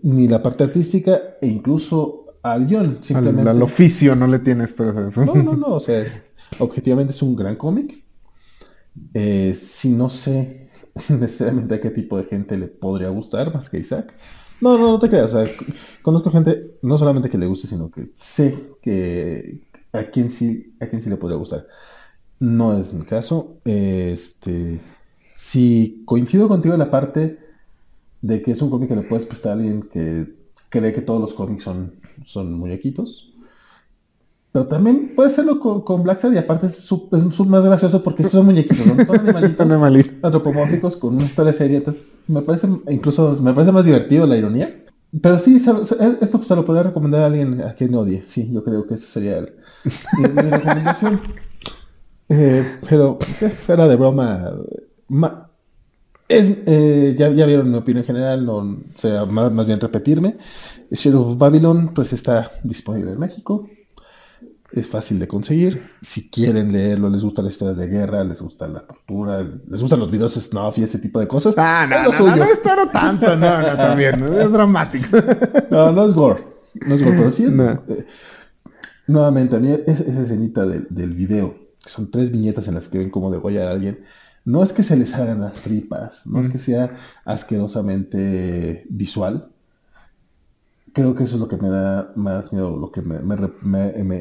ni 0.04 0.28
la 0.28 0.43
parte 0.43 0.66
artística, 0.66 1.20
e 1.41 1.47
incluso 1.47 2.26
al 2.43 2.68
guion. 2.68 3.00
Simplemente. 3.02 3.50
Al, 3.50 3.62
oficio 3.62 4.16
no 4.16 4.28
le 4.28 4.39
tienes 4.39 4.74
pedos. 4.74 5.16
No, 5.18 5.36
no, 5.36 5.56
no. 5.56 5.68
O 5.68 5.80
sea, 5.80 6.04
objetivamente 6.60 7.14
es 7.14 7.22
un 7.22 7.36
gran 7.36 7.56
cómic. 7.56 8.04
Eh, 9.14 9.54
si 9.54 9.89
no 9.89 10.10
sé 10.10 10.70
necesariamente 11.10 11.76
a 11.76 11.82
qué 11.82 11.89
tipo 11.89 12.18
de 12.18 12.26
gente 12.26 12.58
le 12.58 12.68
podría 12.68 13.10
gustar 13.10 13.54
más 13.54 13.70
que 13.70 13.80
Isaac. 13.80 14.14
No, 14.62 14.78
no, 14.78 14.91
no 14.91 14.99
te 14.99 15.10
creas. 15.10 15.34
O 15.34 15.45
sea, 15.45 15.55
conozco 16.01 16.32
gente, 16.32 16.78
no 16.82 16.97
solamente 16.97 17.30
que 17.30 17.38
le 17.38 17.47
guste, 17.47 17.68
sino 17.68 17.89
que 17.91 18.12
sé 18.16 18.78
que 18.82 19.62
a 19.93 20.03
quien 20.05 20.32
sí, 20.32 20.76
a 20.80 20.88
quien 20.88 21.01
sí 21.01 21.10
le 21.10 21.18
podría 21.18 21.38
gustar. 21.38 21.68
No 22.39 22.78
es 22.78 22.93
mi 22.93 23.05
caso. 23.05 23.57
Este, 23.66 24.82
si 25.36 26.03
coincido 26.05 26.47
contigo 26.47 26.74
en 26.74 26.80
la 26.80 26.91
parte 26.91 27.39
de 28.22 28.41
que 28.41 28.51
es 28.51 28.62
un 28.62 28.70
cómic 28.70 28.89
que 28.89 28.95
le 28.95 29.03
puedes 29.03 29.26
prestar 29.26 29.53
a 29.53 29.55
alguien 29.55 29.84
que 29.84 30.36
cree 30.70 30.93
que 30.93 31.01
todos 31.01 31.22
los 31.22 31.34
cómics 31.34 31.64
son, 31.64 31.95
son 32.26 32.53
muñequitos, 32.53 33.28
pero 34.52 34.66
también 34.66 35.12
puede 35.16 35.30
hacerlo 35.30 35.60
con, 35.60 36.04
Black 36.04 36.22
Sad 36.22 36.32
y 36.32 36.38
aparte 36.38 36.66
es, 36.66 36.91
más 37.45 37.64
gracioso 37.64 38.02
porque 38.02 38.24
son 38.24 38.47
muñequitos, 38.47 38.86
¿no? 38.88 39.06
Son 39.06 39.72
animalitos 39.72 40.14
antropomórficos 40.24 40.95
con 40.95 41.16
una 41.16 41.26
historia 41.26 41.54
seria. 41.54 41.78
Entonces, 41.78 42.12
me 42.26 42.41
parece, 42.41 42.68
incluso 42.89 43.38
me 43.41 43.54
parece 43.54 43.72
más 43.72 43.86
divertido 43.86 44.26
la 44.26 44.38
ironía. 44.38 44.86
Pero 45.22 45.38
sí, 45.38 45.56
esto 45.56 46.43
se 46.43 46.56
lo 46.56 46.66
podría 46.66 46.84
recomendar 46.84 47.22
a 47.22 47.26
alguien 47.28 47.62
a 47.62 47.74
quien 47.74 47.93
odie. 47.93 48.24
Sí, 48.24 48.50
yo 48.52 48.64
creo 48.64 48.88
que 48.88 48.95
ese 48.95 49.06
sería 49.06 49.38
el, 49.38 49.54
mi, 50.18 50.41
recomendación. 50.50 51.22
Eh, 52.32 52.64
pero, 52.88 53.18
fuera 53.66 53.88
de 53.88 53.95
broma, 53.95 54.54
es, 56.28 56.52
eh, 56.68 57.16
ya, 57.18 57.30
ya, 57.32 57.47
vieron 57.47 57.72
mi 57.72 57.78
opinión 57.80 58.06
general, 58.06 58.45
no, 58.45 58.84
sea, 58.95 59.26
más, 59.26 59.52
más 59.52 59.66
bien 59.66 59.80
repetirme. 59.80 60.38
Sheriff 60.91 61.36
Babylon, 61.39 61.91
pues 61.91 62.14
está 62.14 62.52
disponible 62.64 63.14
en 63.14 63.20
México 63.20 63.68
es 64.72 64.88
fácil 64.88 65.20
de 65.20 65.28
conseguir. 65.28 65.82
Si 66.01 66.30
quieren 66.30 66.72
leerlo, 66.72 67.09
les 67.09 67.24
gustan 67.24 67.45
las 67.45 67.53
historias 67.53 67.78
de 67.78 67.88
guerra, 67.88 68.24
les 68.24 68.41
gusta 68.41 68.67
la 68.67 68.86
tortura, 68.86 69.41
les 69.41 69.82
gustan 69.82 69.99
los 69.99 70.11
videos 70.11 70.34
snuff 70.34 70.78
y 70.78 70.84
ese 70.84 70.99
tipo 70.99 71.20
de 71.20 71.28
cosas. 71.28 71.55
Ah, 71.57 71.88
no, 71.89 72.11
no, 72.11 72.36
no, 72.36 72.45
no, 72.45 72.89
tanto, 72.91 73.36
no, 73.36 73.61
no, 73.61 73.78
también, 73.78 74.24
es 74.24 74.51
dramático. 74.51 75.17
no, 75.72 75.91
no 75.91 76.05
es 76.05 76.13
gore, 76.13 76.43
no 76.86 76.95
es 76.95 77.03
gore, 77.03 77.17
pero 77.17 77.32
sí 77.32 77.45
es, 77.45 77.51
eh, 77.51 78.05
nuevamente, 79.07 79.55
a 79.55 79.59
mí 79.59 79.76
esa, 79.88 80.03
escenita 80.03 80.65
del, 80.65 80.88
del 80.89 81.13
video, 81.13 81.55
que 81.84 81.89
son 81.89 82.11
tres 82.11 82.32
viñetas 82.32 82.67
en 82.67 82.76
las 82.76 82.88
que 82.88 82.99
ven 82.99 83.09
cómo 83.09 83.32
degollar 83.32 83.67
a 83.67 83.72
alguien, 83.72 84.03
no 84.45 84.63
es 84.63 84.72
que 84.72 84.84
se 84.84 84.97
les 84.97 85.13
hagan 85.13 85.41
las 85.41 85.61
tripas, 85.61 86.26
no 86.26 86.41
es 86.41 86.49
que 86.49 86.59
sea 86.59 86.91
asquerosamente 87.26 88.86
visual, 88.89 89.51
creo 90.93 91.15
que 91.15 91.23
eso 91.23 91.35
es 91.35 91.41
lo 91.41 91.47
que 91.47 91.57
me 91.57 91.69
da 91.69 92.11
más 92.15 92.51
miedo, 92.53 92.77
lo 92.77 92.91
que 92.91 93.01
me, 93.01 93.19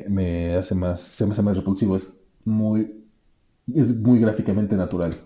me, 0.08 0.54
hace 0.56 0.74
más, 0.74 1.00
se 1.00 1.26
me 1.26 1.32
hace 1.32 1.42
más 1.42 1.56
repulsivo, 1.56 1.96
es 1.96 2.12
muy, 2.44 3.04
es 3.74 3.96
muy 3.96 4.20
gráficamente 4.20 4.76
natural. 4.76 5.16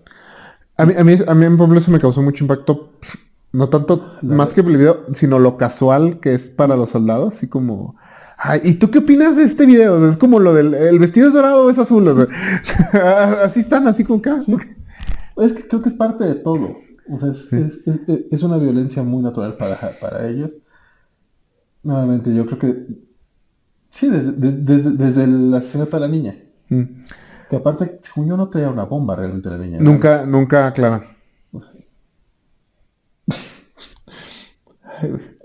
A 0.76 0.86
mí, 0.86 0.94
a 0.96 1.04
mí, 1.04 1.14
a 1.26 1.34
mí 1.34 1.44
en 1.44 1.56
Pueblo 1.56 1.80
se 1.80 1.90
me 1.90 2.00
causó 2.00 2.22
mucho 2.22 2.44
impacto, 2.44 2.92
no 3.52 3.68
tanto 3.68 4.14
más 4.22 4.52
que 4.52 4.62
el 4.62 4.76
video, 4.76 5.04
sino 5.12 5.38
lo 5.38 5.56
casual 5.56 6.20
que 6.20 6.34
es 6.34 6.48
para 6.48 6.76
los 6.76 6.90
soldados, 6.90 7.34
así 7.34 7.48
como... 7.48 7.96
Ay, 8.44 8.60
¿Y 8.64 8.74
tú 8.74 8.90
qué 8.90 8.98
opinas 8.98 9.36
de 9.36 9.44
este 9.44 9.66
video? 9.66 10.08
Es 10.08 10.16
como 10.16 10.40
lo 10.40 10.52
del 10.52 10.74
el 10.74 10.98
vestido 10.98 11.28
es 11.28 11.34
dorado 11.34 11.64
o 11.64 11.70
es 11.70 11.78
azul. 11.78 12.08
así 13.44 13.60
están, 13.60 13.86
así 13.86 14.02
con 14.02 14.18
caso. 14.18 14.58
Es 15.36 15.52
que 15.52 15.68
creo 15.68 15.80
que 15.80 15.90
es 15.90 15.94
parte 15.94 16.24
de 16.24 16.34
todo. 16.34 16.76
O 17.08 17.18
sea, 17.20 17.30
es, 17.30 17.52
es, 17.52 17.80
es, 18.32 18.42
una 18.42 18.56
violencia 18.56 19.04
muy 19.04 19.22
natural 19.22 19.56
para, 19.56 19.76
para 20.00 20.26
ellos. 20.28 20.50
Nuevamente, 21.82 22.34
yo 22.34 22.46
creo 22.46 22.58
que 22.58 22.86
sí, 23.90 24.08
desde, 24.08 24.32
desde, 24.32 25.24
el 25.24 25.52
asesinato 25.54 25.96
de 25.96 26.00
la 26.00 26.08
niña. 26.08 26.36
Mm. 26.68 26.82
Que 27.50 27.56
aparte, 27.56 28.00
yo 28.16 28.36
no 28.36 28.48
traía 28.48 28.70
una 28.70 28.84
bomba 28.84 29.16
realmente 29.16 29.50
la 29.50 29.58
niña. 29.58 29.78
Nunca, 29.80 30.24
nunca, 30.24 30.72
claro. 30.72 31.04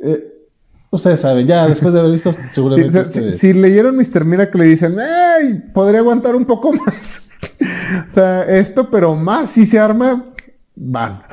Eh, 0.03 0.47
ustedes 0.91 1.19
saben, 1.19 1.47
ya 1.47 1.67
después 1.67 1.93
de 1.93 1.99
haber 1.99 2.11
visto, 2.11 2.31
seguramente. 2.51 3.33
Si, 3.33 3.53
leyeron 3.53 3.97
Mr. 3.97 4.25
Miracle 4.25 4.63
le 4.63 4.69
dicen, 4.69 4.97
¡ay! 4.99 5.63
Podría 5.73 5.99
aguantar 5.99 6.35
un 6.35 6.45
poco 6.45 6.71
más. 6.73 7.21
o 8.11 8.13
sea, 8.13 8.43
esto, 8.43 8.89
pero 8.89 9.15
más 9.15 9.49
si 9.49 9.65
se 9.65 9.79
arma, 9.79 10.33
van. 10.75 11.23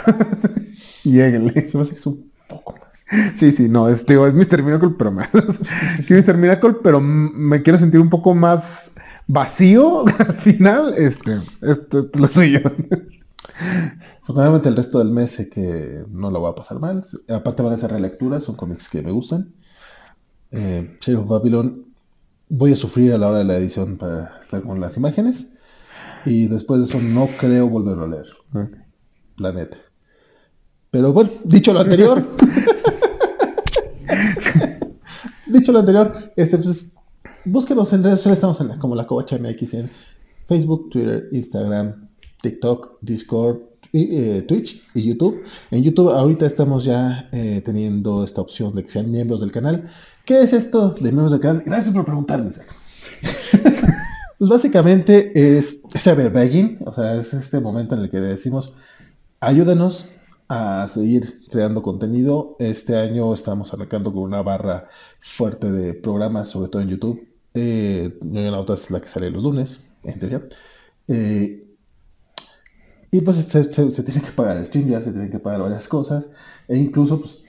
Lléguenle. 1.05 1.66
Se 1.66 1.76
me 1.76 1.82
hace 1.82 1.92
que 1.92 2.00
es 2.00 2.07
un 2.07 2.32
poco 2.59 2.74
Sí, 3.36 3.52
sí, 3.52 3.68
no, 3.68 3.88
es, 3.88 4.07
digo, 4.07 4.26
es 4.26 4.34
Mr. 4.34 4.62
Miracle, 4.62 4.90
pero 4.96 5.12
más. 5.12 5.28
sí, 6.07 6.14
Mr. 6.14 6.36
Miracle, 6.36 6.76
pero 6.82 7.00
me 7.00 7.62
quiero 7.62 7.78
sentir 7.78 8.00
un 8.00 8.11
poco 8.11 8.34
más 8.34 8.91
vacío 9.26 10.04
al 10.18 10.37
final. 10.38 10.95
Este, 10.96 11.38
esto, 11.61 12.11
es 12.12 12.20
lo 12.20 12.26
suyo. 12.26 12.61
Afortunadamente 14.22 14.68
el 14.68 14.76
resto 14.76 14.99
del 14.99 15.11
mes 15.11 15.33
sé 15.33 15.49
que 15.49 16.04
no 16.08 16.30
lo 16.30 16.41
va 16.42 16.50
a 16.50 16.54
pasar 16.54 16.80
mal. 16.80 17.04
Aparte 17.29 17.62
van 17.62 17.74
a 17.74 17.79
ser 17.79 17.92
relecturas, 17.92 18.45
son 18.45 18.57
cómics 18.57 18.88
que 18.88 19.03
me 19.03 19.12
gustan. 19.12 19.54
Eh, 20.50 20.99
of 21.16 21.29
Babylon 21.29 21.84
voy 22.49 22.72
a 22.72 22.76
sufrir 22.76 23.12
a 23.12 23.18
la 23.18 23.29
hora 23.29 23.38
de 23.38 23.45
la 23.45 23.57
edición 23.57 23.96
para 23.99 24.38
estar 24.41 24.62
con 24.62 24.80
las 24.80 24.96
imágenes. 24.96 25.49
Y 26.24 26.49
después 26.49 26.80
de 26.80 26.87
eso 26.87 27.00
no 27.00 27.29
creo 27.38 27.68
volverlo 27.68 28.04
a 28.04 28.08
leer. 28.08 28.26
La 29.37 29.53
neta. 29.53 29.83
Pero 30.95 31.12
bueno, 31.12 31.29
dicho 31.42 31.72
lo 31.72 31.80
anterior. 31.80 32.25
dicho 35.49 35.72
lo 35.72 35.80
anterior, 35.80 36.14
este, 36.37 36.57
pues, 36.57 36.92
búsquenos 37.45 37.92
en 37.92 38.04
redes 38.04 38.21
sociales, 38.21 38.38
estamos 38.38 38.61
en 38.61 38.68
la, 38.68 38.79
como 38.79 38.95
la 38.95 39.04
Covacha 39.04 39.37
MX 39.37 39.75
en 39.75 39.91
Facebook, 40.46 40.91
Twitter, 40.91 41.29
Instagram, 41.33 42.11
TikTok, 42.41 42.99
Discord, 43.00 43.62
eh, 43.92 44.45
Twitch 44.46 44.83
y 44.95 45.03
YouTube. 45.03 45.42
En 45.72 45.83
YouTube 45.83 46.11
ahorita 46.11 46.46
estamos 46.46 46.84
ya 46.84 47.29
eh, 47.33 47.61
teniendo 47.64 48.22
esta 48.22 48.41
opción 48.41 48.72
de 48.76 48.84
que 48.84 48.91
sean 48.92 49.11
miembros 49.11 49.41
del 49.41 49.50
canal. 49.50 49.91
¿Qué 50.25 50.42
es 50.42 50.53
esto 50.53 50.91
de 50.91 51.11
miembros 51.11 51.33
del 51.33 51.41
canal? 51.41 51.64
Gracias 51.66 51.92
por 51.92 52.04
preguntarme, 52.04 52.53
pues 52.53 52.61
básicamente 54.38 55.58
es 55.58 55.80
ese 55.92 56.14
begging, 56.14 56.79
o 56.87 56.95
sea, 56.95 57.16
es 57.16 57.34
este 57.34 57.58
momento 57.58 57.96
en 57.96 58.03
el 58.03 58.11
que 58.11 58.21
decimos, 58.21 58.75
ayúdanos 59.41 60.07
a 60.49 60.87
seguir 60.88 61.46
creando 61.50 61.83
contenido. 61.83 62.57
Este 62.58 62.96
año 62.96 63.34
estamos 63.34 63.72
arrancando 63.72 64.12
con 64.12 64.22
una 64.22 64.42
barra 64.42 64.88
fuerte 65.21 65.71
de 65.72 65.95
programas, 65.95 66.49
sobre 66.49 66.68
todo 66.71 66.83
en 66.83 66.88
YouTube. 66.88 67.29
Eh, 67.54 68.18
Nauta 68.22 68.75
es 68.75 68.91
la 68.91 69.00
que 69.00 69.08
sale 69.08 69.30
los 69.30 69.42
lunes, 69.42 69.80
en 70.03 70.18
teoría. 70.18 70.49
Eh, 71.08 71.61
Y 73.11 73.21
pues 73.21 73.37
se, 73.37 73.64
tiene 74.03 74.21
que 74.22 74.33
pagar 74.33 74.57
el 74.57 74.66
stream, 74.66 74.88
ya 74.88 75.00
se 75.03 75.12
tienen 75.12 75.30
que 75.30 75.38
pagar 75.38 75.61
varias 75.62 75.87
cosas. 75.88 76.29
E 76.66 76.76
incluso, 76.76 77.21
pues, 77.21 77.45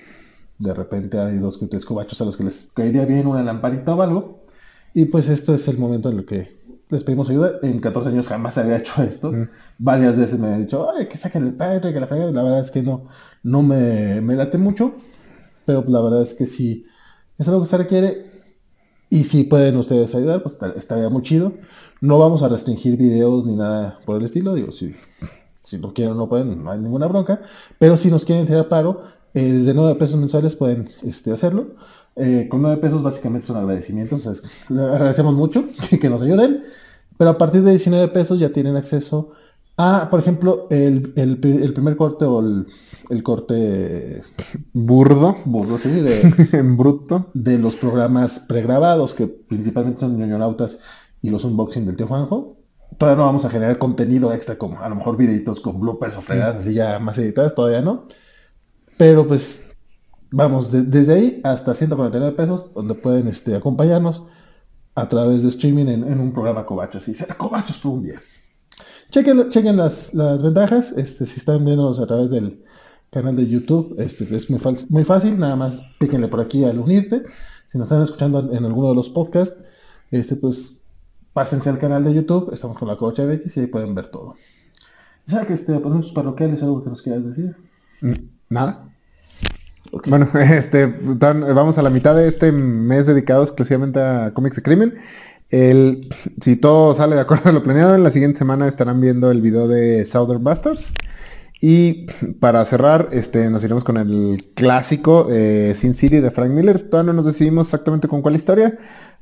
de 0.59 0.73
repente 0.73 1.19
hay 1.19 1.38
dos 1.39 1.57
que 1.57 1.67
tres 1.67 1.85
cobachos 1.85 2.22
a 2.22 2.26
los 2.26 2.38
que 2.38 2.43
les 2.43 2.65
caería 2.73 3.05
bien 3.05 3.27
una 3.27 3.43
lamparita 3.43 3.95
o 3.95 4.01
algo. 4.01 4.45
Y 4.93 5.05
pues 5.05 5.30
esto 5.30 5.53
es 5.55 5.67
el 5.67 5.77
momento 5.77 6.09
en 6.09 6.19
el 6.19 6.26
que 6.26 6.64
les 6.89 7.03
pedimos 7.03 7.29
ayuda. 7.29 7.53
En 7.63 7.79
14 7.79 8.09
años 8.09 8.27
jamás 8.27 8.57
había 8.57 8.77
hecho 8.77 9.01
esto. 9.03 9.31
Varias 9.77 10.15
veces 10.15 10.39
me 10.39 10.47
han 10.47 10.61
dicho, 10.61 10.87
ay, 10.95 11.07
que 11.07 11.17
saquen 11.17 11.43
el 11.43 11.53
padre, 11.53 11.93
que 11.93 11.99
la 11.99 12.07
fregada. 12.07 12.31
La 12.31 12.43
verdad 12.43 12.59
es 12.59 12.71
que 12.71 12.81
no, 12.81 13.07
no 13.43 13.61
me, 13.63 14.21
me 14.21 14.35
late 14.35 14.57
mucho. 14.57 14.95
Pero 15.65 15.83
la 15.87 16.01
verdad 16.01 16.21
es 16.21 16.33
que 16.33 16.45
sí, 16.45 16.85
es 17.37 17.47
algo 17.47 17.61
que 17.61 17.67
se 17.67 17.77
requiere. 17.77 18.25
Y 19.09 19.23
si 19.23 19.43
pueden 19.43 19.77
ustedes 19.77 20.13
ayudar, 20.15 20.43
pues 20.43 20.57
estaría 20.75 21.09
muy 21.09 21.21
chido. 21.21 21.53
No 22.01 22.19
vamos 22.19 22.43
a 22.43 22.49
restringir 22.49 22.97
videos 22.97 23.45
ni 23.45 23.55
nada 23.55 23.99
por 24.05 24.17
el 24.17 24.23
estilo. 24.23 24.53
Digo, 24.53 24.71
si, 24.71 24.93
si 25.63 25.77
no 25.77 25.93
quieren 25.93 26.17
no 26.17 26.27
pueden, 26.27 26.63
no 26.63 26.71
hay 26.71 26.79
ninguna 26.79 27.07
bronca. 27.07 27.41
Pero 27.79 27.97
si 27.97 28.11
nos 28.11 28.25
quieren 28.25 28.45
tirar 28.45 28.67
paro, 28.67 29.03
eh, 29.35 29.51
desde 29.51 29.73
9 29.73 29.95
pesos 29.95 30.17
mensuales 30.17 30.55
pueden 30.55 30.89
este, 31.03 31.31
hacerlo. 31.33 31.75
Eh, 32.15 32.47
con 32.49 32.61
9 32.61 32.77
pesos 32.77 33.03
básicamente 33.03 33.45
son 33.45 33.57
agradecimientos. 33.57 34.25
agradecemos 34.69 35.33
mucho 35.33 35.65
que, 36.01 36.09
nos 36.09 36.21
ayuden. 36.21 36.63
Pero 37.17 37.31
a 37.31 37.37
partir 37.37 37.61
de 37.61 37.71
19 37.71 38.07
pesos 38.13 38.39
ya 38.39 38.49
tienen 38.49 38.77
acceso 38.77 39.31
a, 39.75 40.07
por 40.09 40.21
ejemplo, 40.21 40.67
el, 40.69 41.11
primer 41.73 41.97
corte 41.97 42.23
o 42.23 42.39
el, 42.39 43.23
corte 43.23 44.23
burdo, 44.71 45.35
burdo 45.43 45.79
sí, 45.79 45.89
de, 45.89 46.33
en 46.57 46.77
bruto, 46.77 47.29
de 47.33 47.57
los 47.57 47.75
programas 47.75 48.39
pregrabados, 48.39 49.13
que 49.13 49.27
principalmente 49.27 49.99
son 49.99 50.17
ñoñonautas 50.17 50.79
y 51.21 51.29
los 51.29 51.43
unboxing 51.43 51.85
del 51.85 51.97
tío 51.97 52.07
Juanjo. 52.07 52.55
Todavía 52.97 53.17
no 53.17 53.25
vamos 53.25 53.43
a 53.43 53.49
generar 53.49 53.77
contenido 53.77 54.33
extra 54.33 54.57
como 54.57 54.79
a 54.79 54.87
lo 54.87 54.95
mejor 54.95 55.17
videitos 55.17 55.59
con 55.59 55.81
bloopers 55.81 56.15
o 56.15 56.21
fregadas 56.21 56.61
así 56.61 56.73
ya 56.73 56.99
más 56.99 57.17
editadas, 57.17 57.53
todavía 57.53 57.81
no. 57.81 58.07
Pero 58.97 59.27
pues 59.27 59.61
vamos, 60.31 60.72
desde 60.72 61.13
ahí 61.13 61.41
hasta 61.43 61.73
149 61.73 62.35
pesos, 62.35 62.73
donde 62.73 62.95
pueden 62.95 63.27
este, 63.27 63.55
acompañarnos 63.55 64.23
a 64.95 65.09
través 65.09 65.43
de 65.43 65.49
streaming 65.49 65.88
en, 65.88 66.19
un 66.19 66.31
programa 66.31 66.65
Cobachos. 66.65 67.07
Y 67.07 67.13
será 67.13 67.38
Cobachos 67.38 67.77
por 67.77 67.91
un 67.91 68.03
día. 68.03 68.22
Chequen, 69.11 69.49
chequen 69.49 69.77
las, 69.77 70.13
las, 70.13 70.41
ventajas. 70.41 70.93
Este, 70.95 71.26
si 71.26 71.38
están 71.38 71.63
viendo 71.65 71.91
a 71.91 72.07
través 72.07 72.31
del 72.31 72.63
canal 73.11 73.35
de 73.35 73.47
YouTube, 73.47 73.95
este, 73.97 74.23
es 74.35 74.49
muy, 74.49 75.03
fácil. 75.03 75.38
Nada 75.38 75.55
más 75.55 75.81
píquenle 75.99 76.27
por 76.27 76.39
aquí 76.39 76.63
al 76.63 76.80
unirte. 76.80 77.23
Si 77.67 77.77
nos 77.77 77.88
están 77.88 78.03
escuchando 78.03 78.53
en 78.53 78.65
alguno 78.65 78.89
de 78.89 78.95
los 78.95 79.09
podcasts, 79.09 79.57
este, 80.11 80.38
pues 80.38 80.81
pásense 81.34 81.69
al 81.69 81.77
canal 81.77 82.03
de 82.05 82.13
YouTube. 82.13 82.53
Estamos 82.53 82.77
con 82.77 82.88
la 82.88 82.95
Cocha 82.95 83.26
BX 83.26 83.57
y 83.57 83.59
ahí 83.59 83.67
pueden 83.67 83.93
ver 83.93 84.07
todo. 84.07 84.35
¿Sabes 85.27 85.47
que 85.47 85.53
este, 85.53 85.81
sus 85.81 86.13
parroquiales 86.13 86.61
algo 86.63 86.84
que 86.84 86.89
nos 86.89 87.01
quieras 87.01 87.26
decir? 87.26 87.55
Mm. 88.01 88.34
Nada. 88.56 88.90
Bueno, 90.07 90.30
este, 90.40 90.86
vamos 90.86 91.77
a 91.77 91.82
la 91.82 91.90
mitad 91.90 92.15
de 92.15 92.30
este 92.30 92.53
mes 92.53 93.06
dedicado 93.06 93.44
exclusivamente 93.44 93.99
a 93.99 94.34
cómics 94.34 94.56
de 94.56 94.61
crimen. 94.61 94.95
El, 95.49 96.07
si 96.41 96.56
todo 96.56 96.95
sale 96.95 97.15
de 97.15 97.22
acuerdo 97.22 97.49
a 97.49 97.53
lo 97.53 97.64
planeado, 97.64 97.95
en 97.95 98.03
la 98.03 98.11
siguiente 98.11 98.40
semana 98.40 98.68
estarán 98.68 99.02
viendo 99.02 99.30
el 99.30 99.41
video 99.41 99.68
de 99.68 100.06
Southern 100.06 100.41
Busters. 100.41 100.94
Y 101.60 102.07
para 102.40 102.64
cerrar, 102.64 103.10
este, 103.11 103.49
nos 103.49 103.61
iremos 103.64 103.84
con 103.84 103.98
el 103.98 104.53
clásico 104.56 105.27
Sin 105.73 105.94
City 105.94 106.22
de 106.22 106.32
Frank 106.32 106.52
Miller. 106.52 106.90
Todavía 106.90 107.11
no 107.11 107.18
nos 107.18 107.26
decidimos 107.26 107.68
exactamente 107.68 108.07
con 108.07 108.22
cuál 108.22 108.36
historia, 108.36 108.77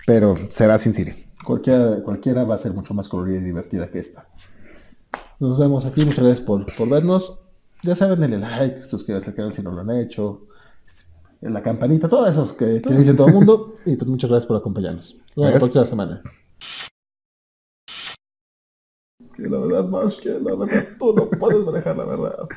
pero 0.05 0.35
será 0.51 0.77
Sin 0.77 0.93
City. 0.93 1.13
Cualquiera, 1.43 2.03
cualquiera 2.03 2.43
va 2.43 2.53
a 2.53 2.59
ser 2.59 2.73
mucho 2.73 2.93
más 2.93 3.09
colorida 3.09 3.39
y 3.39 3.43
divertida 3.43 3.89
que 3.89 3.97
esta. 3.97 4.27
Nos 5.39 5.57
vemos 5.57 5.85
aquí, 5.85 6.05
muchas 6.05 6.23
gracias 6.23 6.45
por, 6.45 6.65
por 6.75 6.87
vernos 6.87 7.42
ya 7.83 7.95
saben, 7.95 8.19
denle 8.19 8.39
like, 8.39 8.83
suscríbanse 8.85 9.29
al 9.29 9.35
canal 9.35 9.53
si 9.53 9.61
no 9.61 9.71
lo 9.71 9.81
han 9.81 9.91
hecho, 9.91 10.47
este, 10.85 11.03
la 11.41 11.61
campanita, 11.61 12.07
todo 12.07 12.25
eso 12.27 12.55
que, 12.55 12.81
que 12.81 12.93
dicen 12.93 13.15
todo 13.15 13.27
el 13.27 13.33
mundo. 13.33 13.75
y 13.85 13.95
pues 13.95 14.09
muchas 14.09 14.29
gracias 14.29 14.47
por 14.47 14.57
acompañarnos. 14.57 15.17
Nos 15.35 15.45
vemos 15.45 15.53
la 15.53 15.59
próxima 15.59 15.85
semana. 15.85 16.21
Que 19.35 19.43
la 19.43 19.57
verdad, 19.59 19.85
más 19.85 20.15
que 20.15 20.29
la 20.29 20.55
verdad, 20.55 20.87
tú 20.99 21.13
no 21.13 21.29
puedes 21.29 21.65
manejar 21.65 21.97
la 21.97 22.05
verdad. 22.05 22.47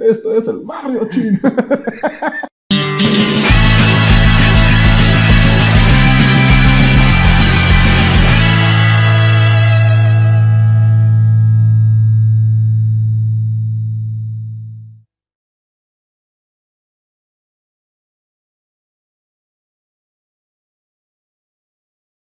Esto 0.02 0.34
es 0.34 0.48
el 0.48 0.60
barrio 0.60 1.08
chino. 1.10 1.38